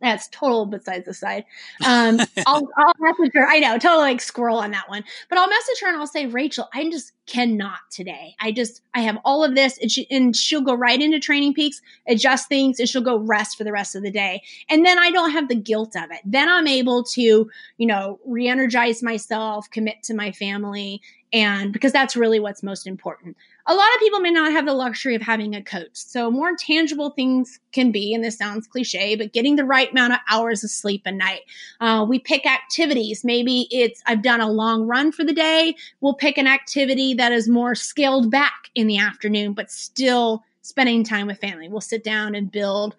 That's 0.00 0.28
total 0.28 0.66
besides 0.66 1.06
the 1.06 1.14
side. 1.14 1.44
Um, 1.86 2.20
I'll, 2.46 2.68
I'll 2.76 2.94
message 2.98 3.32
her. 3.34 3.46
I 3.46 3.58
know, 3.58 3.78
totally 3.78 4.02
like 4.02 4.20
squirrel 4.20 4.58
on 4.58 4.72
that 4.72 4.88
one. 4.88 5.04
But 5.28 5.38
I'll 5.38 5.48
message 5.48 5.80
her 5.82 5.88
and 5.88 5.96
I'll 5.96 6.06
say, 6.06 6.26
Rachel, 6.26 6.68
I 6.74 6.88
just 6.90 7.12
cannot 7.26 7.78
today. 7.90 8.34
I 8.40 8.50
just, 8.50 8.82
I 8.94 9.00
have 9.00 9.18
all 9.24 9.44
of 9.44 9.54
this 9.54 9.78
and, 9.78 9.90
she, 9.90 10.06
and 10.10 10.34
she'll 10.34 10.62
go 10.62 10.74
right 10.74 11.00
into 11.00 11.18
TrainingPeaks, 11.18 11.76
adjust 12.08 12.48
things, 12.48 12.80
and 12.80 12.88
she'll 12.88 13.02
go 13.02 13.18
rest 13.18 13.56
for 13.56 13.64
the 13.64 13.72
rest 13.72 13.94
of 13.94 14.02
the 14.02 14.10
day. 14.10 14.42
And 14.68 14.84
then 14.84 14.98
I 14.98 15.10
don't 15.10 15.30
have 15.30 15.48
the 15.48 15.54
guilt 15.54 15.96
of 15.96 16.10
it. 16.10 16.20
Then 16.24 16.48
I'm 16.48 16.66
able 16.66 17.04
to, 17.04 17.20
you 17.20 17.86
know, 17.86 18.18
re 18.24 18.48
energize 18.48 19.02
myself, 19.02 19.70
commit 19.70 20.02
to 20.04 20.14
my 20.14 20.32
family, 20.32 21.00
and 21.32 21.72
because 21.72 21.92
that's 21.92 22.16
really 22.16 22.40
what's 22.40 22.62
most 22.62 22.86
important 22.86 23.36
a 23.68 23.74
lot 23.74 23.94
of 23.94 24.00
people 24.00 24.20
may 24.20 24.30
not 24.30 24.52
have 24.52 24.64
the 24.64 24.72
luxury 24.72 25.16
of 25.16 25.22
having 25.22 25.54
a 25.54 25.62
coach. 25.62 25.90
So 25.92 26.30
more 26.30 26.54
tangible 26.54 27.10
things 27.10 27.58
can 27.72 27.90
be, 27.90 28.14
and 28.14 28.22
this 28.22 28.38
sounds 28.38 28.68
cliche, 28.68 29.16
but 29.16 29.32
getting 29.32 29.56
the 29.56 29.64
right 29.64 29.90
amount 29.90 30.12
of 30.12 30.20
hours 30.30 30.62
of 30.62 30.70
sleep 30.70 31.02
a 31.04 31.10
night. 31.10 31.40
Uh, 31.80 32.06
we 32.08 32.20
pick 32.20 32.46
activities. 32.46 33.24
Maybe 33.24 33.66
it's, 33.72 34.02
I've 34.06 34.22
done 34.22 34.40
a 34.40 34.48
long 34.48 34.86
run 34.86 35.10
for 35.10 35.24
the 35.24 35.32
day. 35.32 35.74
We'll 36.00 36.14
pick 36.14 36.38
an 36.38 36.46
activity 36.46 37.14
that 37.14 37.32
is 37.32 37.48
more 37.48 37.74
scaled 37.74 38.30
back 38.30 38.70
in 38.76 38.86
the 38.86 38.98
afternoon, 38.98 39.52
but 39.52 39.70
still 39.70 40.44
spending 40.62 41.02
time 41.02 41.26
with 41.26 41.40
family. 41.40 41.68
We'll 41.68 41.80
sit 41.80 42.04
down 42.04 42.36
and 42.36 42.50
build 42.50 42.94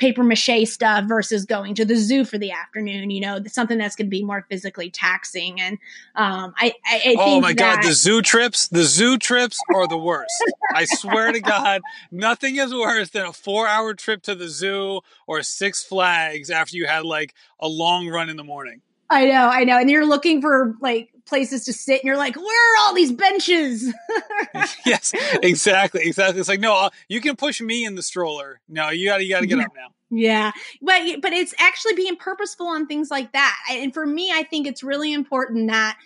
paper 0.00 0.24
mache 0.24 0.66
stuff 0.66 1.04
versus 1.04 1.44
going 1.44 1.74
to 1.76 1.84
the 1.84 1.94
zoo 1.94 2.24
for 2.24 2.38
the 2.38 2.50
afternoon. 2.50 3.10
You 3.10 3.20
know, 3.20 3.40
something 3.46 3.78
that's 3.78 3.94
going 3.94 4.06
to 4.06 4.10
be 4.10 4.24
more 4.24 4.46
physically 4.48 4.90
taxing. 4.90 5.60
And 5.60 5.78
um, 6.16 6.54
I, 6.56 6.74
I, 6.84 7.02
I 7.06 7.16
oh 7.18 7.40
my 7.40 7.52
that- 7.52 7.82
god, 7.82 7.88
the 7.88 7.92
zoo 7.92 8.22
trips, 8.22 8.66
the 8.66 8.82
zoo 8.82 9.18
trips 9.18 9.60
are 9.74 9.86
the 9.86 9.98
worst. 9.98 10.32
I 10.74 10.86
swear 10.86 11.30
to 11.30 11.40
God, 11.40 11.82
nothing 12.10 12.56
is 12.56 12.72
worse 12.72 13.10
than 13.10 13.26
a 13.26 13.32
four-hour 13.32 13.94
trip 13.94 14.22
to 14.22 14.34
the 14.34 14.48
zoo 14.48 15.00
or 15.26 15.42
Six 15.42 15.84
Flags 15.84 16.50
after 16.50 16.76
you 16.76 16.86
had 16.86 17.04
like 17.04 17.34
a 17.60 17.68
long 17.68 18.08
run 18.08 18.28
in 18.28 18.36
the 18.36 18.44
morning. 18.44 18.80
I 19.10 19.26
know, 19.26 19.48
I 19.48 19.64
know. 19.64 19.76
And 19.76 19.90
you're 19.90 20.06
looking 20.06 20.40
for 20.40 20.76
like 20.80 21.10
places 21.26 21.64
to 21.64 21.72
sit 21.72 22.00
and 22.00 22.04
you're 22.04 22.16
like, 22.16 22.36
where 22.36 22.74
are 22.74 22.86
all 22.86 22.94
these 22.94 23.10
benches? 23.10 23.92
yes, 24.86 25.12
exactly. 25.42 26.02
Exactly. 26.06 26.38
It's 26.38 26.48
like, 26.48 26.60
no, 26.60 26.74
uh, 26.76 26.90
you 27.08 27.20
can 27.20 27.34
push 27.34 27.60
me 27.60 27.84
in 27.84 27.96
the 27.96 28.02
stroller. 28.02 28.60
No, 28.68 28.90
you 28.90 29.08
gotta, 29.08 29.24
you 29.24 29.30
gotta 29.30 29.46
get 29.46 29.58
yeah. 29.58 29.64
up 29.64 29.72
now. 29.74 29.88
Yeah. 30.10 30.52
But, 30.80 31.20
but 31.22 31.32
it's 31.32 31.54
actually 31.58 31.94
being 31.94 32.16
purposeful 32.16 32.68
on 32.68 32.86
things 32.86 33.10
like 33.10 33.32
that. 33.32 33.56
And 33.70 33.92
for 33.92 34.06
me, 34.06 34.32
I 34.32 34.44
think 34.44 34.66
it's 34.66 34.82
really 34.82 35.12
important 35.12 35.68
that 35.68 35.98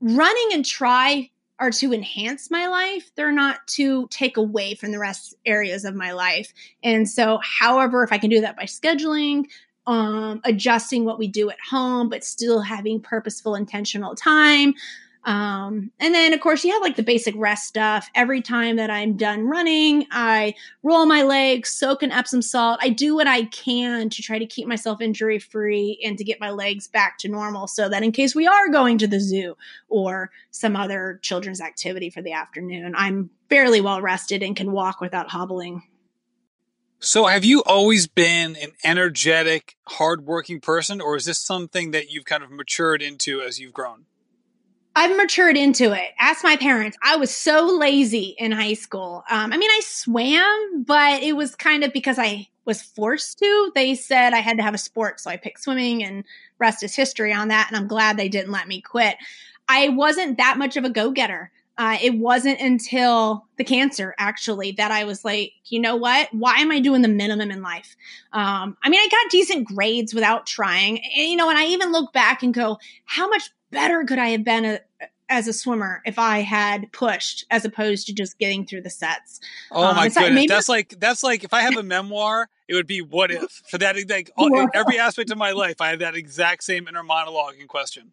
running 0.00 0.48
and 0.52 0.64
tri 0.64 1.30
are 1.60 1.70
to 1.70 1.92
enhance 1.92 2.50
my 2.50 2.66
life. 2.66 3.10
They're 3.14 3.32
not 3.32 3.66
to 3.68 4.08
take 4.08 4.36
away 4.38 4.74
from 4.74 4.92
the 4.92 4.98
rest 4.98 5.34
areas 5.44 5.84
of 5.84 5.94
my 5.94 6.12
life. 6.12 6.52
And 6.82 7.08
so, 7.08 7.38
however, 7.42 8.02
if 8.02 8.12
I 8.12 8.18
can 8.18 8.30
do 8.30 8.40
that 8.40 8.56
by 8.56 8.64
scheduling, 8.64 9.44
um, 9.90 10.40
adjusting 10.44 11.04
what 11.04 11.18
we 11.18 11.26
do 11.26 11.50
at 11.50 11.58
home, 11.68 12.08
but 12.08 12.22
still 12.22 12.60
having 12.60 13.00
purposeful, 13.00 13.56
intentional 13.56 14.14
time. 14.14 14.72
Um, 15.24 15.90
and 15.98 16.14
then, 16.14 16.32
of 16.32 16.40
course, 16.40 16.64
you 16.64 16.72
have 16.72 16.80
like 16.80 16.94
the 16.94 17.02
basic 17.02 17.34
rest 17.36 17.66
stuff. 17.66 18.08
Every 18.14 18.40
time 18.40 18.76
that 18.76 18.88
I'm 18.88 19.16
done 19.16 19.48
running, 19.48 20.06
I 20.12 20.54
roll 20.84 21.06
my 21.06 21.22
legs, 21.24 21.70
soak 21.70 22.04
in 22.04 22.12
Epsom 22.12 22.40
salt. 22.40 22.78
I 22.80 22.88
do 22.88 23.16
what 23.16 23.26
I 23.26 23.46
can 23.46 24.10
to 24.10 24.22
try 24.22 24.38
to 24.38 24.46
keep 24.46 24.68
myself 24.68 25.00
injury 25.00 25.40
free 25.40 26.00
and 26.04 26.16
to 26.16 26.24
get 26.24 26.40
my 26.40 26.50
legs 26.50 26.86
back 26.86 27.18
to 27.18 27.28
normal 27.28 27.66
so 27.66 27.88
that 27.88 28.04
in 28.04 28.12
case 28.12 28.32
we 28.32 28.46
are 28.46 28.68
going 28.68 28.96
to 28.98 29.08
the 29.08 29.20
zoo 29.20 29.56
or 29.88 30.30
some 30.52 30.76
other 30.76 31.18
children's 31.20 31.60
activity 31.60 32.10
for 32.10 32.22
the 32.22 32.32
afternoon, 32.32 32.94
I'm 32.96 33.28
fairly 33.48 33.80
well 33.80 34.00
rested 34.00 34.44
and 34.44 34.54
can 34.54 34.70
walk 34.70 35.00
without 35.00 35.30
hobbling. 35.30 35.82
So, 37.02 37.24
have 37.24 37.46
you 37.46 37.62
always 37.62 38.06
been 38.06 38.56
an 38.56 38.72
energetic, 38.84 39.74
hardworking 39.88 40.60
person, 40.60 41.00
or 41.00 41.16
is 41.16 41.24
this 41.24 41.38
something 41.38 41.92
that 41.92 42.10
you've 42.10 42.26
kind 42.26 42.44
of 42.44 42.50
matured 42.50 43.00
into 43.00 43.40
as 43.40 43.58
you've 43.58 43.72
grown? 43.72 44.04
I've 44.94 45.16
matured 45.16 45.56
into 45.56 45.92
it. 45.92 46.10
Ask 46.18 46.44
my 46.44 46.58
parents. 46.58 46.98
I 47.02 47.16
was 47.16 47.34
so 47.34 47.64
lazy 47.64 48.34
in 48.36 48.52
high 48.52 48.74
school. 48.74 49.24
Um, 49.30 49.50
I 49.50 49.56
mean, 49.56 49.70
I 49.70 49.80
swam, 49.82 50.84
but 50.84 51.22
it 51.22 51.34
was 51.34 51.54
kind 51.54 51.84
of 51.84 51.94
because 51.94 52.18
I 52.18 52.48
was 52.66 52.82
forced 52.82 53.38
to. 53.38 53.72
They 53.74 53.94
said 53.94 54.34
I 54.34 54.40
had 54.40 54.58
to 54.58 54.62
have 54.62 54.74
a 54.74 54.78
sport, 54.78 55.20
so 55.20 55.30
I 55.30 55.38
picked 55.38 55.62
swimming, 55.62 56.04
and 56.04 56.24
rest 56.58 56.82
is 56.82 56.94
history 56.94 57.32
on 57.32 57.48
that. 57.48 57.68
And 57.68 57.78
I'm 57.78 57.88
glad 57.88 58.18
they 58.18 58.28
didn't 58.28 58.52
let 58.52 58.68
me 58.68 58.82
quit. 58.82 59.16
I 59.66 59.88
wasn't 59.88 60.36
that 60.36 60.58
much 60.58 60.76
of 60.76 60.84
a 60.84 60.90
go 60.90 61.12
getter. 61.12 61.50
Uh, 61.80 61.96
it 62.02 62.18
wasn't 62.18 62.60
until 62.60 63.46
the 63.56 63.64
cancer 63.64 64.14
actually 64.18 64.72
that 64.72 64.90
I 64.90 65.04
was 65.04 65.24
like, 65.24 65.54
you 65.64 65.80
know 65.80 65.96
what? 65.96 66.28
Why 66.30 66.58
am 66.58 66.70
I 66.70 66.78
doing 66.78 67.00
the 67.00 67.08
minimum 67.08 67.50
in 67.50 67.62
life? 67.62 67.96
Um, 68.34 68.76
I 68.82 68.90
mean, 68.90 69.00
I 69.00 69.08
got 69.10 69.30
decent 69.30 69.66
grades 69.66 70.12
without 70.12 70.44
trying, 70.44 70.98
and, 70.98 71.30
you 71.30 71.36
know, 71.36 71.48
and 71.48 71.58
I 71.58 71.64
even 71.68 71.90
look 71.90 72.12
back 72.12 72.42
and 72.42 72.52
go, 72.52 72.76
how 73.06 73.30
much 73.30 73.48
better 73.70 74.04
could 74.04 74.18
I 74.18 74.28
have 74.28 74.44
been 74.44 74.66
a, 74.66 74.80
as 75.30 75.48
a 75.48 75.54
swimmer 75.54 76.02
if 76.04 76.18
I 76.18 76.40
had 76.40 76.92
pushed 76.92 77.46
as 77.50 77.64
opposed 77.64 78.08
to 78.08 78.12
just 78.12 78.38
getting 78.38 78.66
through 78.66 78.82
the 78.82 78.90
sets. 78.90 79.40
Oh 79.70 79.82
um, 79.82 79.96
my 79.96 80.08
goodness, 80.08 80.34
maybe- 80.34 80.48
that's 80.48 80.68
like 80.68 80.94
that's 80.98 81.22
like 81.22 81.44
if 81.44 81.54
I 81.54 81.62
have 81.62 81.78
a 81.78 81.82
memoir, 81.82 82.50
it 82.68 82.74
would 82.74 82.88
be 82.88 83.00
what 83.00 83.30
if 83.30 83.62
for 83.70 83.78
that 83.78 83.96
like 84.10 84.30
every 84.74 84.98
aspect 84.98 85.30
of 85.30 85.38
my 85.38 85.52
life, 85.52 85.80
I 85.80 85.88
had 85.88 86.00
that 86.00 86.14
exact 86.14 86.62
same 86.62 86.86
inner 86.88 87.02
monologue 87.02 87.54
in 87.58 87.68
question 87.68 88.12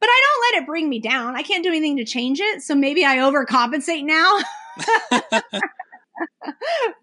but 0.00 0.08
I 0.08 0.20
don't 0.22 0.54
let 0.54 0.62
it 0.62 0.66
bring 0.66 0.88
me 0.88 0.98
down. 0.98 1.36
I 1.36 1.42
can't 1.42 1.62
do 1.62 1.70
anything 1.70 1.96
to 1.96 2.04
change 2.04 2.40
it. 2.40 2.62
So 2.62 2.74
maybe 2.74 3.04
I 3.04 3.18
overcompensate 3.18 4.04
now 4.04 4.38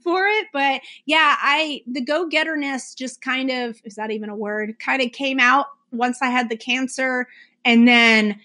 for 0.03 0.27
it. 0.27 0.47
But 0.53 0.81
yeah, 1.05 1.35
I, 1.39 1.83
the 1.87 2.01
go 2.01 2.27
getterness 2.27 2.95
just 2.95 3.21
kind 3.21 3.49
of, 3.49 3.79
is 3.83 3.95
that 3.95 4.11
even 4.11 4.29
a 4.29 4.35
word? 4.35 4.79
Kind 4.79 5.01
of 5.01 5.11
came 5.11 5.39
out 5.39 5.67
once 5.91 6.21
I 6.21 6.27
had 6.27 6.49
the 6.49 6.57
cancer. 6.57 7.27
And 7.63 7.87
then 7.87 8.39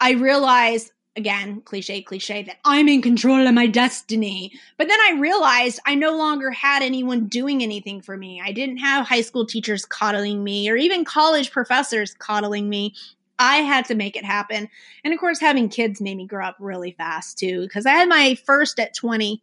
I 0.00 0.12
realized 0.12 0.92
again, 1.16 1.60
cliche, 1.62 2.02
cliche, 2.02 2.42
that 2.42 2.58
I'm 2.64 2.88
in 2.88 3.02
control 3.02 3.46
of 3.46 3.54
my 3.54 3.66
destiny. 3.66 4.52
But 4.78 4.88
then 4.88 4.98
I 5.00 5.18
realized 5.18 5.80
I 5.86 5.94
no 5.94 6.16
longer 6.16 6.50
had 6.50 6.82
anyone 6.82 7.26
doing 7.26 7.62
anything 7.62 8.00
for 8.00 8.16
me. 8.16 8.40
I 8.44 8.52
didn't 8.52 8.78
have 8.78 9.06
high 9.06 9.20
school 9.20 9.46
teachers 9.46 9.84
coddling 9.84 10.42
me 10.44 10.68
or 10.70 10.76
even 10.76 11.04
college 11.04 11.50
professors 11.50 12.14
coddling 12.14 12.68
me. 12.68 12.94
I 13.40 13.62
had 13.62 13.86
to 13.86 13.94
make 13.94 14.16
it 14.16 14.24
happen. 14.24 14.68
And 15.02 15.14
of 15.14 15.18
course, 15.18 15.40
having 15.40 15.70
kids 15.70 16.00
made 16.00 16.16
me 16.16 16.26
grow 16.26 16.46
up 16.46 16.56
really 16.60 16.92
fast 16.92 17.38
too, 17.38 17.62
because 17.62 17.86
I 17.86 17.92
had 17.92 18.08
my 18.08 18.36
first 18.46 18.78
at 18.78 18.94
20. 18.94 19.42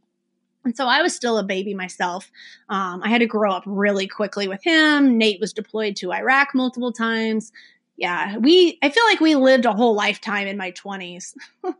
And 0.63 0.77
so 0.77 0.85
I 0.85 1.01
was 1.01 1.15
still 1.15 1.39
a 1.39 1.43
baby 1.43 1.73
myself. 1.73 2.29
Um, 2.69 3.01
I 3.03 3.09
had 3.09 3.19
to 3.19 3.25
grow 3.25 3.51
up 3.51 3.63
really 3.65 4.07
quickly 4.07 4.47
with 4.47 4.63
him. 4.63 5.17
Nate 5.17 5.39
was 5.39 5.51
deployed 5.51 5.95
to 5.97 6.13
Iraq 6.13 6.53
multiple 6.53 6.91
times. 6.91 7.51
Yeah, 7.95 8.37
we, 8.37 8.77
I 8.83 8.89
feel 8.89 9.03
like 9.05 9.19
we 9.19 9.33
lived 9.33 9.65
a 9.65 9.73
whole 9.73 9.95
lifetime 9.95 10.45
in 10.45 10.57
my 10.57 10.71
20s. 10.73 11.35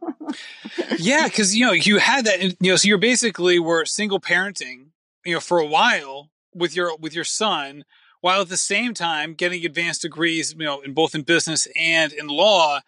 yeah, 0.98 1.28
because, 1.28 1.56
you 1.56 1.68
know, 1.68 1.74
you 1.74 2.00
had 2.00 2.26
that, 2.26 2.42
you 2.42 2.72
know, 2.72 2.76
so 2.78 2.88
you're 2.88 2.98
basically 2.98 3.60
were 3.60 3.86
single 3.86 4.20
parenting, 4.20 4.88
you 5.24 5.36
know, 5.36 5.40
for 5.40 5.60
a 5.60 5.68
while 5.68 6.32
with 6.56 6.76
your, 6.76 6.98
with 6.98 7.14
your 7.14 7.24
son 7.24 7.86
while 8.22 8.42
at 8.42 8.50
the 8.50 8.58
same 8.58 8.94
time 8.94 9.34
getting 9.34 9.66
advanced 9.66 10.02
degrees, 10.02 10.56
you 10.58 10.66
know, 10.66 10.82
in 10.82 10.94
both 10.94 11.16
in 11.16 11.22
business 11.22 11.68
and 11.76 12.14
in 12.14 12.28
law. 12.28 12.82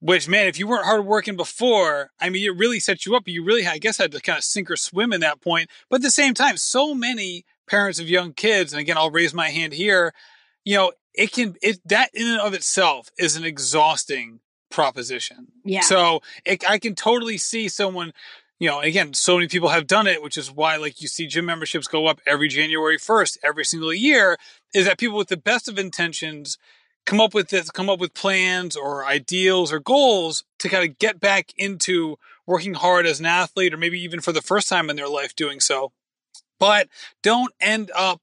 Which 0.00 0.28
man, 0.28 0.48
if 0.48 0.58
you 0.58 0.66
weren't 0.66 0.84
hardworking 0.84 1.36
before, 1.36 2.10
I 2.20 2.28
mean, 2.28 2.44
it 2.44 2.56
really 2.56 2.80
set 2.80 3.06
you 3.06 3.14
up. 3.14 3.28
You 3.28 3.44
really, 3.44 3.68
I 3.68 3.78
guess, 3.78 3.98
had 3.98 4.10
to 4.10 4.20
kind 4.20 4.36
of 4.36 4.42
sink 4.42 4.68
or 4.68 4.76
swim 4.76 5.12
in 5.12 5.20
that 5.20 5.40
point. 5.40 5.70
But 5.88 5.96
at 5.96 6.02
the 6.02 6.10
same 6.10 6.34
time, 6.34 6.56
so 6.56 6.92
many 6.92 7.44
parents 7.68 8.00
of 8.00 8.10
young 8.10 8.32
kids, 8.32 8.72
and 8.72 8.80
again, 8.80 8.98
I'll 8.98 9.12
raise 9.12 9.32
my 9.32 9.50
hand 9.50 9.72
here. 9.72 10.12
You 10.64 10.76
know, 10.76 10.92
it 11.14 11.30
can 11.30 11.54
it 11.62 11.78
that 11.84 12.10
in 12.14 12.26
and 12.26 12.40
of 12.40 12.52
itself 12.52 13.10
is 13.16 13.36
an 13.36 13.44
exhausting 13.44 14.40
proposition. 14.72 15.48
Yeah. 15.64 15.82
So 15.82 16.20
it, 16.44 16.68
I 16.68 16.78
can 16.78 16.96
totally 16.96 17.38
see 17.38 17.68
someone 17.68 18.12
you 18.62 18.68
know, 18.68 18.78
again, 18.78 19.12
so 19.12 19.34
many 19.34 19.48
people 19.48 19.70
have 19.70 19.88
done 19.88 20.06
it, 20.06 20.22
which 20.22 20.38
is 20.38 20.48
why, 20.48 20.76
like, 20.76 21.02
you 21.02 21.08
see 21.08 21.26
gym 21.26 21.46
memberships 21.46 21.88
go 21.88 22.06
up 22.06 22.20
every 22.28 22.46
January 22.46 22.96
1st, 22.96 23.38
every 23.42 23.64
single 23.64 23.92
year, 23.92 24.36
is 24.74 24.86
that 24.86 24.98
people 24.98 25.18
with 25.18 25.28
the 25.28 25.36
best 25.36 25.68
of 25.68 25.78
intentions 25.78 26.58
come 27.04 27.20
up 27.20 27.34
with 27.34 27.48
this, 27.48 27.70
come 27.70 27.90
up 27.90 27.98
with 27.98 28.14
plans 28.14 28.76
or 28.76 29.04
ideals 29.04 29.72
or 29.72 29.80
goals 29.80 30.44
to 30.58 30.68
kind 30.68 30.88
of 30.88 30.98
get 30.98 31.20
back 31.20 31.52
into 31.56 32.16
working 32.46 32.74
hard 32.74 33.06
as 33.06 33.20
an 33.20 33.26
athlete 33.26 33.74
or 33.74 33.76
maybe 33.76 34.00
even 34.00 34.20
for 34.20 34.32
the 34.32 34.42
first 34.42 34.68
time 34.68 34.88
in 34.88 34.96
their 34.96 35.08
life 35.08 35.34
doing 35.34 35.60
so. 35.60 35.92
But 36.58 36.88
don't 37.22 37.52
end 37.60 37.90
up 37.94 38.22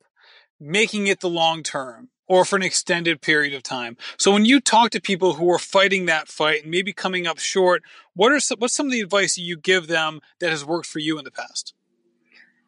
making 0.59 1.07
it 1.07 1.19
the 1.19 1.29
long 1.29 1.63
term 1.63 2.09
or 2.27 2.45
for 2.45 2.55
an 2.55 2.61
extended 2.61 3.21
period 3.21 3.53
of 3.53 3.63
time. 3.63 3.97
So 4.17 4.31
when 4.31 4.45
you 4.45 4.61
talk 4.61 4.91
to 4.91 5.01
people 5.01 5.33
who 5.33 5.51
are 5.51 5.59
fighting 5.59 6.05
that 6.05 6.27
fight 6.27 6.61
and 6.61 6.71
maybe 6.71 6.93
coming 6.93 7.25
up 7.25 7.39
short, 7.39 7.81
what 8.13 8.31
are 8.31 8.39
some, 8.39 8.59
what's 8.59 8.75
some 8.75 8.85
of 8.85 8.91
the 8.91 9.01
advice 9.01 9.37
you 9.37 9.57
give 9.57 9.87
them 9.87 10.21
that 10.39 10.51
has 10.51 10.63
worked 10.63 10.85
for 10.85 10.99
you 10.99 11.17
in 11.17 11.25
the 11.25 11.31
past? 11.31 11.73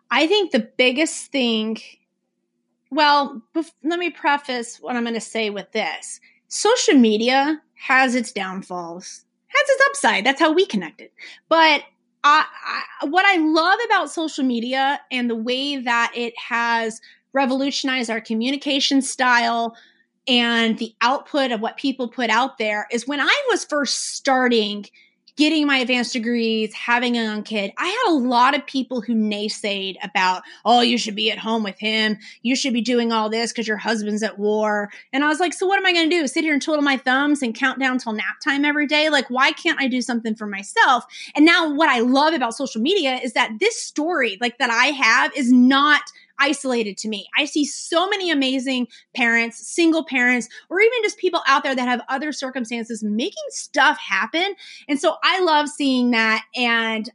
I 0.10 0.28
think 0.28 0.52
the 0.52 0.68
biggest 0.78 1.32
thing, 1.32 1.78
well, 2.92 3.42
bef- 3.56 3.72
let 3.84 4.00
me 4.00 4.10
preface 4.10 4.78
what 4.80 4.96
I'm 4.96 5.04
going 5.04 5.16
to 5.16 5.22
say 5.22 5.50
with 5.50 5.72
this. 5.72 6.20
Social 6.50 6.96
media 6.96 7.62
has 7.76 8.14
its 8.14 8.32
downfalls, 8.32 9.24
has 9.48 9.70
its 9.70 9.84
upside. 9.88 10.26
That's 10.26 10.40
how 10.40 10.52
we 10.52 10.66
connected. 10.66 11.10
But 11.50 11.84
I, 12.24 12.46
I, 13.02 13.06
what 13.06 13.26
I 13.26 13.38
love 13.38 13.80
about 13.86 14.12
social 14.12 14.44
media 14.44 15.00
and 15.10 15.30
the 15.30 15.36
way 15.36 15.78
that 15.78 16.12
it 16.14 16.34
has 16.38 17.02
revolutionized 17.34 18.10
our 18.10 18.22
communication 18.22 19.02
style 19.02 19.76
and 20.28 20.78
the 20.78 20.94
output 21.02 21.52
of 21.52 21.62
what 21.62 21.78
people 21.78 22.08
put 22.08 22.30
out 22.30 22.58
there 22.58 22.88
is 22.92 23.08
when 23.08 23.20
I 23.22 23.44
was 23.50 23.66
first 23.66 24.14
starting 24.16 24.86
getting 25.36 25.66
my 25.68 25.78
advanced 25.78 26.14
degrees, 26.14 26.74
having 26.74 27.18
a 27.18 27.24
young 27.24 27.44
kid, 27.44 27.72
I 27.78 27.88
had 27.88 28.12
a 28.12 28.16
lot 28.16 28.56
of 28.56 28.66
people 28.66 29.02
who 29.02 29.14
naysayed 29.14 29.96
about, 30.04 30.44
oh, 30.66 30.82
you 30.82 30.98
should 30.98 31.16
be 31.16 31.32
at 31.32 31.38
home 31.38 31.64
with 31.64 31.80
him. 31.80 32.18
You 32.42 32.56
should 32.56 32.74
be 32.74 32.82
doing 32.82 33.12
all 33.12 33.30
this 33.30 33.52
because 33.52 33.68
your 33.68 33.78
husband's 33.78 34.24
at 34.24 34.40
war. 34.40 34.92
And 35.14 35.24
I 35.24 35.28
was 35.28 35.40
like, 35.40 35.54
so 35.54 35.66
what 35.66 35.78
am 35.78 35.86
I 35.86 35.94
going 35.94 36.10
to 36.10 36.16
do? 36.16 36.28
Sit 36.28 36.44
here 36.44 36.54
and 36.54 36.62
twiddle 36.62 36.84
my 36.84 36.98
thumbs 36.98 37.42
and 37.42 37.56
count 37.56 37.80
down 37.80 37.98
till 37.98 38.14
nap 38.14 38.40
time 38.44 38.66
every 38.66 38.88
day? 38.88 39.10
Like, 39.10 39.30
why 39.30 39.52
can't 39.52 39.80
I 39.80 39.88
do 39.88 40.02
something 40.02 40.36
for 40.36 40.48
myself? 40.48 41.06
And 41.36 41.46
now 41.46 41.74
what 41.74 41.90
I 41.90 42.00
love 42.00 42.34
about 42.34 42.56
social 42.56 42.82
media 42.82 43.16
is 43.16 43.34
that 43.34 43.58
this 43.60 43.82
story, 43.82 44.38
like 44.42 44.58
that 44.58 44.70
I 44.70 44.88
have, 44.88 45.32
is 45.36 45.52
not 45.52 46.02
isolated 46.42 46.98
to 46.98 47.08
me. 47.08 47.28
I 47.38 47.46
see 47.46 47.64
so 47.66 48.10
many 48.10 48.32
amazing 48.32 48.88
parents, 49.16 49.66
single 49.68 50.04
parents, 50.04 50.50
or 50.70 50.82
even 50.82 51.04
just 51.04 51.18
people 51.18 51.42
out 51.48 51.64
there 51.64 51.76
that 51.76 51.88
have 51.88 52.02
other 52.10 52.32
circumstances 52.32 53.04
making 53.04 53.44
stuff 53.50 53.98
happen. 54.00 54.56
And 54.90 55.00
so 55.00 55.16
I 55.24 55.42
love 55.42 55.70
seeing 55.70 56.12
that. 56.12 56.44
And 56.56 57.10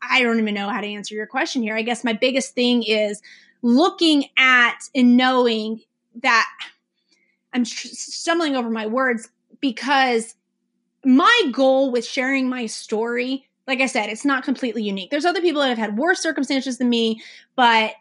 I 0.00 0.22
don't 0.22 0.38
even 0.38 0.54
know 0.54 0.68
how 0.68 0.80
to 0.80 0.86
answer 0.86 1.14
your 1.14 1.26
question 1.26 1.62
here. 1.62 1.76
I 1.76 1.82
guess 1.82 2.04
my 2.04 2.12
biggest 2.12 2.54
thing 2.54 2.82
is 2.82 3.20
looking 3.62 4.26
at 4.36 4.78
and 4.94 5.16
knowing 5.16 5.80
that 6.22 6.48
I'm 7.52 7.64
stumbling 7.64 8.56
over 8.56 8.70
my 8.70 8.86
words 8.86 9.28
because 9.60 10.34
my 11.04 11.42
goal 11.52 11.90
with 11.90 12.06
sharing 12.06 12.48
my 12.48 12.66
story 12.66 13.48
like 13.66 13.80
I 13.80 13.86
said, 13.86 14.08
it's 14.08 14.24
not 14.24 14.44
completely 14.44 14.82
unique. 14.82 15.10
There's 15.10 15.24
other 15.24 15.40
people 15.40 15.62
that 15.62 15.68
have 15.68 15.78
had 15.78 15.96
worse 15.98 16.20
circumstances 16.20 16.78
than 16.78 16.88
me, 16.88 17.22
but 17.54 17.92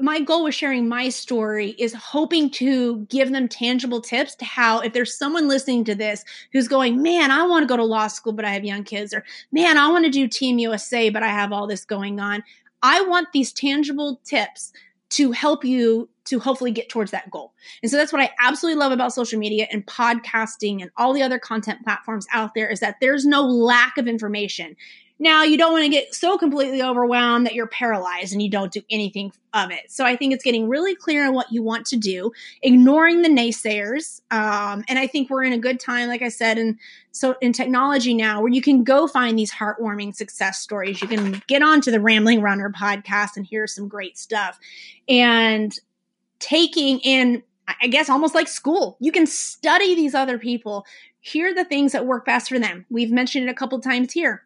my 0.00 0.20
goal 0.20 0.44
with 0.44 0.54
sharing 0.54 0.88
my 0.88 1.08
story 1.08 1.70
is 1.78 1.94
hoping 1.94 2.50
to 2.50 3.06
give 3.06 3.32
them 3.32 3.48
tangible 3.48 4.00
tips 4.00 4.34
to 4.34 4.44
how 4.44 4.80
if 4.80 4.92
there's 4.92 5.16
someone 5.16 5.48
listening 5.48 5.84
to 5.84 5.94
this 5.94 6.24
who's 6.52 6.68
going 6.68 7.02
man 7.02 7.30
i 7.30 7.42
want 7.46 7.62
to 7.62 7.66
go 7.66 7.76
to 7.76 7.84
law 7.84 8.06
school 8.06 8.32
but 8.32 8.44
i 8.44 8.50
have 8.50 8.64
young 8.64 8.84
kids 8.84 9.14
or 9.14 9.24
man 9.52 9.78
i 9.78 9.88
want 9.88 10.04
to 10.04 10.10
do 10.10 10.28
team 10.28 10.58
usa 10.58 11.08
but 11.08 11.22
i 11.22 11.28
have 11.28 11.50
all 11.50 11.66
this 11.66 11.84
going 11.84 12.20
on 12.20 12.42
i 12.82 13.00
want 13.02 13.28
these 13.32 13.52
tangible 13.52 14.20
tips 14.24 14.72
to 15.08 15.32
help 15.32 15.64
you 15.64 16.08
to 16.24 16.40
hopefully 16.40 16.72
get 16.72 16.88
towards 16.88 17.12
that 17.12 17.30
goal. 17.30 17.52
And 17.82 17.90
so 17.90 17.96
that's 17.96 18.12
what 18.12 18.22
i 18.22 18.30
absolutely 18.40 18.78
love 18.78 18.92
about 18.92 19.12
social 19.12 19.38
media 19.38 19.66
and 19.70 19.86
podcasting 19.86 20.82
and 20.82 20.90
all 20.96 21.12
the 21.12 21.22
other 21.22 21.38
content 21.38 21.82
platforms 21.84 22.26
out 22.32 22.54
there 22.54 22.68
is 22.68 22.80
that 22.80 22.96
there's 23.00 23.24
no 23.24 23.42
lack 23.42 23.96
of 23.98 24.08
information 24.08 24.76
now, 25.18 25.44
you 25.44 25.56
don't 25.56 25.72
want 25.72 25.84
to 25.84 25.90
get 25.90 26.14
so 26.14 26.36
completely 26.36 26.82
overwhelmed 26.82 27.46
that 27.46 27.54
you're 27.54 27.66
paralyzed 27.66 28.34
and 28.34 28.42
you 28.42 28.50
don't 28.50 28.70
do 28.70 28.82
anything 28.90 29.32
of 29.54 29.70
it. 29.70 29.90
So 29.90 30.04
I 30.04 30.14
think 30.14 30.34
it's 30.34 30.44
getting 30.44 30.68
really 30.68 30.94
clear 30.94 31.26
on 31.26 31.32
what 31.32 31.50
you 31.50 31.62
want 31.62 31.86
to 31.86 31.96
do, 31.96 32.32
ignoring 32.62 33.22
the 33.22 33.30
naysayers. 33.30 34.20
Um, 34.30 34.84
and 34.88 34.98
I 34.98 35.06
think 35.06 35.30
we're 35.30 35.44
in 35.44 35.54
a 35.54 35.58
good 35.58 35.80
time, 35.80 36.08
like 36.08 36.20
I 36.20 36.28
said, 36.28 36.58
in 36.58 36.78
so 37.12 37.34
in 37.40 37.54
technology 37.54 38.12
now, 38.12 38.42
where 38.42 38.52
you 38.52 38.60
can 38.60 38.84
go 38.84 39.06
find 39.06 39.38
these 39.38 39.50
heartwarming 39.50 40.14
success 40.14 40.58
stories. 40.58 41.00
You 41.00 41.08
can 41.08 41.42
get 41.46 41.62
onto 41.62 41.90
the 41.90 42.00
Rambling 42.00 42.42
Runner 42.42 42.70
podcast 42.70 43.36
and 43.36 43.46
hear 43.46 43.66
some 43.66 43.88
great 43.88 44.18
stuff. 44.18 44.58
And 45.08 45.74
taking 46.40 46.98
in, 46.98 47.42
I 47.80 47.86
guess, 47.86 48.10
almost 48.10 48.34
like 48.34 48.48
school, 48.48 48.98
you 49.00 49.12
can 49.12 49.26
study 49.26 49.94
these 49.94 50.14
other 50.14 50.38
people, 50.38 50.84
hear 51.20 51.54
the 51.54 51.64
things 51.64 51.92
that 51.92 52.04
work 52.04 52.26
best 52.26 52.50
for 52.50 52.58
them. 52.58 52.84
We've 52.90 53.10
mentioned 53.10 53.48
it 53.48 53.50
a 53.50 53.54
couple 53.54 53.80
times 53.80 54.12
here 54.12 54.45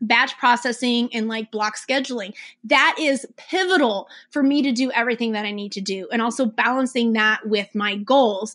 batch 0.00 0.36
processing 0.38 1.08
and 1.12 1.28
like 1.28 1.50
block 1.50 1.76
scheduling. 1.76 2.34
That 2.64 2.96
is 2.98 3.26
pivotal 3.36 4.08
for 4.30 4.42
me 4.42 4.62
to 4.62 4.72
do 4.72 4.90
everything 4.92 5.32
that 5.32 5.44
I 5.44 5.52
need 5.52 5.72
to 5.72 5.80
do 5.80 6.08
and 6.12 6.20
also 6.20 6.46
balancing 6.46 7.14
that 7.14 7.46
with 7.46 7.74
my 7.74 7.96
goals. 7.96 8.54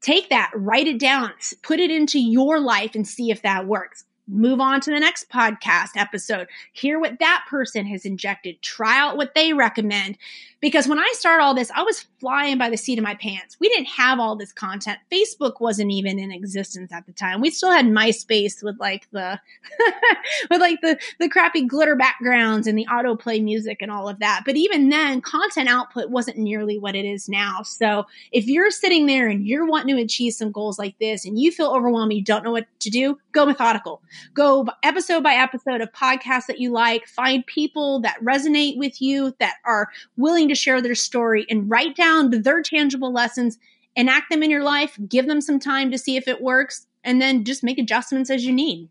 Take 0.00 0.30
that, 0.30 0.52
write 0.54 0.86
it 0.86 1.00
down, 1.00 1.32
put 1.62 1.80
it 1.80 1.90
into 1.90 2.20
your 2.20 2.60
life 2.60 2.94
and 2.94 3.06
see 3.06 3.30
if 3.30 3.42
that 3.42 3.66
works 3.66 4.04
move 4.28 4.60
on 4.60 4.80
to 4.80 4.90
the 4.90 5.00
next 5.00 5.28
podcast 5.30 5.90
episode, 5.96 6.48
hear 6.72 6.98
what 6.98 7.18
that 7.20 7.44
person 7.48 7.86
has 7.86 8.04
injected, 8.04 8.60
try 8.60 8.98
out 8.98 9.16
what 9.16 9.34
they 9.34 9.52
recommend. 9.52 10.18
Because 10.66 10.88
when 10.88 10.98
I 10.98 11.08
started 11.12 11.44
all 11.44 11.54
this, 11.54 11.70
I 11.76 11.82
was 11.82 12.06
flying 12.18 12.58
by 12.58 12.68
the 12.68 12.76
seat 12.76 12.98
of 12.98 13.04
my 13.04 13.14
pants. 13.14 13.56
We 13.60 13.68
didn't 13.68 13.86
have 13.86 14.18
all 14.18 14.34
this 14.34 14.50
content. 14.50 14.98
Facebook 15.12 15.60
wasn't 15.60 15.92
even 15.92 16.18
in 16.18 16.32
existence 16.32 16.90
at 16.90 17.06
the 17.06 17.12
time. 17.12 17.40
We 17.40 17.50
still 17.50 17.70
had 17.70 17.86
MySpace 17.86 18.64
with 18.64 18.74
like 18.80 19.08
the 19.12 19.38
with 20.50 20.60
like 20.60 20.80
the 20.80 20.98
the 21.20 21.28
crappy 21.28 21.62
glitter 21.62 21.94
backgrounds 21.94 22.66
and 22.66 22.76
the 22.76 22.84
autoplay 22.90 23.40
music 23.40 23.80
and 23.80 23.92
all 23.92 24.08
of 24.08 24.18
that. 24.18 24.42
But 24.44 24.56
even 24.56 24.88
then, 24.88 25.20
content 25.20 25.68
output 25.68 26.10
wasn't 26.10 26.38
nearly 26.38 26.80
what 26.80 26.96
it 26.96 27.04
is 27.04 27.28
now. 27.28 27.62
So 27.62 28.06
if 28.32 28.48
you're 28.48 28.72
sitting 28.72 29.06
there 29.06 29.28
and 29.28 29.46
you're 29.46 29.66
wanting 29.66 29.94
to 29.94 30.02
achieve 30.02 30.32
some 30.32 30.50
goals 30.50 30.80
like 30.80 30.98
this 30.98 31.24
and 31.24 31.38
you 31.38 31.52
feel 31.52 31.70
overwhelmed, 31.70 32.12
you 32.12 32.24
don't 32.24 32.42
know 32.42 32.50
what 32.50 32.66
to 32.80 32.90
do, 32.90 33.20
go 33.30 33.46
methodical 33.46 34.02
go 34.34 34.66
episode 34.82 35.22
by 35.22 35.34
episode 35.34 35.80
of 35.80 35.92
podcasts 35.92 36.46
that 36.46 36.58
you 36.58 36.70
like, 36.70 37.06
find 37.06 37.46
people 37.46 38.00
that 38.00 38.16
resonate 38.22 38.76
with 38.76 39.00
you, 39.00 39.34
that 39.38 39.54
are 39.64 39.88
willing 40.16 40.48
to 40.48 40.54
share 40.56 40.80
their 40.80 40.94
story, 40.94 41.46
and 41.48 41.70
write 41.70 41.96
down 41.96 42.30
their 42.30 42.62
tangible 42.62 43.12
lessons, 43.12 43.58
enact 43.94 44.30
them 44.30 44.42
in 44.42 44.50
your 44.50 44.62
life, 44.62 44.98
give 45.08 45.26
them 45.26 45.40
some 45.40 45.58
time 45.58 45.90
to 45.90 45.98
see 45.98 46.16
if 46.16 46.28
it 46.28 46.40
works, 46.40 46.86
and 47.04 47.20
then 47.20 47.44
just 47.44 47.62
make 47.62 47.78
adjustments 47.78 48.30
as 48.30 48.44
you 48.44 48.52
need. 48.52 48.88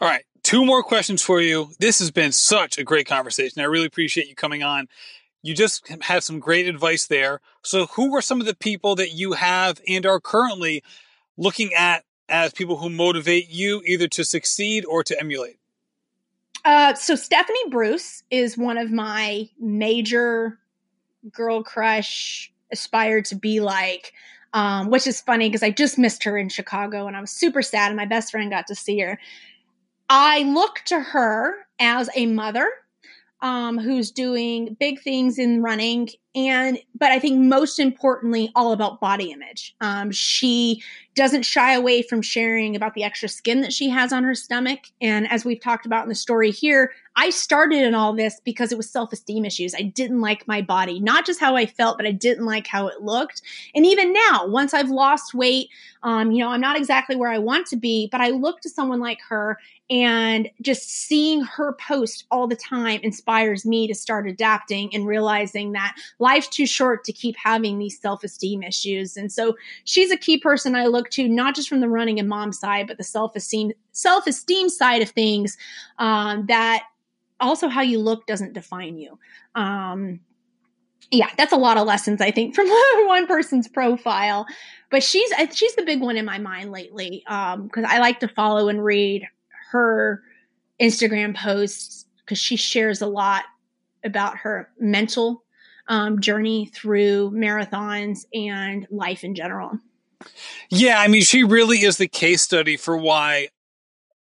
All 0.00 0.08
right. 0.08 0.24
Two 0.42 0.64
more 0.64 0.82
questions 0.82 1.22
for 1.22 1.40
you. 1.40 1.70
This 1.78 2.00
has 2.00 2.10
been 2.10 2.32
such 2.32 2.76
a 2.76 2.84
great 2.84 3.06
conversation. 3.06 3.62
I 3.62 3.66
really 3.66 3.86
appreciate 3.86 4.28
you 4.28 4.34
coming 4.34 4.62
on. 4.62 4.88
You 5.42 5.54
just 5.54 5.86
have 6.02 6.24
some 6.24 6.40
great 6.40 6.66
advice 6.66 7.06
there. 7.06 7.40
So, 7.62 7.86
who 7.86 8.14
are 8.16 8.22
some 8.22 8.40
of 8.40 8.46
the 8.46 8.54
people 8.54 8.94
that 8.96 9.12
you 9.12 9.32
have 9.32 9.80
and 9.86 10.06
are 10.06 10.20
currently 10.20 10.82
looking 11.36 11.74
at 11.74 12.04
as 12.28 12.52
people 12.52 12.76
who 12.76 12.90
motivate 12.90 13.50
you 13.50 13.82
either 13.84 14.08
to 14.08 14.24
succeed 14.24 14.84
or 14.84 15.02
to 15.04 15.18
emulate? 15.18 15.58
Uh, 16.64 16.94
so 16.94 17.14
Stephanie 17.14 17.68
Bruce 17.70 18.22
is 18.30 18.56
one 18.56 18.78
of 18.78 18.90
my 18.90 19.48
major 19.58 20.58
girl 21.32 21.62
crush, 21.62 22.52
aspire 22.72 23.22
to 23.22 23.34
be 23.34 23.60
like. 23.60 24.12
Um, 24.54 24.90
which 24.90 25.06
is 25.06 25.18
funny 25.18 25.48
because 25.48 25.62
I 25.62 25.70
just 25.70 25.96
missed 25.96 26.24
her 26.24 26.36
in 26.36 26.50
Chicago 26.50 27.06
and 27.06 27.16
I 27.16 27.22
was 27.22 27.30
super 27.30 27.62
sad, 27.62 27.86
and 27.86 27.96
my 27.96 28.04
best 28.04 28.30
friend 28.30 28.50
got 28.50 28.66
to 28.66 28.74
see 28.74 28.98
her. 28.98 29.18
I 30.10 30.42
look 30.42 30.82
to 30.86 31.00
her 31.00 31.54
as 31.80 32.10
a 32.14 32.26
mother 32.26 32.68
um, 33.40 33.78
who's 33.78 34.10
doing 34.10 34.76
big 34.78 35.00
things 35.00 35.38
in 35.38 35.62
running 35.62 36.10
and 36.34 36.78
but 36.94 37.10
i 37.10 37.18
think 37.18 37.38
most 37.38 37.78
importantly 37.78 38.50
all 38.54 38.72
about 38.72 39.00
body 39.00 39.30
image. 39.30 39.74
Um, 39.80 40.10
she 40.10 40.82
doesn't 41.14 41.42
shy 41.42 41.74
away 41.74 42.00
from 42.00 42.22
sharing 42.22 42.74
about 42.74 42.94
the 42.94 43.04
extra 43.04 43.28
skin 43.28 43.60
that 43.60 43.72
she 43.72 43.90
has 43.90 44.14
on 44.14 44.24
her 44.24 44.34
stomach. 44.34 44.80
And 45.02 45.30
as 45.30 45.44
we've 45.44 45.60
talked 45.60 45.84
about 45.84 46.04
in 46.04 46.08
the 46.08 46.14
story 46.14 46.50
here 46.50 46.92
i 47.16 47.28
started 47.28 47.82
in 47.82 47.94
all 47.94 48.14
this 48.14 48.40
because 48.44 48.72
it 48.72 48.78
was 48.78 48.88
self-esteem 48.88 49.44
issues. 49.44 49.74
I 49.74 49.82
didn't 49.82 50.20
like 50.20 50.48
my 50.48 50.62
body 50.62 51.00
not 51.00 51.26
just 51.26 51.40
how 51.40 51.56
i 51.56 51.66
felt 51.66 51.98
but 51.98 52.06
i 52.06 52.12
didn't 52.12 52.46
like 52.46 52.66
how 52.66 52.88
it 52.88 53.02
looked. 53.02 53.42
And 53.74 53.84
even 53.84 54.12
now 54.12 54.46
once 54.46 54.72
i've 54.72 54.90
lost 54.90 55.34
weight 55.34 55.68
um, 56.02 56.32
you 56.32 56.42
know 56.42 56.50
i'm 56.50 56.60
not 56.60 56.76
exactly 56.76 57.16
where 57.16 57.30
i 57.30 57.38
want 57.38 57.66
to 57.68 57.76
be 57.76 58.08
but 58.10 58.20
i 58.20 58.30
look 58.30 58.60
to 58.62 58.70
someone 58.70 59.00
like 59.00 59.20
her 59.28 59.58
and 59.90 60.48
just 60.62 60.88
seeing 60.88 61.42
her 61.42 61.74
post 61.74 62.24
all 62.30 62.46
the 62.46 62.56
time 62.56 63.00
inspires 63.02 63.66
me 63.66 63.86
to 63.86 63.94
start 63.94 64.26
adapting 64.26 64.94
and 64.94 65.06
realizing 65.06 65.72
that 65.72 65.94
life's 66.22 66.48
too 66.48 66.66
short 66.66 67.04
to 67.04 67.12
keep 67.12 67.36
having 67.36 67.78
these 67.78 68.00
self-esteem 68.00 68.62
issues. 68.62 69.16
And 69.16 69.30
so 69.30 69.56
she's 69.84 70.10
a 70.10 70.16
key 70.16 70.38
person 70.38 70.76
I 70.76 70.86
look 70.86 71.10
to, 71.10 71.28
not 71.28 71.54
just 71.56 71.68
from 71.68 71.80
the 71.80 71.88
running 71.88 72.18
and 72.20 72.28
mom 72.28 72.52
side, 72.52 72.86
but 72.86 72.96
the 72.96 73.04
self-esteem, 73.04 73.72
self-esteem 73.90 74.68
side 74.68 75.02
of 75.02 75.10
things, 75.10 75.58
um, 75.98 76.46
that 76.46 76.84
also 77.40 77.68
how 77.68 77.82
you 77.82 77.98
look 77.98 78.26
doesn't 78.26 78.52
define 78.52 78.96
you. 78.98 79.18
Um, 79.56 80.20
yeah, 81.10 81.28
that's 81.36 81.52
a 81.52 81.56
lot 81.56 81.76
of 81.76 81.86
lessons 81.86 82.20
I 82.20 82.30
think 82.30 82.54
from 82.54 82.68
one 83.06 83.26
person's 83.26 83.68
profile. 83.68 84.46
But 84.90 85.02
she's 85.02 85.30
she's 85.52 85.74
the 85.74 85.82
big 85.82 86.00
one 86.00 86.16
in 86.16 86.24
my 86.24 86.38
mind 86.38 86.70
lately 86.70 87.22
because 87.26 87.84
um, 87.84 87.86
I 87.86 87.98
like 87.98 88.20
to 88.20 88.28
follow 88.28 88.68
and 88.68 88.84
read 88.84 89.26
her 89.72 90.22
Instagram 90.80 91.36
posts 91.36 92.06
because 92.18 92.38
she 92.38 92.56
shares 92.56 93.02
a 93.02 93.06
lot 93.06 93.44
about 94.04 94.36
her 94.38 94.70
mental 94.78 95.42
um, 95.92 96.20
journey 96.20 96.64
through 96.64 97.30
marathons 97.32 98.24
and 98.32 98.86
life 98.90 99.24
in 99.24 99.34
general. 99.34 99.78
Yeah, 100.70 100.98
I 100.98 101.06
mean, 101.06 101.20
she 101.20 101.44
really 101.44 101.82
is 101.82 101.98
the 101.98 102.08
case 102.08 102.40
study 102.40 102.78
for 102.78 102.96
why 102.96 103.48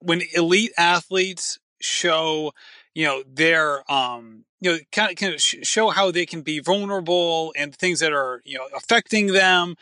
when 0.01 0.21
elite 0.35 0.73
athletes 0.77 1.59
show, 1.81 2.53
you 2.95 3.07
know, 3.07 3.23
their, 3.27 3.91
um, 3.91 4.45
you 4.61 4.73
know, 4.73 4.79
kind 4.93 5.11
of, 5.11 5.17
kind 5.17 5.33
of 5.33 5.41
show 5.41 5.89
how 5.89 6.11
they 6.11 6.27
can 6.27 6.43
be 6.43 6.61
vulnerable 6.61 7.55
and 7.57 7.75
things 7.75 8.01
that 8.01 8.13
are, 8.13 8.43
you 8.45 8.59
know, 8.59 8.67
affecting 8.77 9.29
them 9.29 9.77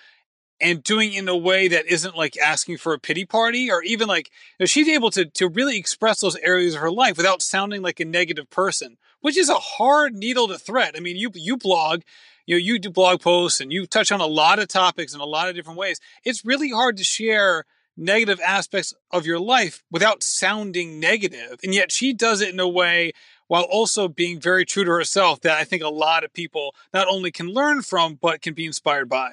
and 0.60 0.84
doing 0.84 1.14
in 1.14 1.28
a 1.28 1.36
way 1.36 1.66
that 1.66 1.86
isn't 1.86 2.16
like 2.16 2.38
asking 2.38 2.78
for 2.78 2.94
a 2.94 2.98
pity 3.00 3.24
party 3.24 3.72
or 3.72 3.82
even 3.82 4.06
like 4.06 4.28
you 4.28 4.62
know, 4.62 4.66
she's 4.66 4.88
able 4.88 5.10
to 5.10 5.24
to 5.24 5.48
really 5.48 5.76
express 5.76 6.20
those 6.20 6.36
areas 6.36 6.76
of 6.76 6.80
her 6.80 6.92
life 6.92 7.16
without 7.16 7.42
sounding 7.42 7.82
like 7.82 7.98
a 7.98 8.04
negative 8.04 8.48
person 8.50 8.98
which 9.22 9.38
is 9.38 9.48
a 9.48 9.54
hard 9.54 10.14
needle 10.14 10.46
to 10.48 10.58
thread. 10.58 10.94
I 10.96 11.00
mean, 11.00 11.16
you 11.16 11.30
you 11.34 11.56
blog, 11.56 12.02
you 12.46 12.56
know, 12.56 12.60
you 12.60 12.78
do 12.78 12.90
blog 12.90 13.20
posts 13.20 13.60
and 13.60 13.72
you 13.72 13.86
touch 13.86 14.12
on 14.12 14.20
a 14.20 14.26
lot 14.26 14.58
of 14.58 14.68
topics 14.68 15.14
in 15.14 15.20
a 15.20 15.24
lot 15.24 15.48
of 15.48 15.54
different 15.54 15.78
ways. 15.78 16.00
It's 16.24 16.44
really 16.44 16.70
hard 16.70 16.98
to 16.98 17.04
share 17.04 17.64
negative 17.96 18.40
aspects 18.40 18.94
of 19.10 19.26
your 19.26 19.38
life 19.38 19.82
without 19.90 20.22
sounding 20.22 20.98
negative. 20.98 21.58
And 21.62 21.74
yet 21.74 21.92
she 21.92 22.12
does 22.12 22.40
it 22.40 22.52
in 22.52 22.60
a 22.60 22.68
way 22.68 23.12
while 23.48 23.64
also 23.64 24.08
being 24.08 24.40
very 24.40 24.64
true 24.64 24.84
to 24.84 24.90
herself 24.90 25.42
that 25.42 25.58
I 25.58 25.64
think 25.64 25.82
a 25.82 25.88
lot 25.88 26.24
of 26.24 26.32
people 26.32 26.74
not 26.94 27.06
only 27.08 27.30
can 27.30 27.48
learn 27.48 27.82
from, 27.82 28.18
but 28.20 28.40
can 28.40 28.54
be 28.54 28.64
inspired 28.64 29.08
by. 29.08 29.32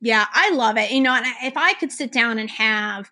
Yeah, 0.00 0.26
I 0.32 0.50
love 0.50 0.76
it. 0.76 0.90
You 0.90 1.00
know, 1.00 1.18
if 1.42 1.56
I 1.56 1.74
could 1.74 1.92
sit 1.92 2.12
down 2.12 2.38
and 2.38 2.50
have 2.50 3.10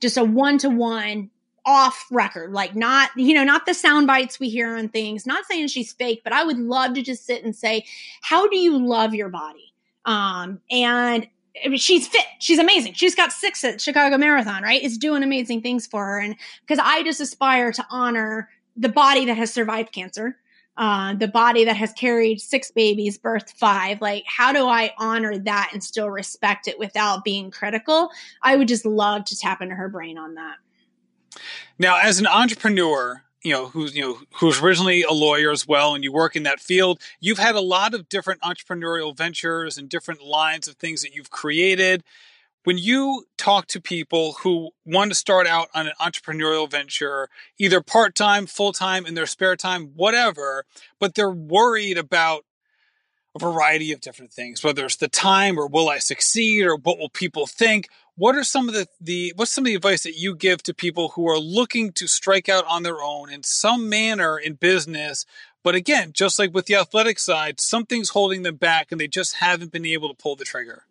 just 0.00 0.16
a 0.16 0.24
one 0.24 0.58
to 0.58 0.68
one 0.68 1.30
off 1.66 2.06
record, 2.10 2.52
like 2.52 2.76
not, 2.76 3.10
you 3.16 3.34
know, 3.34 3.44
not 3.44 3.66
the 3.66 3.74
sound 3.74 4.06
bites 4.06 4.38
we 4.38 4.48
hear 4.48 4.76
on 4.76 4.88
things, 4.88 5.26
not 5.26 5.44
saying 5.46 5.66
she's 5.66 5.92
fake, 5.92 6.22
but 6.22 6.32
I 6.32 6.44
would 6.44 6.58
love 6.58 6.94
to 6.94 7.02
just 7.02 7.26
sit 7.26 7.44
and 7.44 7.54
say, 7.54 7.84
how 8.22 8.48
do 8.48 8.56
you 8.56 8.78
love 8.78 9.14
your 9.14 9.28
body? 9.28 9.74
Um, 10.04 10.60
and 10.70 11.26
she's 11.74 12.06
fit. 12.06 12.24
She's 12.38 12.60
amazing. 12.60 12.92
She's 12.94 13.16
got 13.16 13.32
six 13.32 13.64
at 13.64 13.80
Chicago 13.80 14.16
Marathon, 14.16 14.62
right? 14.62 14.82
It's 14.82 14.96
doing 14.96 15.24
amazing 15.24 15.62
things 15.62 15.86
for 15.86 16.04
her. 16.04 16.18
And 16.20 16.36
because 16.60 16.78
I 16.82 17.02
just 17.02 17.20
aspire 17.20 17.72
to 17.72 17.86
honor 17.90 18.48
the 18.76 18.88
body 18.88 19.24
that 19.24 19.36
has 19.36 19.52
survived 19.52 19.90
cancer, 19.90 20.36
uh, 20.76 21.14
the 21.14 21.28
body 21.28 21.64
that 21.64 21.76
has 21.76 21.92
carried 21.94 22.40
six 22.40 22.70
babies, 22.70 23.18
birthed 23.18 23.50
five. 23.52 24.00
Like, 24.00 24.24
how 24.26 24.52
do 24.52 24.68
I 24.68 24.92
honor 24.98 25.38
that 25.38 25.70
and 25.72 25.82
still 25.82 26.10
respect 26.10 26.68
it 26.68 26.78
without 26.78 27.24
being 27.24 27.50
critical? 27.50 28.10
I 28.42 28.56
would 28.56 28.68
just 28.68 28.84
love 28.84 29.24
to 29.24 29.36
tap 29.36 29.62
into 29.62 29.74
her 29.74 29.88
brain 29.88 30.18
on 30.18 30.34
that. 30.34 30.56
Now, 31.78 31.98
as 32.02 32.18
an 32.18 32.26
entrepreneur, 32.26 33.22
you 33.42 33.52
know 33.52 33.66
who's 33.68 33.94
you 33.94 34.02
know 34.02 34.18
who's 34.36 34.60
originally 34.60 35.02
a 35.02 35.12
lawyer 35.12 35.52
as 35.52 35.68
well 35.68 35.94
and 35.94 36.02
you 36.02 36.10
work 36.10 36.34
in 36.34 36.42
that 36.42 36.58
field 36.58 37.00
you've 37.20 37.38
had 37.38 37.54
a 37.54 37.60
lot 37.60 37.94
of 37.94 38.08
different 38.08 38.40
entrepreneurial 38.40 39.16
ventures 39.16 39.78
and 39.78 39.88
different 39.88 40.20
lines 40.20 40.66
of 40.66 40.74
things 40.74 41.02
that 41.02 41.14
you've 41.14 41.30
created 41.30 42.02
when 42.66 42.78
you 42.78 43.22
talk 43.38 43.68
to 43.68 43.80
people 43.80 44.32
who 44.42 44.70
want 44.84 45.12
to 45.12 45.14
start 45.14 45.46
out 45.46 45.68
on 45.72 45.86
an 45.86 45.92
entrepreneurial 46.00 46.68
venture, 46.68 47.28
either 47.58 47.80
part 47.80 48.16
time, 48.16 48.44
full 48.44 48.72
time, 48.72 49.06
in 49.06 49.14
their 49.14 49.24
spare 49.24 49.54
time, 49.54 49.92
whatever, 49.94 50.64
but 50.98 51.14
they're 51.14 51.30
worried 51.30 51.96
about 51.96 52.44
a 53.36 53.38
variety 53.38 53.92
of 53.92 54.00
different 54.00 54.32
things, 54.32 54.64
whether 54.64 54.84
it's 54.84 54.96
the 54.96 55.06
time 55.06 55.60
or 55.60 55.68
will 55.68 55.88
I 55.88 55.98
succeed 55.98 56.66
or 56.66 56.74
what 56.74 56.98
will 56.98 57.08
people 57.08 57.46
think? 57.46 57.88
What 58.16 58.34
are 58.34 58.44
some 58.44 58.68
of 58.68 58.74
the, 58.74 58.86
the 59.00 59.32
what's 59.36 59.52
some 59.52 59.62
of 59.62 59.66
the 59.66 59.74
advice 59.74 60.02
that 60.04 60.16
you 60.16 60.34
give 60.34 60.62
to 60.64 60.74
people 60.74 61.10
who 61.10 61.28
are 61.28 61.38
looking 61.38 61.92
to 61.92 62.06
strike 62.06 62.48
out 62.48 62.64
on 62.66 62.82
their 62.82 63.02
own 63.02 63.30
in 63.30 63.42
some 63.42 63.88
manner 63.88 64.38
in 64.38 64.54
business? 64.54 65.26
But 65.62 65.74
again, 65.74 66.12
just 66.12 66.38
like 66.38 66.54
with 66.54 66.66
the 66.66 66.76
athletic 66.76 67.18
side, 67.18 67.60
something's 67.60 68.10
holding 68.10 68.42
them 68.42 68.56
back 68.56 68.90
and 68.90 69.00
they 69.00 69.08
just 69.08 69.36
haven't 69.36 69.72
been 69.72 69.84
able 69.84 70.08
to 70.08 70.14
pull 70.14 70.36
the 70.36 70.44
trigger. 70.44 70.84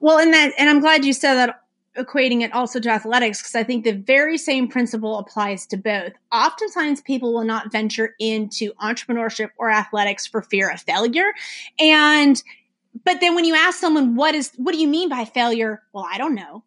Well, 0.00 0.18
and 0.18 0.32
that, 0.32 0.52
and 0.58 0.68
I'm 0.68 0.80
glad 0.80 1.04
you 1.04 1.12
said 1.12 1.34
that 1.34 1.62
equating 1.96 2.42
it 2.42 2.52
also 2.52 2.78
to 2.78 2.90
athletics 2.90 3.40
because 3.40 3.54
I 3.54 3.64
think 3.64 3.84
the 3.84 3.92
very 3.92 4.38
same 4.38 4.68
principle 4.68 5.18
applies 5.18 5.66
to 5.68 5.76
both. 5.76 6.12
Oftentimes, 6.30 7.00
people 7.00 7.32
will 7.32 7.44
not 7.44 7.72
venture 7.72 8.14
into 8.18 8.72
entrepreneurship 8.74 9.50
or 9.56 9.70
athletics 9.70 10.26
for 10.26 10.42
fear 10.42 10.70
of 10.70 10.82
failure. 10.82 11.32
And, 11.80 12.42
but 13.06 13.20
then 13.20 13.34
when 13.34 13.46
you 13.46 13.54
ask 13.54 13.78
someone, 13.78 14.16
what 14.16 14.34
is, 14.34 14.50
what 14.56 14.72
do 14.72 14.78
you 14.78 14.88
mean 14.88 15.08
by 15.08 15.24
failure? 15.24 15.82
Well, 15.94 16.06
I 16.06 16.18
don't 16.18 16.34
know. 16.34 16.64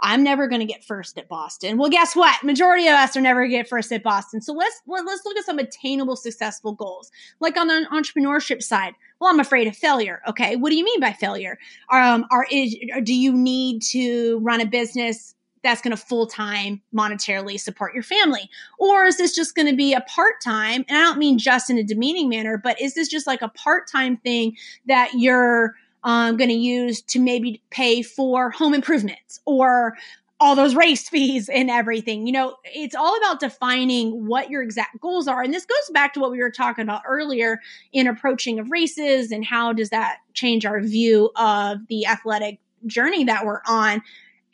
I'm 0.00 0.22
never 0.22 0.46
going 0.48 0.60
to 0.60 0.66
get 0.66 0.84
first 0.84 1.18
at 1.18 1.28
Boston. 1.28 1.78
Well, 1.78 1.90
guess 1.90 2.14
what? 2.14 2.42
Majority 2.44 2.86
of 2.86 2.94
us 2.94 3.16
are 3.16 3.20
never 3.20 3.46
get 3.46 3.68
first 3.68 3.92
at 3.92 4.02
Boston. 4.02 4.40
So 4.40 4.52
let's 4.52 4.80
let's 4.86 5.24
look 5.24 5.36
at 5.36 5.44
some 5.44 5.58
attainable, 5.58 6.16
successful 6.16 6.72
goals. 6.72 7.10
Like 7.40 7.56
on 7.56 7.68
the 7.68 7.86
entrepreneurship 7.92 8.62
side. 8.62 8.94
Well, 9.20 9.30
I'm 9.30 9.40
afraid 9.40 9.66
of 9.66 9.76
failure. 9.76 10.20
Okay, 10.28 10.56
what 10.56 10.70
do 10.70 10.76
you 10.76 10.84
mean 10.84 11.00
by 11.00 11.12
failure? 11.12 11.58
Um, 11.90 12.26
are 12.30 12.46
is, 12.50 12.76
do 13.02 13.14
you 13.14 13.32
need 13.32 13.82
to 13.90 14.38
run 14.40 14.60
a 14.60 14.66
business 14.66 15.33
that's 15.64 15.80
going 15.80 15.96
to 15.96 16.02
full 16.02 16.28
time 16.28 16.80
monetarily 16.94 17.58
support 17.58 17.94
your 17.94 18.04
family? 18.04 18.48
Or 18.78 19.04
is 19.06 19.16
this 19.16 19.34
just 19.34 19.56
going 19.56 19.66
to 19.66 19.74
be 19.74 19.92
a 19.92 20.02
part 20.02 20.40
time? 20.40 20.84
And 20.88 20.96
I 20.96 21.00
don't 21.00 21.18
mean 21.18 21.38
just 21.38 21.70
in 21.70 21.78
a 21.78 21.82
demeaning 21.82 22.28
manner, 22.28 22.56
but 22.56 22.80
is 22.80 22.94
this 22.94 23.08
just 23.08 23.26
like 23.26 23.42
a 23.42 23.48
part 23.48 23.88
time 23.90 24.18
thing 24.18 24.56
that 24.86 25.10
you're 25.14 25.74
um, 26.04 26.36
going 26.36 26.50
to 26.50 26.54
use 26.54 27.00
to 27.02 27.18
maybe 27.18 27.62
pay 27.70 28.02
for 28.02 28.50
home 28.50 28.74
improvements 28.74 29.40
or 29.46 29.96
all 30.38 30.54
those 30.54 30.74
race 30.74 31.08
fees 31.08 31.48
and 31.48 31.70
everything. 31.70 32.26
You 32.26 32.32
know, 32.34 32.56
it's 32.64 32.94
all 32.94 33.16
about 33.16 33.40
defining 33.40 34.26
what 34.26 34.50
your 34.50 34.62
exact 34.62 35.00
goals 35.00 35.26
are. 35.26 35.42
And 35.42 35.52
this 35.52 35.64
goes 35.64 35.90
back 35.92 36.12
to 36.14 36.20
what 36.20 36.30
we 36.30 36.38
were 36.38 36.50
talking 36.50 36.82
about 36.82 37.02
earlier 37.08 37.60
in 37.92 38.06
approaching 38.06 38.58
of 38.58 38.70
races 38.70 39.32
and 39.32 39.44
how 39.44 39.72
does 39.72 39.90
that 39.90 40.18
change 40.34 40.66
our 40.66 40.80
view 40.80 41.30
of 41.36 41.78
the 41.88 42.06
athletic 42.06 42.58
journey 42.86 43.24
that 43.24 43.46
we're 43.46 43.62
on 43.66 44.02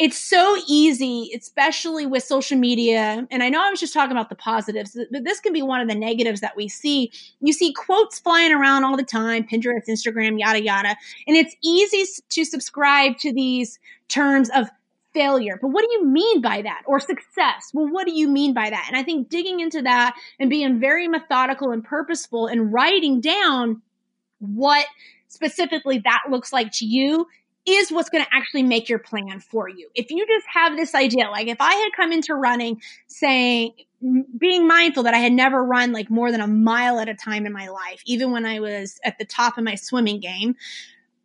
it's 0.00 0.18
so 0.18 0.56
easy, 0.66 1.30
especially 1.36 2.06
with 2.06 2.24
social 2.24 2.56
media. 2.56 3.28
And 3.30 3.42
I 3.42 3.50
know 3.50 3.62
I 3.62 3.68
was 3.68 3.78
just 3.78 3.92
talking 3.92 4.12
about 4.12 4.30
the 4.30 4.34
positives, 4.34 4.98
but 5.12 5.24
this 5.24 5.40
can 5.40 5.52
be 5.52 5.60
one 5.60 5.82
of 5.82 5.88
the 5.88 5.94
negatives 5.94 6.40
that 6.40 6.56
we 6.56 6.68
see. 6.68 7.12
You 7.42 7.52
see 7.52 7.74
quotes 7.74 8.18
flying 8.18 8.50
around 8.50 8.84
all 8.84 8.96
the 8.96 9.04
time, 9.04 9.46
Pinterest, 9.46 9.86
Instagram, 9.90 10.40
yada, 10.40 10.62
yada. 10.62 10.96
And 11.26 11.36
it's 11.36 11.54
easy 11.62 12.10
to 12.30 12.46
subscribe 12.46 13.18
to 13.18 13.30
these 13.30 13.78
terms 14.08 14.48
of 14.54 14.70
failure. 15.12 15.58
But 15.60 15.68
what 15.68 15.84
do 15.84 15.92
you 15.92 16.06
mean 16.06 16.40
by 16.40 16.62
that? 16.62 16.80
Or 16.86 16.98
success? 16.98 17.70
Well, 17.74 17.92
what 17.92 18.06
do 18.06 18.12
you 18.14 18.26
mean 18.26 18.54
by 18.54 18.70
that? 18.70 18.86
And 18.88 18.96
I 18.96 19.02
think 19.02 19.28
digging 19.28 19.60
into 19.60 19.82
that 19.82 20.16
and 20.38 20.48
being 20.48 20.80
very 20.80 21.08
methodical 21.08 21.72
and 21.72 21.84
purposeful 21.84 22.46
and 22.46 22.72
writing 22.72 23.20
down 23.20 23.82
what 24.38 24.86
specifically 25.28 25.98
that 25.98 26.22
looks 26.30 26.54
like 26.54 26.72
to 26.72 26.86
you 26.86 27.26
is 27.66 27.90
what's 27.92 28.08
going 28.08 28.24
to 28.24 28.30
actually 28.34 28.62
make 28.62 28.88
your 28.88 28.98
plan 28.98 29.40
for 29.40 29.68
you. 29.68 29.88
If 29.94 30.10
you 30.10 30.26
just 30.26 30.46
have 30.52 30.76
this 30.76 30.94
idea, 30.94 31.30
like 31.30 31.48
if 31.48 31.60
I 31.60 31.74
had 31.74 31.90
come 31.96 32.12
into 32.12 32.34
running 32.34 32.80
saying, 33.06 33.72
being 34.38 34.66
mindful 34.66 35.02
that 35.02 35.14
I 35.14 35.18
had 35.18 35.32
never 35.32 35.62
run 35.62 35.92
like 35.92 36.10
more 36.10 36.32
than 36.32 36.40
a 36.40 36.46
mile 36.46 36.98
at 36.98 37.08
a 37.08 37.14
time 37.14 37.44
in 37.44 37.52
my 37.52 37.68
life, 37.68 38.02
even 38.06 38.32
when 38.32 38.46
I 38.46 38.60
was 38.60 38.98
at 39.04 39.18
the 39.18 39.26
top 39.26 39.58
of 39.58 39.64
my 39.64 39.74
swimming 39.74 40.20
game, 40.20 40.56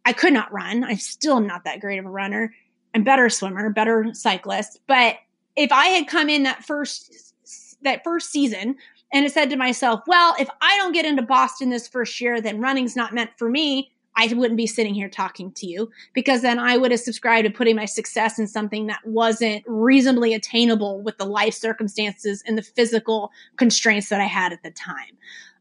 I 0.03 0.13
could 0.13 0.33
not 0.33 0.51
run. 0.51 0.83
I 0.83 0.95
still 0.95 1.37
am 1.37 1.47
not 1.47 1.63
that 1.63 1.79
great 1.79 1.99
of 1.99 2.05
a 2.05 2.09
runner. 2.09 2.53
I'm 2.93 3.03
better 3.03 3.29
swimmer, 3.29 3.69
better 3.69 4.13
cyclist. 4.13 4.79
But 4.87 5.15
if 5.55 5.71
I 5.71 5.87
had 5.87 6.07
come 6.07 6.29
in 6.29 6.43
that 6.43 6.65
first, 6.65 7.33
that 7.81 8.03
first 8.03 8.29
season 8.29 8.75
and 9.13 9.31
said 9.31 9.49
to 9.49 9.55
myself, 9.55 10.01
well, 10.05 10.35
if 10.37 10.49
I 10.61 10.77
don't 10.77 10.91
get 10.91 11.05
into 11.05 11.21
Boston 11.21 11.69
this 11.69 11.87
first 11.87 12.19
year, 12.19 12.41
then 12.41 12.59
running's 12.59 12.95
not 12.95 13.13
meant 13.13 13.31
for 13.37 13.49
me 13.49 13.91
I 14.17 14.33
wouldn't 14.33 14.57
be 14.57 14.67
sitting 14.67 14.93
here 14.93 15.09
talking 15.09 15.51
to 15.53 15.67
you 15.67 15.91
because 16.13 16.41
then 16.41 16.59
I 16.59 16.77
would 16.77 16.91
have 16.91 16.99
subscribed 16.99 17.45
to 17.45 17.51
putting 17.51 17.75
my 17.75 17.85
success 17.85 18.39
in 18.39 18.47
something 18.47 18.87
that 18.87 19.05
wasn't 19.05 19.63
reasonably 19.67 20.33
attainable 20.33 21.01
with 21.01 21.17
the 21.17 21.25
life 21.25 21.53
circumstances 21.53 22.43
and 22.47 22.57
the 22.57 22.63
physical 22.63 23.31
constraints 23.57 24.09
that 24.09 24.21
I 24.21 24.25
had 24.25 24.53
at 24.53 24.63
the 24.63 24.71
time. 24.71 25.17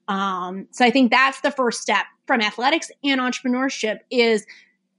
Um, 0.07 0.69
so 0.71 0.85
I 0.85 0.91
think 0.91 1.11
that's 1.11 1.41
the 1.41 1.51
first 1.51 1.81
step 1.81 2.05
from 2.27 2.41
athletics 2.41 2.91
and 3.03 3.21
entrepreneurship 3.21 4.01
is 4.11 4.47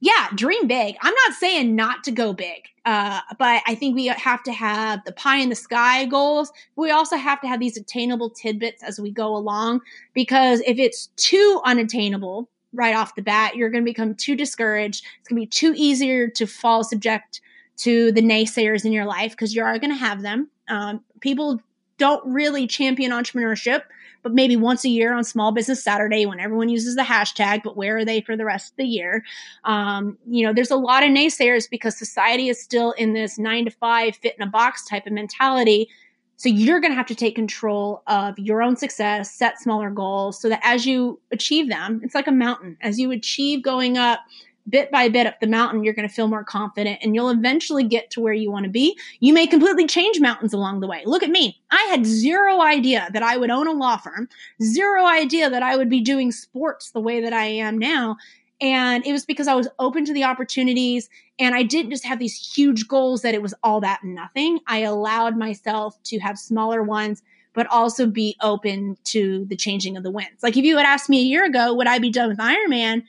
yeah, 0.01 0.27
dream 0.35 0.67
big. 0.67 0.97
I'm 1.01 1.13
not 1.25 1.33
saying 1.33 1.75
not 1.75 2.03
to 2.03 2.11
go 2.11 2.33
big, 2.33 2.67
uh, 2.85 3.21
but 3.39 3.63
I 3.65 3.75
think 3.75 3.95
we 3.95 4.07
have 4.07 4.43
to 4.43 4.51
have 4.51 5.03
the 5.05 5.13
pie 5.13 5.37
in 5.37 5.49
the 5.49 5.55
sky 5.55 6.05
goals. 6.05 6.51
We 6.75 6.91
also 6.91 7.15
have 7.15 7.41
to 7.41 7.47
have 7.47 7.59
these 7.59 7.77
attainable 7.77 8.29
tidbits 8.29 8.83
as 8.83 8.99
we 8.99 9.09
go 9.09 9.35
along 9.35 9.81
because 10.13 10.59
if 10.61 10.77
it's 10.77 11.07
too 11.15 11.61
unattainable, 11.65 12.49
right 12.75 12.95
off 12.95 13.15
the 13.15 13.21
bat. 13.21 13.55
You're 13.55 13.69
going 13.69 13.83
to 13.83 13.89
become 13.89 14.15
too 14.15 14.35
discouraged. 14.35 15.05
It's 15.19 15.29
going 15.29 15.41
to 15.41 15.45
be 15.45 15.49
too 15.49 15.73
easier 15.75 16.27
to 16.29 16.45
fall 16.45 16.83
subject 16.83 17.41
to 17.77 18.11
the 18.11 18.21
naysayers 18.21 18.85
in 18.85 18.91
your 18.91 19.05
life 19.05 19.31
because 19.31 19.55
you 19.55 19.63
are 19.63 19.77
going 19.79 19.91
to 19.91 19.97
have 19.97 20.21
them. 20.21 20.49
Um, 20.69 21.03
people 21.19 21.59
don't 21.97 22.25
really 22.25 22.67
champion 22.67 23.11
entrepreneurship, 23.11 23.83
but 24.21 24.33
maybe 24.33 24.55
once 24.55 24.83
a 24.83 24.89
year 24.89 25.13
on 25.13 25.23
Small 25.23 25.51
Business 25.51 25.83
Saturday 25.83 26.25
when 26.25 26.39
everyone 26.39 26.69
uses 26.69 26.95
the 26.95 27.03
hashtag, 27.03 27.61
but 27.63 27.77
where 27.77 27.97
are 27.97 28.05
they 28.05 28.21
for 28.21 28.35
the 28.35 28.45
rest 28.45 28.71
of 28.71 28.77
the 28.77 28.85
year? 28.85 29.23
Um, 29.63 30.17
you 30.27 30.45
know, 30.45 30.53
there's 30.53 30.71
a 30.71 30.75
lot 30.75 31.03
of 31.03 31.09
naysayers 31.09 31.69
because 31.69 31.97
society 31.97 32.49
is 32.49 32.61
still 32.61 32.91
in 32.93 33.13
this 33.13 33.37
nine 33.37 33.65
to 33.65 33.71
five 33.71 34.15
fit 34.15 34.35
in 34.37 34.47
a 34.47 34.49
box 34.49 34.85
type 34.85 35.05
of 35.05 35.13
mentality 35.13 35.89
so 36.37 36.49
you're 36.49 36.79
going 36.79 36.91
to 36.91 36.97
have 36.97 37.05
to 37.07 37.15
take 37.15 37.35
control 37.35 38.03
of 38.07 38.37
your 38.37 38.61
own 38.61 38.75
success, 38.75 39.33
set 39.33 39.59
smaller 39.59 39.89
goals 39.89 40.39
so 40.39 40.49
that 40.49 40.59
as 40.63 40.85
you 40.85 41.19
achieve 41.31 41.69
them, 41.69 42.01
it's 42.03 42.15
like 42.15 42.27
a 42.27 42.31
mountain. 42.31 42.77
As 42.81 42.99
you 42.99 43.11
achieve 43.11 43.63
going 43.63 43.97
up 43.97 44.19
bit 44.67 44.91
by 44.91 45.07
bit 45.09 45.27
up 45.27 45.39
the 45.39 45.47
mountain, 45.47 45.83
you're 45.83 45.93
going 45.93 46.07
to 46.07 46.13
feel 46.13 46.27
more 46.27 46.43
confident 46.43 46.99
and 47.01 47.13
you'll 47.13 47.29
eventually 47.29 47.83
get 47.83 48.09
to 48.11 48.19
where 48.19 48.33
you 48.33 48.51
want 48.51 48.65
to 48.65 48.69
be. 48.69 48.97
You 49.19 49.33
may 49.33 49.47
completely 49.47 49.85
change 49.87 50.19
mountains 50.19 50.53
along 50.53 50.79
the 50.79 50.87
way. 50.87 51.03
Look 51.05 51.23
at 51.23 51.29
me. 51.29 51.61
I 51.71 51.87
had 51.91 52.05
zero 52.05 52.61
idea 52.61 53.07
that 53.13 53.23
I 53.23 53.37
would 53.37 53.51
own 53.51 53.67
a 53.67 53.73
law 53.73 53.97
firm, 53.97 54.27
zero 54.61 55.05
idea 55.05 55.49
that 55.49 55.63
I 55.63 55.75
would 55.75 55.89
be 55.89 56.01
doing 56.01 56.31
sports 56.31 56.91
the 56.91 56.99
way 56.99 57.21
that 57.21 57.33
I 57.33 57.45
am 57.45 57.77
now. 57.77 58.17
And 58.61 59.05
it 59.05 59.11
was 59.11 59.25
because 59.25 59.47
I 59.47 59.55
was 59.55 59.67
open 59.79 60.05
to 60.05 60.13
the 60.13 60.23
opportunities 60.23 61.09
and 61.39 61.53
I 61.53 61.63
didn't 61.63 61.91
just 61.91 62.05
have 62.05 62.19
these 62.19 62.35
huge 62.55 62.87
goals 62.87 63.21
that 63.21 63.33
it 63.33 63.41
was 63.41 63.53
all 63.63 63.81
that 63.81 64.03
nothing. 64.03 64.59
I 64.67 64.79
allowed 64.79 65.37
myself 65.37 66.01
to 66.05 66.19
have 66.19 66.39
smaller 66.39 66.81
ones, 66.81 67.21
but 67.53 67.67
also 67.67 68.07
be 68.07 68.35
open 68.41 68.97
to 69.05 69.45
the 69.45 69.57
changing 69.57 69.97
of 69.97 70.03
the 70.03 70.11
winds. 70.11 70.41
Like 70.41 70.55
if 70.55 70.63
you 70.63 70.77
had 70.77 70.85
asked 70.85 71.09
me 71.09 71.19
a 71.19 71.25
year 71.25 71.45
ago, 71.45 71.73
would 71.73 71.87
I 71.87 71.99
be 71.99 72.09
done 72.09 72.29
with 72.29 72.37
Ironman? 72.37 73.03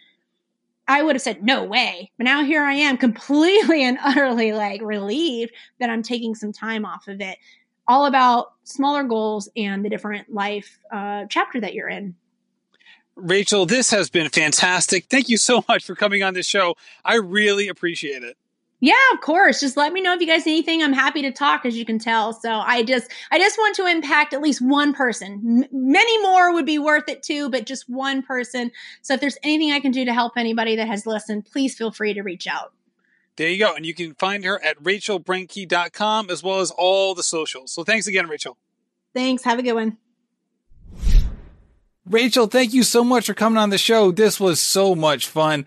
I 0.88 1.02
would 1.02 1.14
have 1.16 1.22
said, 1.22 1.44
no 1.44 1.64
way. 1.64 2.10
But 2.16 2.24
now 2.24 2.44
here 2.44 2.62
I 2.62 2.74
am 2.74 2.96
completely 2.98 3.84
and 3.84 3.98
utterly 4.02 4.52
like 4.52 4.82
relieved 4.82 5.52
that 5.78 5.90
I'm 5.90 6.02
taking 6.02 6.34
some 6.34 6.52
time 6.52 6.84
off 6.84 7.06
of 7.06 7.20
it. 7.20 7.38
All 7.88 8.06
about 8.06 8.52
smaller 8.64 9.04
goals 9.04 9.48
and 9.56 9.84
the 9.84 9.88
different 9.88 10.32
life 10.32 10.80
uh, 10.92 11.26
chapter 11.28 11.60
that 11.60 11.72
you're 11.72 11.88
in. 11.88 12.16
Rachel, 13.16 13.64
this 13.66 13.90
has 13.90 14.10
been 14.10 14.28
fantastic. 14.28 15.06
Thank 15.06 15.28
you 15.28 15.38
so 15.38 15.64
much 15.68 15.84
for 15.84 15.94
coming 15.94 16.22
on 16.22 16.34
this 16.34 16.46
show. 16.46 16.76
I 17.04 17.16
really 17.16 17.68
appreciate 17.68 18.22
it. 18.22 18.36
Yeah, 18.78 18.92
of 19.14 19.22
course. 19.22 19.60
Just 19.60 19.78
let 19.78 19.94
me 19.94 20.02
know 20.02 20.12
if 20.12 20.20
you 20.20 20.26
guys 20.26 20.44
need 20.44 20.52
anything. 20.52 20.82
I'm 20.82 20.92
happy 20.92 21.22
to 21.22 21.32
talk, 21.32 21.64
as 21.64 21.76
you 21.78 21.86
can 21.86 21.98
tell. 21.98 22.34
So 22.34 22.50
I 22.50 22.82
just, 22.82 23.10
I 23.30 23.38
just 23.38 23.56
want 23.56 23.74
to 23.76 23.86
impact 23.86 24.34
at 24.34 24.42
least 24.42 24.60
one 24.60 24.92
person. 24.92 25.64
M- 25.64 25.90
many 25.92 26.20
more 26.20 26.52
would 26.52 26.66
be 26.66 26.78
worth 26.78 27.08
it 27.08 27.22
too, 27.22 27.48
but 27.48 27.64
just 27.64 27.88
one 27.88 28.22
person. 28.22 28.70
So 29.00 29.14
if 29.14 29.20
there's 29.20 29.38
anything 29.42 29.72
I 29.72 29.80
can 29.80 29.92
do 29.92 30.04
to 30.04 30.12
help 30.12 30.34
anybody 30.36 30.76
that 30.76 30.88
has 30.88 31.06
listened, 31.06 31.46
please 31.46 31.74
feel 31.74 31.90
free 31.90 32.12
to 32.12 32.22
reach 32.22 32.46
out. 32.46 32.74
There 33.36 33.48
you 33.48 33.58
go. 33.58 33.74
And 33.74 33.86
you 33.86 33.94
can 33.94 34.14
find 34.14 34.44
her 34.44 34.62
at 34.62 34.82
rachelbrenke.com 34.82 36.30
as 36.30 36.42
well 36.42 36.60
as 36.60 36.70
all 36.70 37.14
the 37.14 37.22
socials. 37.22 37.72
So 37.72 37.82
thanks 37.82 38.06
again, 38.06 38.28
Rachel. 38.28 38.58
Thanks. 39.14 39.42
Have 39.44 39.58
a 39.58 39.62
good 39.62 39.72
one. 39.74 39.96
Rachel, 42.08 42.46
thank 42.46 42.72
you 42.72 42.84
so 42.84 43.02
much 43.02 43.26
for 43.26 43.34
coming 43.34 43.58
on 43.58 43.70
the 43.70 43.78
show. 43.78 44.12
This 44.12 44.38
was 44.38 44.60
so 44.60 44.94
much 44.94 45.26
fun. 45.26 45.66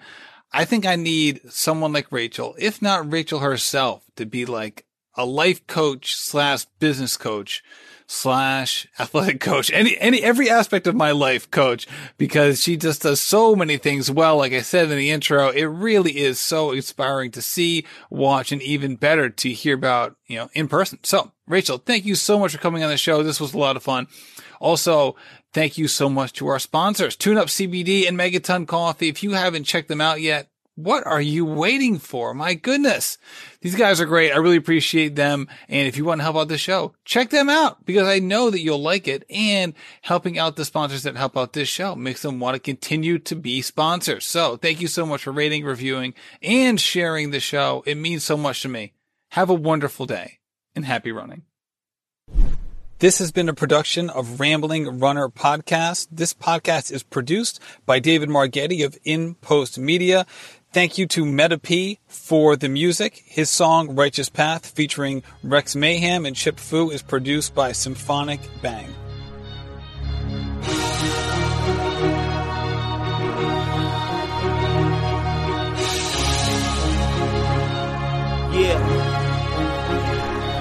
I 0.54 0.64
think 0.64 0.86
I 0.86 0.96
need 0.96 1.42
someone 1.52 1.92
like 1.92 2.12
Rachel, 2.12 2.56
if 2.58 2.82
not 2.82 3.12
Rachel 3.12 3.40
herself, 3.40 4.04
to 4.16 4.26
be 4.26 4.46
like 4.46 4.86
a 5.16 5.26
life 5.26 5.68
coach 5.68 6.16
slash 6.16 6.64
business 6.80 7.18
coach 7.18 7.62
slash 8.08 8.88
athletic 8.98 9.40
coach, 9.42 9.70
any, 9.74 9.98
any, 10.00 10.24
every 10.24 10.50
aspect 10.50 10.88
of 10.88 10.96
my 10.96 11.12
life 11.12 11.52
coach, 11.52 11.86
because 12.18 12.64
she 12.64 12.78
just 12.78 13.02
does 13.02 13.20
so 13.20 13.54
many 13.54 13.76
things 13.76 14.10
well. 14.10 14.38
Like 14.38 14.54
I 14.54 14.62
said 14.62 14.90
in 14.90 14.98
the 14.98 15.12
intro, 15.12 15.50
it 15.50 15.66
really 15.66 16.18
is 16.20 16.40
so 16.40 16.72
inspiring 16.72 17.32
to 17.32 17.42
see, 17.42 17.86
watch, 18.10 18.54
and 18.54 18.62
even 18.62 18.96
better 18.96 19.30
to 19.30 19.50
hear 19.52 19.76
about, 19.76 20.16
you 20.26 20.38
know, 20.38 20.50
in 20.54 20.70
person. 20.70 21.00
So 21.04 21.34
Rachel, 21.50 21.80
thank 21.80 22.06
you 22.06 22.16
so 22.16 22.40
much 22.40 22.54
for 22.54 22.60
coming 22.60 22.82
on 22.84 22.90
the 22.90 22.98
show. 22.98 23.24
This 23.24 23.42
was 23.42 23.54
a 23.54 23.58
lot 23.58 23.76
of 23.76 23.84
fun. 23.84 24.08
Also, 24.60 25.16
thank 25.54 25.78
you 25.78 25.88
so 25.88 26.10
much 26.10 26.34
to 26.34 26.48
our 26.48 26.60
sponsors, 26.60 27.16
Tune 27.16 27.38
Up 27.38 27.48
CBD 27.48 28.08
and 28.08 28.18
Megaton 28.18 28.68
Coffee. 28.68 29.10
If 29.10 29.24
you 29.24 29.32
haven't 29.32 29.66
checked 29.66 29.88
them 29.88 30.02
out 30.02 30.22
yet, 30.22 30.50
what 30.80 31.06
are 31.06 31.20
you 31.20 31.44
waiting 31.44 32.00
for? 32.00 32.34
My 32.34 32.54
goodness. 32.54 33.18
These 33.60 33.76
guys 33.76 34.00
are 34.00 34.06
great. 34.06 34.32
I 34.32 34.38
really 34.38 34.56
appreciate 34.56 35.14
them. 35.14 35.50
And 35.68 35.90
if 35.90 35.98
you 35.98 36.06
want 36.06 36.20
to 36.20 36.24
help 36.24 36.38
out 36.38 36.48
the 36.48 36.58
show, 36.58 36.94
check 37.04 37.32
them 37.32 37.50
out 37.50 37.86
because 37.86 38.08
I 38.08 38.20
know 38.20 38.50
that 38.50 38.62
you'll 38.62 38.82
like 38.82 39.06
it 39.06 39.26
and 39.30 39.74
helping 40.04 40.40
out 40.40 40.56
the 40.56 40.64
sponsors 40.64 41.04
that 41.04 41.18
help 41.18 41.36
out 41.36 41.52
this 41.52 41.68
show 41.68 41.96
makes 41.96 42.22
them 42.22 42.40
want 42.40 42.56
to 42.56 42.60
continue 42.60 43.20
to 43.20 43.36
be 43.36 43.62
sponsors. 43.62 44.26
So 44.26 44.56
thank 44.56 44.80
you 44.80 44.88
so 44.88 45.06
much 45.06 45.24
for 45.24 45.34
rating, 45.34 45.66
reviewing 45.66 46.14
and 46.42 46.80
sharing 46.80 47.32
the 47.32 47.42
show. 47.42 47.84
It 47.86 47.96
means 47.96 48.24
so 48.24 48.38
much 48.38 48.62
to 48.62 48.70
me. 48.70 48.94
Have 49.32 49.50
a 49.50 49.54
wonderful 49.54 50.06
day 50.06 50.40
and 50.76 50.86
happy 50.86 51.12
running. 51.12 51.44
This 53.00 53.20
has 53.20 53.32
been 53.32 53.48
a 53.48 53.54
production 53.54 54.10
of 54.10 54.42
Rambling 54.42 55.00
Runner 55.00 55.30
Podcast. 55.30 56.10
This 56.12 56.34
podcast 56.34 56.92
is 56.92 57.02
produced 57.02 57.62
by 57.86 58.00
David 58.00 58.28
Margetti 58.28 58.86
of 58.86 58.98
In 59.06 59.36
Post 59.36 59.80
Media. 59.80 60.26
Thank 60.74 60.98
you 60.98 61.08
to 61.08 61.26
Meta 61.26 61.58
P 61.58 62.00
for 62.08 62.58
the 62.58 62.68
music. 62.68 63.24
His 63.26 63.50
song 63.50 63.96
Righteous 63.96 64.28
Path 64.28 64.66
featuring 64.66 65.24
Rex 65.44 65.78
Mayhem 65.78 66.26
and 66.26 66.36
Chip 66.36 66.60
Fu 66.60 66.90
is 66.90 67.02
produced 67.02 67.56
by 67.56 67.72
Symphonic 67.72 68.42
Bang. 68.62 68.94
Yeah. 78.52 79.19